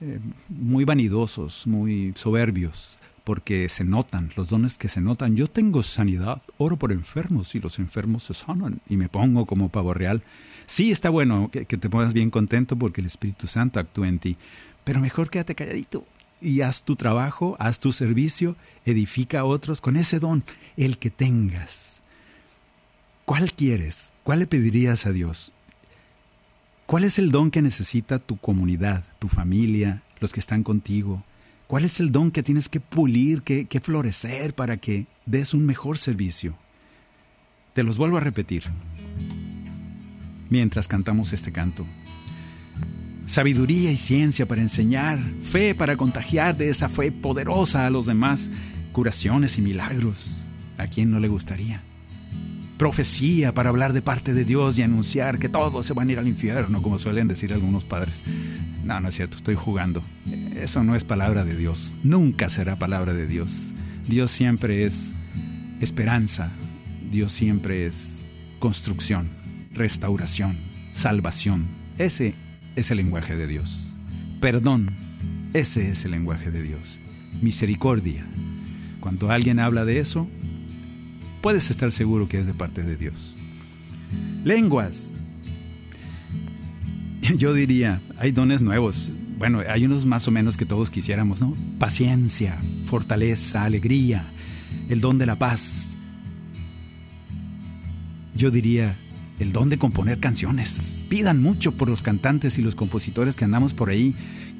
eh, 0.00 0.18
muy 0.48 0.84
vanidosos, 0.84 1.66
muy 1.66 2.12
soberbios. 2.16 2.98
porque 3.24 3.68
se 3.68 3.84
notan, 3.84 4.30
los 4.34 4.48
dones 4.48 4.78
que 4.78 4.88
se 4.88 5.00
notan. 5.00 5.36
Yo 5.36 5.46
tengo 5.46 5.82
sanidad, 5.82 6.42
oro 6.58 6.76
por 6.76 6.90
enfermos 6.90 7.54
y 7.54 7.60
los 7.60 7.78
enfermos 7.78 8.24
se 8.24 8.34
sanan 8.34 8.80
y 8.88 8.96
me 8.96 9.08
pongo 9.08 9.46
como 9.46 9.68
pavo 9.68 9.94
real. 9.94 10.22
Sí, 10.66 10.90
está 10.90 11.10
bueno 11.10 11.48
que, 11.52 11.64
que 11.66 11.76
te 11.76 11.90
pongas 11.90 12.12
bien 12.12 12.30
contento 12.30 12.76
porque 12.76 13.00
el 13.00 13.06
Espíritu 13.06 13.46
Santo 13.46 13.78
actúa 13.78 14.08
en 14.08 14.18
ti, 14.18 14.36
pero 14.84 15.00
mejor 15.00 15.30
quédate 15.30 15.54
calladito 15.54 16.04
y 16.40 16.62
haz 16.62 16.82
tu 16.82 16.96
trabajo, 16.96 17.56
haz 17.58 17.78
tu 17.78 17.92
servicio, 17.92 18.56
edifica 18.84 19.40
a 19.40 19.44
otros 19.44 19.80
con 19.80 19.96
ese 19.96 20.18
don, 20.18 20.42
el 20.76 20.98
que 20.98 21.10
tengas. 21.10 22.02
¿Cuál 23.30 23.52
quieres? 23.52 24.12
¿Cuál 24.24 24.40
le 24.40 24.48
pedirías 24.48 25.06
a 25.06 25.12
Dios? 25.12 25.52
¿Cuál 26.86 27.04
es 27.04 27.16
el 27.16 27.30
don 27.30 27.52
que 27.52 27.62
necesita 27.62 28.18
tu 28.18 28.36
comunidad, 28.38 29.04
tu 29.20 29.28
familia, 29.28 30.02
los 30.18 30.32
que 30.32 30.40
están 30.40 30.64
contigo? 30.64 31.22
¿Cuál 31.68 31.84
es 31.84 32.00
el 32.00 32.10
don 32.10 32.32
que 32.32 32.42
tienes 32.42 32.68
que 32.68 32.80
pulir, 32.80 33.42
que, 33.42 33.66
que 33.66 33.78
florecer 33.78 34.52
para 34.52 34.78
que 34.78 35.06
des 35.26 35.54
un 35.54 35.64
mejor 35.64 35.96
servicio? 35.98 36.56
Te 37.72 37.84
los 37.84 37.98
vuelvo 37.98 38.16
a 38.16 38.20
repetir 38.20 38.64
mientras 40.48 40.88
cantamos 40.88 41.32
este 41.32 41.52
canto. 41.52 41.86
Sabiduría 43.26 43.92
y 43.92 43.96
ciencia 43.96 44.48
para 44.48 44.60
enseñar, 44.60 45.20
fe 45.44 45.76
para 45.76 45.96
contagiar 45.96 46.56
de 46.56 46.68
esa 46.68 46.88
fe 46.88 47.12
poderosa 47.12 47.86
a 47.86 47.90
los 47.90 48.06
demás, 48.06 48.50
curaciones 48.90 49.56
y 49.56 49.62
milagros. 49.62 50.42
¿A 50.78 50.88
quién 50.88 51.12
no 51.12 51.20
le 51.20 51.28
gustaría? 51.28 51.84
Profecía 52.80 53.52
para 53.52 53.68
hablar 53.68 53.92
de 53.92 54.00
parte 54.00 54.32
de 54.32 54.46
Dios 54.46 54.78
y 54.78 54.82
anunciar 54.82 55.38
que 55.38 55.50
todos 55.50 55.84
se 55.84 55.92
van 55.92 56.08
a 56.08 56.12
ir 56.12 56.18
al 56.18 56.26
infierno, 56.26 56.80
como 56.80 56.98
suelen 56.98 57.28
decir 57.28 57.52
algunos 57.52 57.84
padres. 57.84 58.24
No, 58.84 58.98
no 59.00 59.08
es 59.08 59.16
cierto, 59.16 59.36
estoy 59.36 59.54
jugando. 59.54 60.02
Eso 60.56 60.82
no 60.82 60.96
es 60.96 61.04
palabra 61.04 61.44
de 61.44 61.58
Dios. 61.58 61.94
Nunca 62.02 62.48
será 62.48 62.76
palabra 62.76 63.12
de 63.12 63.26
Dios. 63.26 63.74
Dios 64.08 64.30
siempre 64.30 64.86
es 64.86 65.12
esperanza. 65.82 66.52
Dios 67.12 67.32
siempre 67.32 67.84
es 67.84 68.24
construcción, 68.60 69.28
restauración, 69.74 70.56
salvación. 70.92 71.66
Ese 71.98 72.32
es 72.76 72.90
el 72.90 72.96
lenguaje 72.96 73.36
de 73.36 73.46
Dios. 73.46 73.92
Perdón, 74.40 74.90
ese 75.52 75.90
es 75.90 76.06
el 76.06 76.12
lenguaje 76.12 76.50
de 76.50 76.62
Dios. 76.62 76.98
Misericordia. 77.42 78.26
Cuando 79.00 79.30
alguien 79.30 79.58
habla 79.58 79.84
de 79.84 80.00
eso, 80.00 80.30
puedes 81.40 81.70
estar 81.70 81.92
seguro 81.92 82.28
que 82.28 82.38
es 82.38 82.46
de 82.46 82.54
parte 82.54 82.82
de 82.82 82.96
Dios. 82.96 83.34
Lenguas. 84.44 85.12
Yo 87.36 87.52
diría, 87.54 88.00
hay 88.18 88.32
dones 88.32 88.62
nuevos. 88.62 89.10
Bueno, 89.38 89.62
hay 89.68 89.84
unos 89.84 90.04
más 90.04 90.28
o 90.28 90.30
menos 90.30 90.56
que 90.56 90.66
todos 90.66 90.90
quisiéramos, 90.90 91.40
¿no? 91.40 91.56
Paciencia, 91.78 92.58
fortaleza, 92.84 93.64
alegría, 93.64 94.24
el 94.88 95.00
don 95.00 95.18
de 95.18 95.26
la 95.26 95.38
paz. 95.38 95.86
Yo 98.34 98.50
diría, 98.50 98.96
el 99.38 99.52
don 99.52 99.70
de 99.70 99.78
componer 99.78 100.20
canciones. 100.20 101.04
Pidan 101.08 101.42
mucho 101.42 101.72
por 101.72 101.88
los 101.88 102.02
cantantes 102.02 102.58
y 102.58 102.62
los 102.62 102.74
compositores 102.74 103.36
que 103.36 103.44
andamos 103.44 103.74
por 103.74 103.88
ahí, 103.88 104.14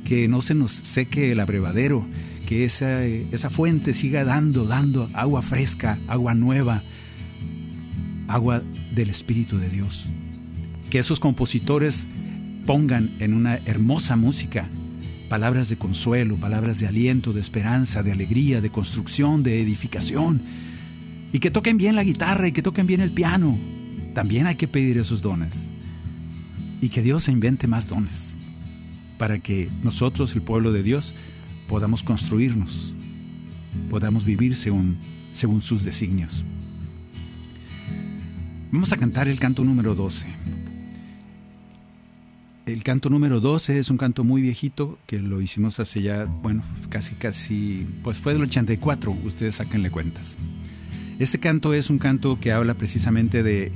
que 0.05 0.29
no 0.29 0.41
se 0.41 0.55
nos 0.55 0.73
seque 0.73 1.33
el 1.33 1.41
abrevadero, 1.41 2.07
que 2.51 2.65
esa, 2.65 3.05
esa 3.05 3.49
fuente 3.49 3.95
siga 3.95 4.25
dando, 4.25 4.65
dando 4.65 5.09
agua 5.13 5.41
fresca, 5.41 6.01
agua 6.09 6.35
nueva, 6.35 6.83
agua 8.27 8.61
del 8.93 9.09
Espíritu 9.09 9.59
de 9.59 9.69
Dios. 9.69 10.07
Que 10.91 10.99
esos 10.99 11.21
compositores 11.21 12.09
pongan 12.67 13.13
en 13.21 13.35
una 13.35 13.61
hermosa 13.67 14.17
música 14.17 14.69
palabras 15.29 15.69
de 15.69 15.77
consuelo, 15.77 16.39
palabras 16.39 16.81
de 16.81 16.89
aliento, 16.89 17.33
de 17.33 17.41
esperanza, 17.41 18.03
de 18.03 18.11
alegría, 18.11 18.61
de 18.61 18.71
construcción, 18.71 19.45
de 19.45 19.63
edificación. 19.63 20.43
Y 21.33 21.39
que 21.39 21.53
toquen 21.53 21.77
bien 21.77 21.95
la 21.95 22.03
guitarra 22.03 22.49
y 22.49 22.53
que 22.53 22.63
toquen 22.63 22.89
bien 22.89 23.01
el 23.01 23.13
piano, 23.13 23.57
también 24.13 24.49
hay 24.49 24.57
que 24.57 24.67
pedir 24.67 24.99
esos 24.99 25.23
dones. 25.23 25.71
Y 26.81 26.89
que 26.89 27.01
Dios 27.01 27.29
invente 27.29 27.69
más 27.69 27.87
dones 27.87 28.39
para 29.19 29.39
que 29.39 29.69
nosotros, 29.85 30.35
el 30.35 30.43
pueblo 30.43 30.73
de 30.73 30.83
Dios, 30.83 31.15
podamos 31.71 32.03
construirnos, 32.03 32.97
podamos 33.89 34.25
vivir 34.25 34.57
según, 34.57 34.99
según 35.33 35.63
sus 35.63 35.85
designios. 35.85 36.45
Vamos 38.73 38.93
a 38.93 38.97
cantar 38.97 39.29
el 39.29 39.39
canto 39.39 39.63
número 39.63 39.95
12. 39.95 40.27
El 42.67 42.83
canto 42.83 43.09
número 43.09 43.39
12 43.39 43.79
es 43.79 43.89
un 43.89 43.99
canto 43.99 44.25
muy 44.25 44.43
viejito 44.43 44.99
que 45.07 45.21
lo 45.21 45.41
hicimos 45.41 45.79
hace 45.79 46.03
ya, 46.03 46.25
bueno, 46.25 46.65
casi, 46.89 47.15
casi, 47.15 47.87
pues 48.03 48.19
fue 48.19 48.33
del 48.33 48.43
84, 48.43 49.17
ustedes 49.25 49.55
sáquenle 49.55 49.93
cuentas. 49.93 50.37
Este 51.21 51.39
canto 51.39 51.73
es 51.73 51.89
un 51.89 51.99
canto 51.99 52.41
que 52.41 52.51
habla 52.51 52.75
precisamente 52.75 53.45
de 53.45 53.71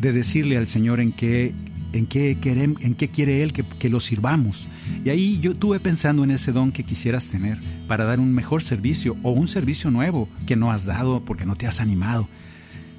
de 0.00 0.12
decirle 0.12 0.56
al 0.56 0.66
Señor 0.66 1.00
en 1.00 1.12
qué, 1.12 1.52
en 1.92 2.06
qué, 2.06 2.36
en 2.42 2.94
qué 2.94 3.08
quiere 3.08 3.42
Él 3.42 3.52
que, 3.52 3.64
que 3.64 3.88
lo 3.88 4.00
sirvamos. 4.00 4.68
Y 5.04 5.10
ahí 5.10 5.38
yo 5.40 5.52
estuve 5.52 5.80
pensando 5.80 6.24
en 6.24 6.30
ese 6.30 6.52
don 6.52 6.72
que 6.72 6.84
quisieras 6.84 7.28
tener 7.28 7.58
para 7.88 8.04
dar 8.04 8.20
un 8.20 8.32
mejor 8.32 8.62
servicio 8.62 9.16
o 9.22 9.32
un 9.32 9.48
servicio 9.48 9.90
nuevo 9.90 10.28
que 10.46 10.56
no 10.56 10.70
has 10.70 10.84
dado 10.84 11.24
porque 11.24 11.46
no 11.46 11.56
te 11.56 11.66
has 11.66 11.80
animado. 11.80 12.28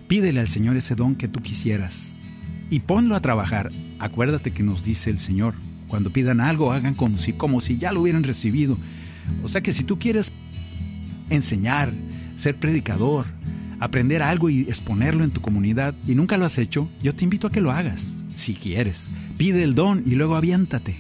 Pídele 0.08 0.39
al 0.39 0.50
Señor 0.50 0.76
ese 0.76 0.96
don 0.96 1.16
que 1.16 1.28
tú 1.28 1.42
quisieras 1.42 2.20
y 2.70 2.80
ponlo 2.82 3.16
a 3.16 3.22
trabajar. 3.22 3.72
Acuérdate 4.00 4.52
que 4.52 4.64
nos 4.64 4.84
dice 4.84 5.10
el 5.10 5.20
Señor, 5.20 5.56
cuando 5.88 6.12
pidan 6.12 6.42
algo 6.42 6.72
hagan 6.72 6.96
como 6.96 7.18
si, 7.18 7.34
como 7.34 7.62
si 7.62 7.78
ya 7.78 7.92
lo 7.92 8.02
hubieran 8.02 8.24
recibido. 8.24 8.78
O 9.44 9.48
sea 9.48 9.62
que 9.62 9.74
si 9.74 9.84
tú 9.84 10.00
quieres 10.00 10.34
enseñar, 11.30 11.94
ser 12.36 12.58
predicador, 12.58 13.26
aprender 13.82 14.21
algo 14.21 14.49
y 14.51 14.61
exponerlo 14.61 15.23
en 15.23 15.32
tu 15.32 15.41
comunidad 15.41 15.95
y 16.07 16.13
nunca 16.13 16.38
lo 16.38 16.45
has 16.45 16.59
hecho, 16.59 16.88
yo 17.01 17.13
te 17.13 17.23
invito 17.23 17.47
a 17.47 17.51
que 17.51 17.61
lo 17.61 17.71
hagas, 17.71 18.23
si 18.36 18.53
quieres. 18.53 19.09
Pide 19.38 19.63
el 19.63 19.73
don 19.73 20.03
y 20.05 20.11
luego 20.11 20.36
aviéntate. 20.36 20.97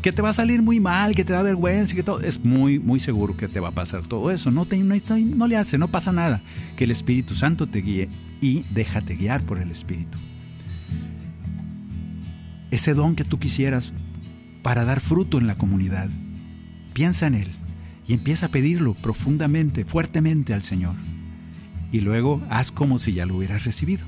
Que 0.00 0.12
te 0.12 0.22
va 0.22 0.30
a 0.30 0.32
salir 0.32 0.62
muy 0.62 0.78
mal, 0.78 1.14
que 1.14 1.24
te 1.24 1.32
da 1.32 1.42
vergüenza, 1.42 1.94
que 1.94 2.04
todo. 2.04 2.20
Es 2.20 2.42
muy, 2.42 2.78
muy 2.78 3.00
seguro 3.00 3.36
que 3.36 3.48
te 3.48 3.60
va 3.60 3.68
a 3.68 3.72
pasar 3.72 4.06
todo 4.06 4.30
eso. 4.30 4.50
No, 4.50 4.64
te, 4.64 4.78
no, 4.78 4.94
no 5.18 5.46
le 5.48 5.56
hace, 5.56 5.76
no 5.76 5.88
pasa 5.88 6.12
nada. 6.12 6.40
Que 6.76 6.84
el 6.84 6.92
Espíritu 6.92 7.34
Santo 7.34 7.66
te 7.66 7.80
guíe 7.80 8.08
y 8.40 8.64
déjate 8.70 9.16
guiar 9.16 9.42
por 9.42 9.58
el 9.58 9.70
Espíritu. 9.70 10.16
Ese 12.70 12.94
don 12.94 13.16
que 13.16 13.24
tú 13.24 13.40
quisieras 13.40 13.92
para 14.62 14.84
dar 14.84 15.00
fruto 15.00 15.38
en 15.38 15.48
la 15.48 15.56
comunidad, 15.56 16.08
piensa 16.94 17.26
en 17.26 17.34
él 17.34 17.50
y 18.06 18.14
empieza 18.14 18.46
a 18.46 18.50
pedirlo 18.50 18.94
profundamente, 18.94 19.84
fuertemente 19.84 20.54
al 20.54 20.62
Señor 20.62 20.94
y 21.92 22.00
luego 22.00 22.40
haz 22.50 22.70
como 22.70 22.98
si 22.98 23.12
ya 23.12 23.26
lo 23.26 23.36
hubieras 23.36 23.64
recibido. 23.64 24.06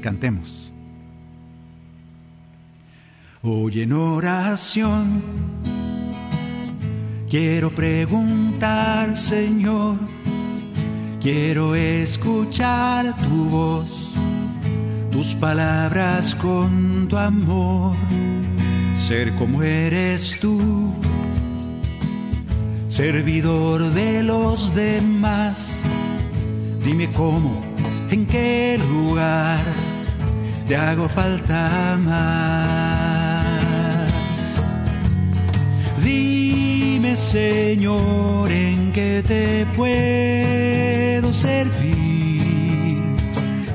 Cantemos. 0.00 0.72
Hoy 3.42 3.82
en 3.82 3.92
oración 3.92 5.22
quiero 7.28 7.70
preguntar, 7.74 9.16
Señor, 9.16 9.96
quiero 11.20 11.74
escuchar 11.74 13.16
tu 13.16 13.44
voz, 13.46 14.12
tus 15.10 15.34
palabras 15.34 16.36
con 16.36 17.08
tu 17.08 17.16
amor, 17.16 17.96
ser 18.96 19.34
como 19.34 19.62
eres 19.62 20.38
tú, 20.40 20.94
servidor 22.88 23.90
de 23.92 24.22
los 24.22 24.72
demás 24.72 25.82
Dime 26.84 27.08
cómo, 27.12 27.60
en 28.10 28.26
qué 28.26 28.76
lugar 28.90 29.60
te 30.66 30.76
hago 30.76 31.08
falta 31.08 31.96
más. 32.04 33.42
Dime, 36.02 37.14
Señor, 37.14 38.50
en 38.50 38.90
qué 38.92 39.22
te 39.26 39.64
puedo 39.76 41.32
servir. 41.32 43.00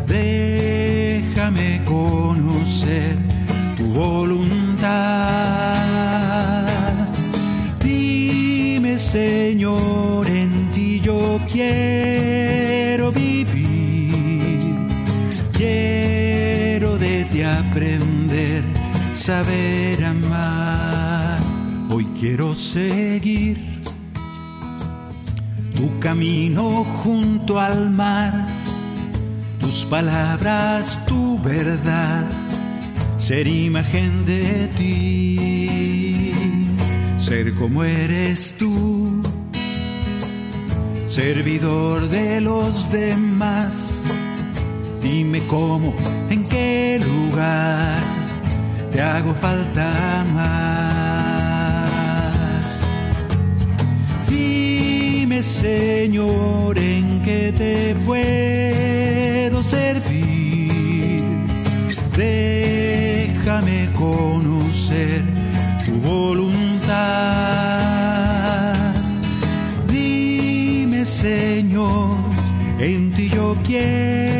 Déjame 0.05 1.81
conocer 1.85 3.15
tu 3.77 3.85
voluntad. 3.93 4.87
Dime, 7.81 8.99
Señor, 8.99 10.27
en 10.27 10.71
ti 10.73 10.99
yo 10.99 11.39
quiero 11.49 12.66
aprender, 17.47 18.61
saber 19.15 20.03
amar. 20.03 21.39
Hoy 21.89 22.05
quiero 22.19 22.53
seguir 22.53 23.77
tu 25.77 25.99
camino 25.99 26.83
junto 27.03 27.59
al 27.59 27.91
mar, 27.91 28.47
tus 29.59 29.85
palabras, 29.85 30.99
tu 31.07 31.39
verdad, 31.39 32.25
ser 33.17 33.47
imagen 33.47 34.25
de 34.25 34.67
ti, 34.77 36.33
ser 37.19 37.53
como 37.53 37.83
eres 37.83 38.55
tú, 38.57 39.21
servidor 41.07 42.09
de 42.09 42.41
los 42.41 42.91
demás. 42.91 43.93
Dime 45.07 45.39
cómo, 45.47 45.93
en 46.29 46.43
qué 46.49 46.99
lugar 47.01 47.99
te 48.91 49.01
hago 49.01 49.33
falta 49.35 50.25
más. 50.33 51.61
Dime, 54.27 55.41
Señor, 55.41 56.77
en 56.77 57.21
qué 57.23 57.53
te 57.57 57.95
puedo 58.05 59.63
servir. 59.63 61.23
Déjame 62.17 63.87
conocer 63.97 65.23
tu 65.85 65.93
voluntad. 66.05 66.57
Dime, 69.87 71.05
Señor, 71.05 72.17
en 72.79 73.13
ti 73.13 73.29
yo 73.29 73.55
quiero 73.65 74.36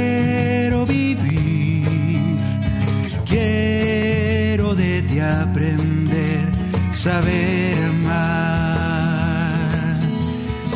saber 7.08 7.78
más. 8.04 9.72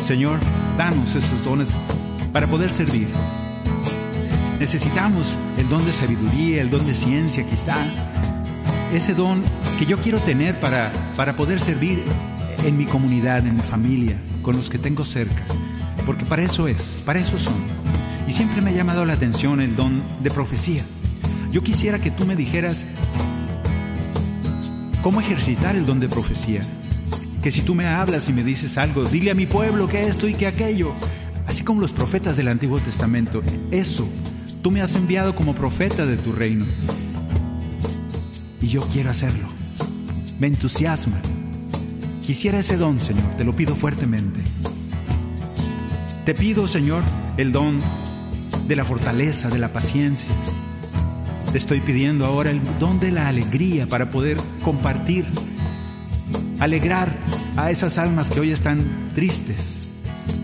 Señor, 0.02 0.38
danos 0.78 1.14
esos 1.14 1.44
dones 1.44 1.76
para 2.32 2.46
poder 2.46 2.70
servir. 2.70 3.06
Necesitamos 4.58 5.38
el 5.58 5.68
don 5.68 5.84
de 5.84 5.92
sabiduría, 5.92 6.62
el 6.62 6.70
don 6.70 6.86
de 6.86 6.94
ciencia 6.94 7.46
quizá. 7.46 7.76
Ese 8.94 9.12
don 9.12 9.42
que 9.78 9.84
yo 9.84 9.98
quiero 9.98 10.20
tener 10.20 10.58
para, 10.58 10.90
para 11.16 11.36
poder 11.36 11.60
servir 11.60 12.02
en 12.64 12.78
mi 12.78 12.86
comunidad, 12.86 13.46
en 13.46 13.52
mi 13.56 13.60
familia, 13.60 14.16
con 14.40 14.56
los 14.56 14.70
que 14.70 14.78
tengo 14.78 15.04
cerca. 15.04 15.42
Porque 16.06 16.24
para 16.24 16.42
eso 16.42 16.66
es, 16.66 17.02
para 17.04 17.18
eso 17.20 17.38
son. 17.38 17.62
Y 18.26 18.32
siempre 18.32 18.62
me 18.62 18.70
ha 18.70 18.74
llamado 18.74 19.04
la 19.04 19.12
atención 19.12 19.60
el 19.60 19.76
don 19.76 20.02
de 20.20 20.30
profecía. 20.30 20.82
Yo 21.50 21.62
quisiera 21.62 21.98
que 21.98 22.10
tú 22.10 22.24
me 22.24 22.36
dijeras 22.36 22.86
cómo 25.02 25.20
ejercitar 25.20 25.76
el 25.76 25.84
don 25.84 26.00
de 26.00 26.08
profecía. 26.08 26.60
Que 27.42 27.50
si 27.50 27.62
tú 27.62 27.74
me 27.74 27.86
hablas 27.86 28.28
y 28.28 28.32
me 28.32 28.44
dices 28.44 28.78
algo, 28.78 29.04
dile 29.04 29.32
a 29.32 29.34
mi 29.34 29.46
pueblo 29.46 29.88
que 29.88 30.00
esto 30.00 30.28
y 30.28 30.34
que 30.34 30.46
aquello. 30.46 30.92
Así 31.46 31.64
como 31.64 31.80
los 31.80 31.92
profetas 31.92 32.36
del 32.36 32.48
Antiguo 32.48 32.78
Testamento. 32.78 33.42
Eso, 33.72 34.08
tú 34.62 34.70
me 34.70 34.80
has 34.80 34.94
enviado 34.94 35.34
como 35.34 35.54
profeta 35.54 36.06
de 36.06 36.16
tu 36.16 36.32
reino. 36.32 36.66
Y 38.60 38.68
yo 38.68 38.80
quiero 38.92 39.10
hacerlo. 39.10 39.48
Me 40.38 40.46
entusiasma. 40.46 41.20
Quisiera 42.24 42.60
ese 42.60 42.76
don, 42.76 43.00
Señor, 43.00 43.28
te 43.36 43.44
lo 43.44 43.54
pido 43.54 43.74
fuertemente. 43.74 44.40
Te 46.24 46.34
pido, 46.34 46.68
Señor, 46.68 47.02
el 47.36 47.50
don 47.50 47.80
de 48.68 48.76
la 48.76 48.84
fortaleza, 48.84 49.50
de 49.50 49.58
la 49.58 49.72
paciencia. 49.72 50.32
Te 51.52 51.58
estoy 51.58 51.80
pidiendo 51.80 52.24
ahora 52.24 52.48
el 52.48 52.62
don 52.78 52.98
de 52.98 53.10
la 53.10 53.28
alegría 53.28 53.86
para 53.86 54.10
poder 54.10 54.38
compartir, 54.64 55.26
alegrar 56.58 57.14
a 57.58 57.70
esas 57.70 57.98
almas 57.98 58.30
que 58.30 58.40
hoy 58.40 58.52
están 58.52 59.12
tristes, 59.14 59.90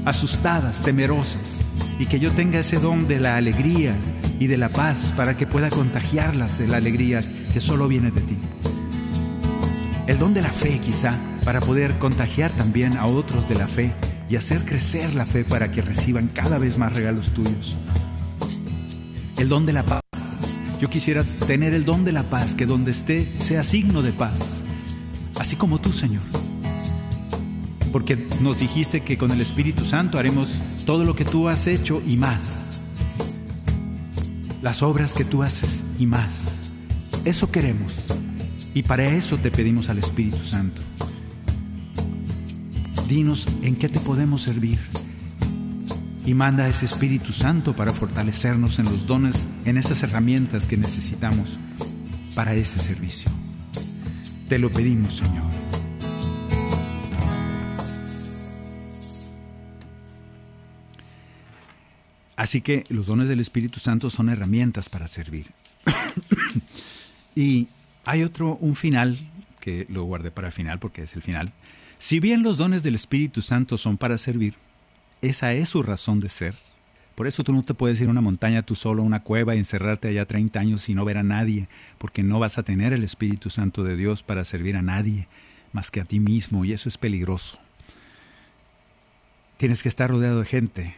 asustadas, 0.04 0.82
temerosas, 0.82 1.64
y 1.98 2.04
que 2.04 2.20
yo 2.20 2.30
tenga 2.30 2.58
ese 2.58 2.78
don 2.78 3.08
de 3.08 3.20
la 3.20 3.38
alegría 3.38 3.94
y 4.38 4.48
de 4.48 4.58
la 4.58 4.68
paz 4.68 5.14
para 5.16 5.34
que 5.34 5.46
pueda 5.46 5.70
contagiarlas 5.70 6.58
de 6.58 6.68
la 6.68 6.76
alegría 6.76 7.20
que 7.54 7.60
solo 7.60 7.88
viene 7.88 8.10
de 8.10 8.20
ti. 8.20 8.36
El 10.08 10.18
don 10.18 10.34
de 10.34 10.42
la 10.42 10.52
fe 10.52 10.78
quizá, 10.78 11.18
para 11.42 11.60
poder 11.60 11.94
contagiar 11.98 12.50
también 12.52 12.98
a 12.98 13.06
otros 13.06 13.48
de 13.48 13.54
la 13.54 13.66
fe 13.66 13.94
y 14.28 14.36
hacer 14.36 14.62
crecer 14.66 15.14
la 15.14 15.24
fe 15.24 15.42
para 15.42 15.70
que 15.70 15.80
reciban 15.80 16.28
cada 16.28 16.58
vez 16.58 16.76
más 16.76 16.94
regalos 16.94 17.30
tuyos. 17.30 17.78
El 19.38 19.48
don 19.48 19.64
de 19.64 19.72
la 19.72 19.84
paz. 19.84 20.07
Yo 20.80 20.88
quisiera 20.88 21.24
tener 21.24 21.74
el 21.74 21.84
don 21.84 22.04
de 22.04 22.12
la 22.12 22.30
paz, 22.30 22.54
que 22.54 22.64
donde 22.64 22.92
esté 22.92 23.28
sea 23.38 23.64
signo 23.64 24.00
de 24.00 24.12
paz, 24.12 24.62
así 25.38 25.56
como 25.56 25.80
tú, 25.80 25.92
Señor. 25.92 26.22
Porque 27.90 28.16
nos 28.40 28.60
dijiste 28.60 29.00
que 29.00 29.18
con 29.18 29.32
el 29.32 29.40
Espíritu 29.40 29.84
Santo 29.84 30.18
haremos 30.18 30.62
todo 30.86 31.04
lo 31.04 31.16
que 31.16 31.24
tú 31.24 31.48
has 31.48 31.66
hecho 31.66 32.00
y 32.06 32.16
más. 32.16 32.82
Las 34.62 34.82
obras 34.82 35.14
que 35.14 35.24
tú 35.24 35.42
haces 35.42 35.84
y 35.98 36.06
más. 36.06 36.72
Eso 37.24 37.50
queremos. 37.50 38.06
Y 38.74 38.84
para 38.84 39.04
eso 39.04 39.36
te 39.36 39.50
pedimos 39.50 39.88
al 39.88 39.98
Espíritu 39.98 40.44
Santo. 40.44 40.80
Dinos 43.08 43.48
en 43.62 43.74
qué 43.74 43.88
te 43.88 43.98
podemos 43.98 44.42
servir. 44.42 44.78
Y 46.28 46.34
manda 46.34 46.64
a 46.64 46.68
ese 46.68 46.84
Espíritu 46.84 47.32
Santo 47.32 47.72
para 47.72 47.90
fortalecernos 47.90 48.78
en 48.78 48.84
los 48.84 49.06
dones, 49.06 49.46
en 49.64 49.78
esas 49.78 50.02
herramientas 50.02 50.66
que 50.66 50.76
necesitamos 50.76 51.58
para 52.34 52.54
este 52.54 52.78
servicio. 52.78 53.30
Te 54.46 54.58
lo 54.58 54.68
pedimos, 54.68 55.14
Señor. 55.14 55.46
Así 62.36 62.60
que 62.60 62.84
los 62.90 63.06
dones 63.06 63.28
del 63.30 63.40
Espíritu 63.40 63.80
Santo 63.80 64.10
son 64.10 64.28
herramientas 64.28 64.90
para 64.90 65.08
servir. 65.08 65.46
y 67.36 67.68
hay 68.04 68.22
otro, 68.22 68.58
un 68.60 68.76
final, 68.76 69.16
que 69.60 69.86
lo 69.88 70.04
guardé 70.04 70.30
para 70.30 70.48
el 70.48 70.52
final 70.52 70.78
porque 70.78 71.04
es 71.04 71.16
el 71.16 71.22
final. 71.22 71.54
Si 71.96 72.20
bien 72.20 72.42
los 72.42 72.58
dones 72.58 72.82
del 72.82 72.96
Espíritu 72.96 73.40
Santo 73.40 73.78
son 73.78 73.96
para 73.96 74.18
servir, 74.18 74.56
esa 75.22 75.52
es 75.52 75.70
su 75.70 75.82
razón 75.82 76.20
de 76.20 76.28
ser. 76.28 76.54
Por 77.14 77.26
eso 77.26 77.42
tú 77.42 77.52
no 77.52 77.64
te 77.64 77.74
puedes 77.74 78.00
ir 78.00 78.06
a 78.06 78.12
una 78.12 78.20
montaña 78.20 78.62
tú 78.62 78.76
solo, 78.76 79.02
a 79.02 79.06
una 79.06 79.22
cueva 79.24 79.56
y 79.56 79.58
encerrarte 79.58 80.08
allá 80.08 80.26
30 80.26 80.60
años 80.60 80.88
y 80.88 80.94
no 80.94 81.04
ver 81.04 81.18
a 81.18 81.24
nadie, 81.24 81.68
porque 81.98 82.22
no 82.22 82.38
vas 82.38 82.58
a 82.58 82.62
tener 82.62 82.92
el 82.92 83.02
Espíritu 83.02 83.50
Santo 83.50 83.82
de 83.82 83.96
Dios 83.96 84.22
para 84.22 84.44
servir 84.44 84.76
a 84.76 84.82
nadie 84.82 85.26
más 85.72 85.90
que 85.90 86.00
a 86.00 86.04
ti 86.04 86.20
mismo 86.20 86.64
y 86.64 86.72
eso 86.72 86.88
es 86.88 86.96
peligroso. 86.96 87.58
Tienes 89.56 89.82
que 89.82 89.88
estar 89.88 90.10
rodeado 90.10 90.40
de 90.40 90.46
gente, 90.46 90.94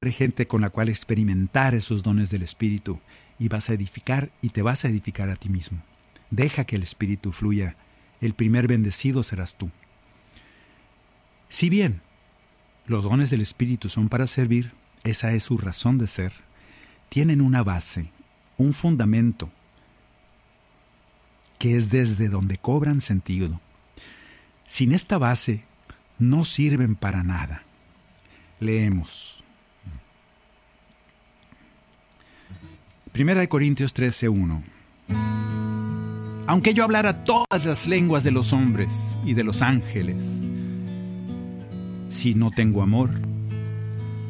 de 0.00 0.12
gente 0.12 0.46
con 0.46 0.60
la 0.60 0.70
cual 0.70 0.88
experimentar 0.88 1.74
esos 1.74 2.02
dones 2.02 2.30
del 2.30 2.42
Espíritu 2.42 3.00
y 3.38 3.48
vas 3.48 3.68
a 3.68 3.74
edificar 3.74 4.30
y 4.40 4.50
te 4.50 4.62
vas 4.62 4.84
a 4.84 4.88
edificar 4.88 5.28
a 5.30 5.36
ti 5.36 5.48
mismo. 5.48 5.82
Deja 6.30 6.64
que 6.64 6.76
el 6.76 6.82
Espíritu 6.82 7.32
fluya. 7.32 7.76
El 8.20 8.34
primer 8.34 8.68
bendecido 8.68 9.22
serás 9.22 9.56
tú. 9.56 9.70
Si 11.48 11.68
bien 11.68 12.00
los 12.86 13.04
dones 13.04 13.30
del 13.30 13.40
Espíritu 13.40 13.88
son 13.88 14.08
para 14.08 14.26
servir, 14.26 14.72
esa 15.04 15.32
es 15.32 15.44
su 15.44 15.58
razón 15.58 15.98
de 15.98 16.06
ser, 16.06 16.32
tienen 17.08 17.40
una 17.40 17.62
base, 17.62 18.10
un 18.56 18.72
fundamento, 18.72 19.50
que 21.58 21.76
es 21.76 21.90
desde 21.90 22.28
donde 22.28 22.58
cobran 22.58 23.00
sentido. 23.00 23.60
Sin 24.66 24.92
esta 24.92 25.18
base, 25.18 25.64
no 26.18 26.44
sirven 26.44 26.94
para 26.94 27.22
nada. 27.22 27.62
Leemos. 28.60 29.44
Primera 33.12 33.40
de 33.40 33.48
Corintios 33.48 33.94
13:1. 33.94 34.62
Aunque 36.46 36.74
yo 36.74 36.84
hablara 36.84 37.24
todas 37.24 37.64
las 37.64 37.86
lenguas 37.86 38.24
de 38.24 38.30
los 38.30 38.52
hombres 38.52 39.18
y 39.24 39.34
de 39.34 39.44
los 39.44 39.62
ángeles, 39.62 40.50
si 42.14 42.34
no 42.34 42.52
tengo 42.52 42.80
amor, 42.80 43.10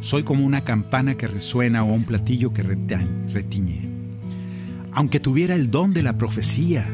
soy 0.01 0.23
como 0.23 0.45
una 0.45 0.63
campana 0.63 1.17
que 1.17 1.29
resuena 1.29 1.85
o 1.85 1.93
un 1.93 2.05
platillo 2.05 2.53
que 2.53 2.63
retiñe. 2.63 3.83
Aunque 4.91 5.21
tuviera 5.21 5.55
el 5.55 5.71
don 5.71 5.93
de 5.93 6.03
la 6.03 6.17
profecía 6.17 6.89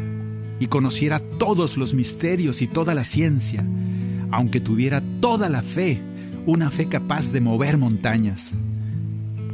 y 0.58 0.66
conociera 0.66 1.20
todos 1.20 1.76
los 1.76 1.94
misterios 1.94 2.60
y 2.60 2.66
toda 2.66 2.94
la 2.94 3.04
ciencia, 3.04 3.64
aunque 4.32 4.60
tuviera 4.60 5.00
toda 5.20 5.48
la 5.48 5.62
fe, 5.62 6.02
una 6.44 6.70
fe 6.70 6.86
capaz 6.86 7.30
de 7.30 7.40
mover 7.40 7.78
montañas, 7.78 8.54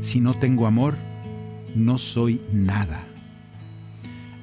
si 0.01 0.21
no 0.21 0.35
tengo 0.35 0.67
amor, 0.67 0.95
no 1.75 1.99
soy 1.99 2.41
nada. 2.51 3.05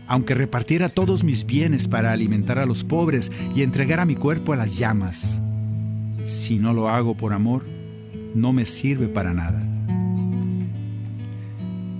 Aunque 0.05 0.35
repartiera 0.35 0.89
todos 0.89 1.23
mis 1.23 1.45
bienes 1.45 1.87
para 1.87 2.11
alimentar 2.11 2.59
a 2.59 2.67
los 2.67 2.83
pobres 2.83 3.31
y 3.55 3.63
entregara 3.63 4.05
mi 4.05 4.15
cuerpo 4.15 4.53
a 4.53 4.57
las 4.57 4.77
llamas, 4.77 5.41
si 6.26 6.57
no 6.57 6.74
lo 6.74 6.89
hago 6.89 7.15
por 7.15 7.34
amor, 7.34 7.65
no 8.34 8.53
me 8.53 8.65
sirve 8.65 9.07
para 9.07 9.34
nada. 9.34 9.61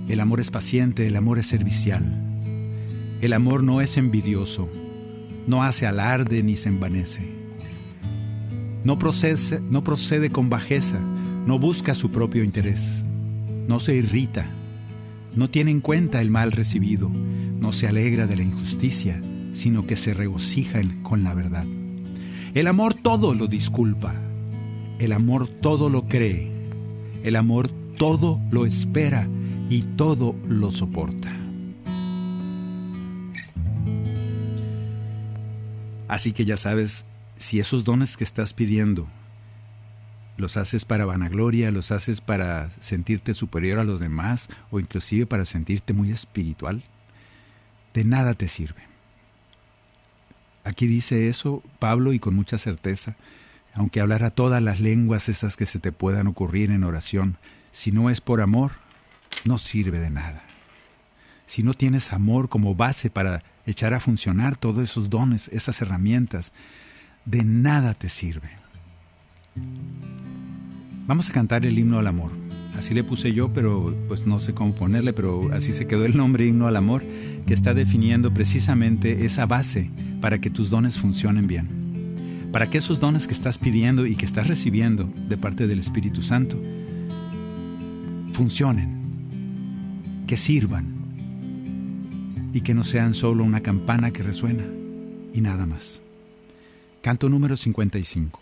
El 0.08 0.20
amor 0.20 0.40
es 0.40 0.50
paciente, 0.50 1.06
el 1.06 1.16
amor 1.16 1.38
es 1.38 1.46
servicial. 1.46 2.02
El 3.20 3.32
amor 3.32 3.62
no 3.62 3.80
es 3.80 3.96
envidioso, 3.96 4.68
no 5.46 5.62
hace 5.62 5.86
alarde 5.86 6.42
ni 6.42 6.56
se 6.56 6.68
envanece. 6.68 7.22
No 8.84 8.98
procede, 8.98 9.60
no 9.70 9.82
procede 9.82 10.30
con 10.30 10.50
bajeza, 10.50 11.00
no 11.46 11.58
busca 11.58 11.94
su 11.94 12.10
propio 12.10 12.44
interés, 12.44 13.04
no 13.66 13.80
se 13.80 13.94
irrita, 13.94 14.46
no 15.34 15.48
tiene 15.48 15.70
en 15.70 15.80
cuenta 15.80 16.20
el 16.20 16.30
mal 16.30 16.52
recibido, 16.52 17.08
no 17.08 17.72
se 17.72 17.88
alegra 17.88 18.26
de 18.26 18.36
la 18.36 18.42
injusticia, 18.42 19.22
sino 19.52 19.86
que 19.86 19.96
se 19.96 20.12
regocija 20.12 20.82
con 21.02 21.24
la 21.24 21.32
verdad. 21.32 21.66
El 22.54 22.68
amor 22.68 22.94
todo 22.94 23.34
lo 23.34 23.48
disculpa, 23.48 24.14
el 25.00 25.10
amor 25.10 25.48
todo 25.48 25.88
lo 25.88 26.06
cree, 26.06 26.52
El 27.24 27.34
amor 27.34 27.68
todo 27.96 28.40
lo 28.52 28.64
espera 28.64 29.26
y 29.68 29.82
todo 29.82 30.36
lo 30.46 30.70
soporta. 30.70 31.34
Así 36.06 36.32
que 36.32 36.44
ya 36.44 36.56
sabes, 36.56 37.06
si 37.36 37.58
esos 37.58 37.82
dones 37.82 38.16
que 38.16 38.22
estás 38.22 38.54
pidiendo 38.54 39.08
los 40.36 40.56
haces 40.56 40.84
para 40.84 41.06
vanagloria, 41.06 41.72
los 41.72 41.90
haces 41.90 42.20
para 42.20 42.70
sentirte 42.78 43.34
superior 43.34 43.80
a 43.80 43.84
los 43.84 43.98
demás 43.98 44.48
o 44.70 44.78
inclusive 44.78 45.26
para 45.26 45.44
sentirte 45.44 45.92
muy 45.92 46.12
espiritual, 46.12 46.84
de 47.94 48.04
nada 48.04 48.34
te 48.34 48.46
sirve. 48.46 48.93
Aquí 50.64 50.86
dice 50.86 51.28
eso 51.28 51.62
Pablo 51.78 52.14
y 52.14 52.18
con 52.18 52.34
mucha 52.34 52.56
certeza, 52.58 53.16
aunque 53.74 54.00
hablara 54.00 54.30
todas 54.30 54.62
las 54.62 54.80
lenguas 54.80 55.28
esas 55.28 55.56
que 55.56 55.66
se 55.66 55.78
te 55.78 55.92
puedan 55.92 56.26
ocurrir 56.26 56.70
en 56.70 56.84
oración, 56.84 57.36
si 57.70 57.92
no 57.92 58.08
es 58.08 58.20
por 58.20 58.40
amor, 58.40 58.72
no 59.44 59.58
sirve 59.58 60.00
de 60.00 60.10
nada. 60.10 60.42
Si 61.44 61.62
no 61.62 61.74
tienes 61.74 62.12
amor 62.12 62.48
como 62.48 62.74
base 62.74 63.10
para 63.10 63.42
echar 63.66 63.92
a 63.92 64.00
funcionar 64.00 64.56
todos 64.56 64.82
esos 64.82 65.10
dones, 65.10 65.48
esas 65.48 65.82
herramientas, 65.82 66.52
de 67.26 67.44
nada 67.44 67.94
te 67.94 68.08
sirve. 68.08 68.50
Vamos 71.06 71.28
a 71.28 71.32
cantar 71.32 71.66
el 71.66 71.78
himno 71.78 71.98
al 71.98 72.06
amor. 72.06 72.32
Así 72.78 72.94
le 72.94 73.04
puse 73.04 73.32
yo, 73.32 73.52
pero 73.52 73.94
pues 74.08 74.26
no 74.26 74.40
sé 74.40 74.54
cómo 74.54 74.74
ponerle, 74.74 75.12
pero 75.12 75.52
así 75.52 75.72
se 75.72 75.86
quedó 75.86 76.06
el 76.06 76.16
nombre 76.16 76.46
himno 76.46 76.66
al 76.66 76.76
amor, 76.76 77.04
que 77.46 77.54
está 77.54 77.74
definiendo 77.74 78.32
precisamente 78.32 79.26
esa 79.26 79.46
base 79.46 79.90
para 80.24 80.40
que 80.40 80.48
tus 80.48 80.70
dones 80.70 80.98
funcionen 80.98 81.46
bien. 81.46 82.48
Para 82.50 82.70
que 82.70 82.78
esos 82.78 82.98
dones 82.98 83.26
que 83.26 83.34
estás 83.34 83.58
pidiendo 83.58 84.06
y 84.06 84.16
que 84.16 84.24
estás 84.24 84.46
recibiendo 84.46 85.04
de 85.28 85.36
parte 85.36 85.66
del 85.66 85.78
Espíritu 85.78 86.22
Santo 86.22 86.58
funcionen, 88.32 90.24
que 90.26 90.38
sirvan 90.38 90.94
y 92.54 92.62
que 92.62 92.72
no 92.72 92.84
sean 92.84 93.12
solo 93.12 93.44
una 93.44 93.60
campana 93.60 94.12
que 94.12 94.22
resuena 94.22 94.64
y 95.34 95.42
nada 95.42 95.66
más. 95.66 96.00
Canto 97.02 97.28
número 97.28 97.54
55 97.54 98.40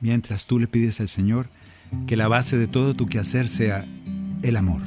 mientras 0.00 0.46
tú 0.46 0.58
le 0.58 0.66
pides 0.66 0.98
al 0.98 1.08
Señor 1.08 1.48
que 2.08 2.16
la 2.16 2.26
base 2.26 2.58
de 2.58 2.66
todo 2.66 2.94
tu 2.94 3.06
quehacer 3.06 3.48
sea 3.48 3.86
el 4.42 4.56
amor. 4.56 4.82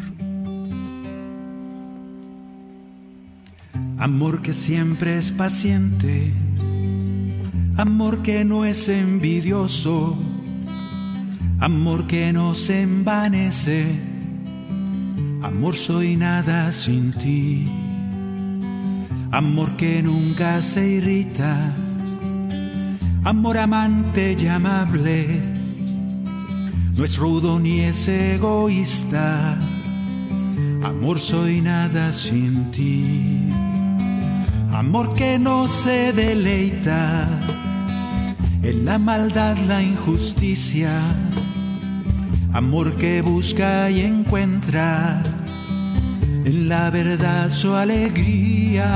Amor 3.98 4.42
que 4.42 4.54
siempre 4.54 5.18
es 5.18 5.32
paciente, 5.32 6.32
amor 7.78 8.22
que 8.22 8.44
no 8.44 8.66
es 8.66 8.90
envidioso, 8.90 10.18
amor 11.60 12.06
que 12.06 12.34
no 12.34 12.56
se 12.56 12.82
envanece, 12.82 13.86
amor 15.42 15.76
soy 15.76 16.18
nada 16.18 16.72
sin 16.72 17.14
ti, 17.14 17.70
amor 19.32 19.76
que 19.78 20.04
nunca 20.04 20.62
se 20.62 20.90
irrita. 20.90 21.76
Amor 23.26 23.58
amante 23.58 24.38
y 24.40 24.48
amable, 24.48 25.42
no 26.96 27.04
es 27.04 27.18
rudo 27.18 27.60
ni 27.60 27.80
es 27.80 28.08
egoísta, 28.08 29.58
amor 30.84 31.20
soy 31.20 31.60
nada 31.60 32.14
sin 32.14 32.72
ti, 32.72 33.50
amor 34.76 35.14
que 35.14 35.40
no 35.40 35.70
se 35.70 36.12
deleita 36.12 37.30
en 38.62 38.84
la 38.84 38.98
maldad, 39.00 39.58
la 39.70 39.82
injusticia, 39.82 40.92
amor 42.52 42.96
que 42.98 43.22
busca 43.22 43.90
y 43.90 44.02
encuentra 44.02 45.24
en 46.44 46.68
la 46.68 46.90
verdad 46.90 47.50
su 47.52 47.74
alegría, 47.74 48.90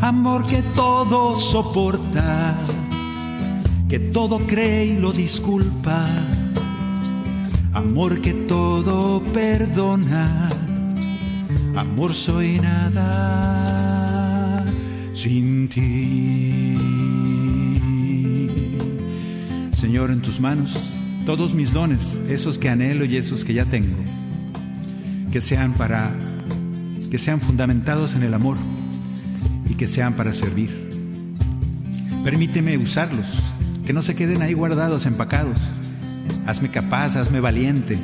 amor 0.00 0.44
que 0.48 0.62
todo 0.74 1.38
soporta 1.38 2.56
que 3.88 4.00
todo 4.00 4.38
cree 4.38 4.86
y 4.86 4.96
lo 4.96 5.12
disculpa, 5.12 6.08
amor 7.74 8.20
que 8.20 8.32
todo 8.32 9.22
perdona, 9.22 10.48
amor 11.76 12.12
soy 12.12 12.58
nada 12.58 14.01
sin 15.14 15.68
ti. 15.68 16.76
Señor, 19.72 20.10
en 20.10 20.20
tus 20.22 20.40
manos 20.40 20.74
todos 21.26 21.54
mis 21.54 21.72
dones, 21.72 22.20
esos 22.28 22.58
que 22.58 22.68
anhelo 22.68 23.04
y 23.04 23.16
esos 23.16 23.44
que 23.44 23.54
ya 23.54 23.64
tengo, 23.64 23.96
que 25.30 25.40
sean 25.40 25.74
para 25.74 26.10
que 27.10 27.18
sean 27.18 27.40
fundamentados 27.40 28.14
en 28.14 28.22
el 28.22 28.32
amor 28.32 28.56
y 29.68 29.74
que 29.74 29.86
sean 29.86 30.14
para 30.14 30.32
servir. 30.32 30.70
Permíteme 32.24 32.78
usarlos 32.78 33.42
que 33.84 33.92
no 33.92 34.02
se 34.02 34.14
queden 34.14 34.42
ahí 34.42 34.54
guardados, 34.54 35.06
empacados. 35.06 35.58
Hazme 36.46 36.70
capaz, 36.70 37.16
hazme 37.16 37.40
valiente 37.40 37.98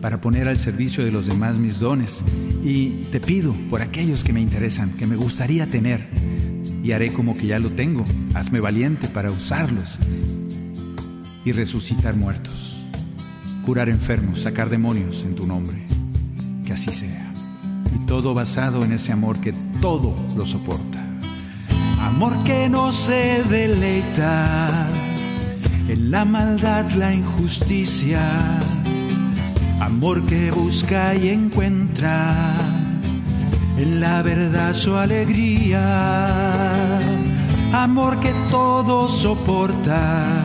para 0.00 0.20
poner 0.20 0.48
al 0.48 0.58
servicio 0.58 1.04
de 1.04 1.10
los 1.10 1.26
demás 1.26 1.58
mis 1.58 1.78
dones. 1.80 2.22
Y 2.64 2.90
te 3.12 3.20
pido 3.20 3.54
por 3.70 3.82
aquellos 3.82 4.24
que 4.24 4.32
me 4.32 4.40
interesan, 4.40 4.90
que 4.90 5.06
me 5.06 5.16
gustaría 5.16 5.66
tener, 5.66 6.06
y 6.86 6.92
haré 6.92 7.12
como 7.12 7.36
que 7.36 7.48
ya 7.48 7.58
lo 7.58 7.70
tengo. 7.70 8.04
Hazme 8.34 8.60
valiente 8.60 9.08
para 9.08 9.32
usarlos 9.32 9.98
y 11.44 11.50
resucitar 11.50 12.14
muertos, 12.14 12.88
curar 13.64 13.88
enfermos, 13.88 14.42
sacar 14.42 14.70
demonios 14.70 15.24
en 15.24 15.34
tu 15.34 15.48
nombre. 15.48 15.84
Que 16.64 16.74
así 16.74 16.92
sea. 16.92 17.34
Y 17.92 18.06
todo 18.06 18.34
basado 18.34 18.84
en 18.84 18.92
ese 18.92 19.10
amor 19.10 19.40
que 19.40 19.52
todo 19.80 20.14
lo 20.36 20.46
soporta. 20.46 21.04
Amor 22.02 22.44
que 22.44 22.68
no 22.68 22.92
se 22.92 23.42
deleita 23.50 24.86
en 25.88 26.12
la 26.12 26.24
maldad, 26.24 26.88
la 26.92 27.12
injusticia. 27.12 28.20
Amor 29.80 30.24
que 30.26 30.52
busca 30.52 31.16
y 31.16 31.30
encuentra 31.30 32.75
en 33.78 34.00
la 34.00 34.22
verdad 34.22 34.74
su 34.74 34.96
alegría. 34.96 35.80
Amor 37.72 38.20
que 38.20 38.32
todo 38.50 39.08
soporta, 39.08 40.42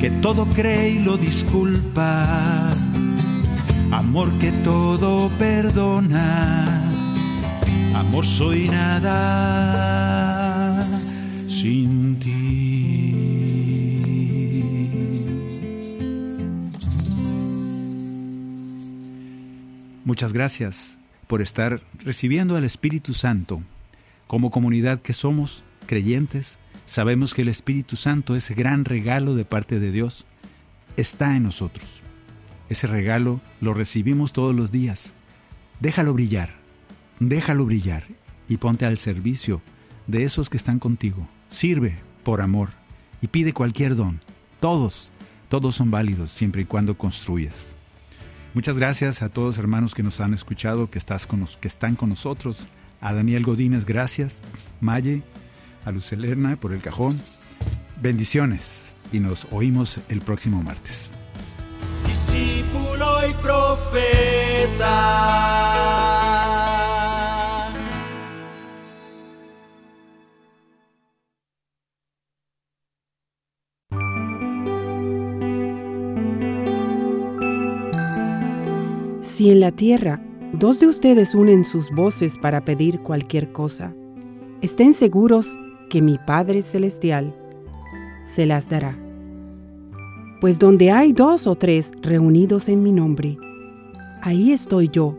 que 0.00 0.10
todo 0.10 0.46
cree 0.46 0.90
y 0.90 0.98
lo 1.00 1.16
disculpa. 1.16 2.68
Amor 3.92 4.32
que 4.38 4.52
todo 4.64 5.28
perdona. 5.38 6.64
Amor 7.94 8.26
soy 8.26 8.68
nada 8.68 10.00
sin 11.48 12.18
ti. 12.18 12.36
Muchas 20.04 20.32
gracias 20.32 20.99
por 21.30 21.42
estar 21.42 21.80
recibiendo 22.00 22.56
al 22.56 22.64
Espíritu 22.64 23.14
Santo. 23.14 23.62
Como 24.26 24.50
comunidad 24.50 25.00
que 25.00 25.12
somos, 25.12 25.62
creyentes, 25.86 26.58
sabemos 26.86 27.34
que 27.34 27.42
el 27.42 27.48
Espíritu 27.48 27.94
Santo, 27.94 28.34
ese 28.34 28.54
gran 28.54 28.84
regalo 28.84 29.36
de 29.36 29.44
parte 29.44 29.78
de 29.78 29.92
Dios, 29.92 30.26
está 30.96 31.36
en 31.36 31.44
nosotros. 31.44 32.02
Ese 32.68 32.88
regalo 32.88 33.40
lo 33.60 33.74
recibimos 33.74 34.32
todos 34.32 34.56
los 34.56 34.72
días. 34.72 35.14
Déjalo 35.78 36.14
brillar, 36.14 36.50
déjalo 37.20 37.64
brillar 37.64 38.08
y 38.48 38.56
ponte 38.56 38.84
al 38.84 38.98
servicio 38.98 39.62
de 40.08 40.24
esos 40.24 40.50
que 40.50 40.56
están 40.56 40.80
contigo. 40.80 41.28
Sirve 41.48 41.96
por 42.24 42.40
amor 42.40 42.70
y 43.22 43.28
pide 43.28 43.52
cualquier 43.52 43.94
don. 43.94 44.20
Todos, 44.58 45.12
todos 45.48 45.76
son 45.76 45.92
válidos 45.92 46.32
siempre 46.32 46.62
y 46.62 46.64
cuando 46.64 46.98
construyas. 46.98 47.76
Muchas 48.52 48.76
gracias 48.76 49.22
a 49.22 49.28
todos 49.28 49.58
hermanos 49.58 49.94
que 49.94 50.02
nos 50.02 50.20
han 50.20 50.34
escuchado, 50.34 50.90
que, 50.90 50.98
estás 50.98 51.28
que 51.60 51.68
están 51.68 51.94
con 51.94 52.08
nosotros. 52.08 52.66
A 53.00 53.14
Daniel 53.14 53.44
Godínez, 53.44 53.86
gracias. 53.86 54.42
Maye, 54.80 55.22
a 55.84 55.92
Luz 55.92 56.12
por 56.60 56.72
el 56.72 56.80
cajón. 56.80 57.16
Bendiciones 58.02 58.96
y 59.12 59.20
nos 59.20 59.46
oímos 59.52 60.00
el 60.08 60.20
próximo 60.20 60.62
martes. 60.62 61.10
Discípulo 62.06 63.28
y 63.28 63.32
profeta. 63.34 64.80
Si 79.40 79.50
en 79.50 79.58
la 79.58 79.72
tierra 79.72 80.22
dos 80.52 80.80
de 80.80 80.86
ustedes 80.86 81.34
unen 81.34 81.64
sus 81.64 81.90
voces 81.92 82.36
para 82.36 82.62
pedir 82.62 83.00
cualquier 83.00 83.52
cosa, 83.52 83.94
estén 84.60 84.92
seguros 84.92 85.48
que 85.88 86.02
mi 86.02 86.18
Padre 86.18 86.60
Celestial 86.60 87.34
se 88.26 88.44
las 88.44 88.68
dará. 88.68 88.98
Pues 90.42 90.58
donde 90.58 90.90
hay 90.90 91.14
dos 91.14 91.46
o 91.46 91.54
tres 91.54 91.90
reunidos 92.02 92.68
en 92.68 92.82
mi 92.82 92.92
nombre, 92.92 93.38
ahí 94.20 94.52
estoy 94.52 94.90
yo, 94.90 95.16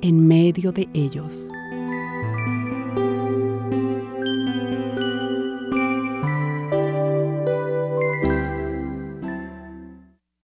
en 0.00 0.26
medio 0.26 0.72
de 0.72 0.88
ellos. 0.92 1.46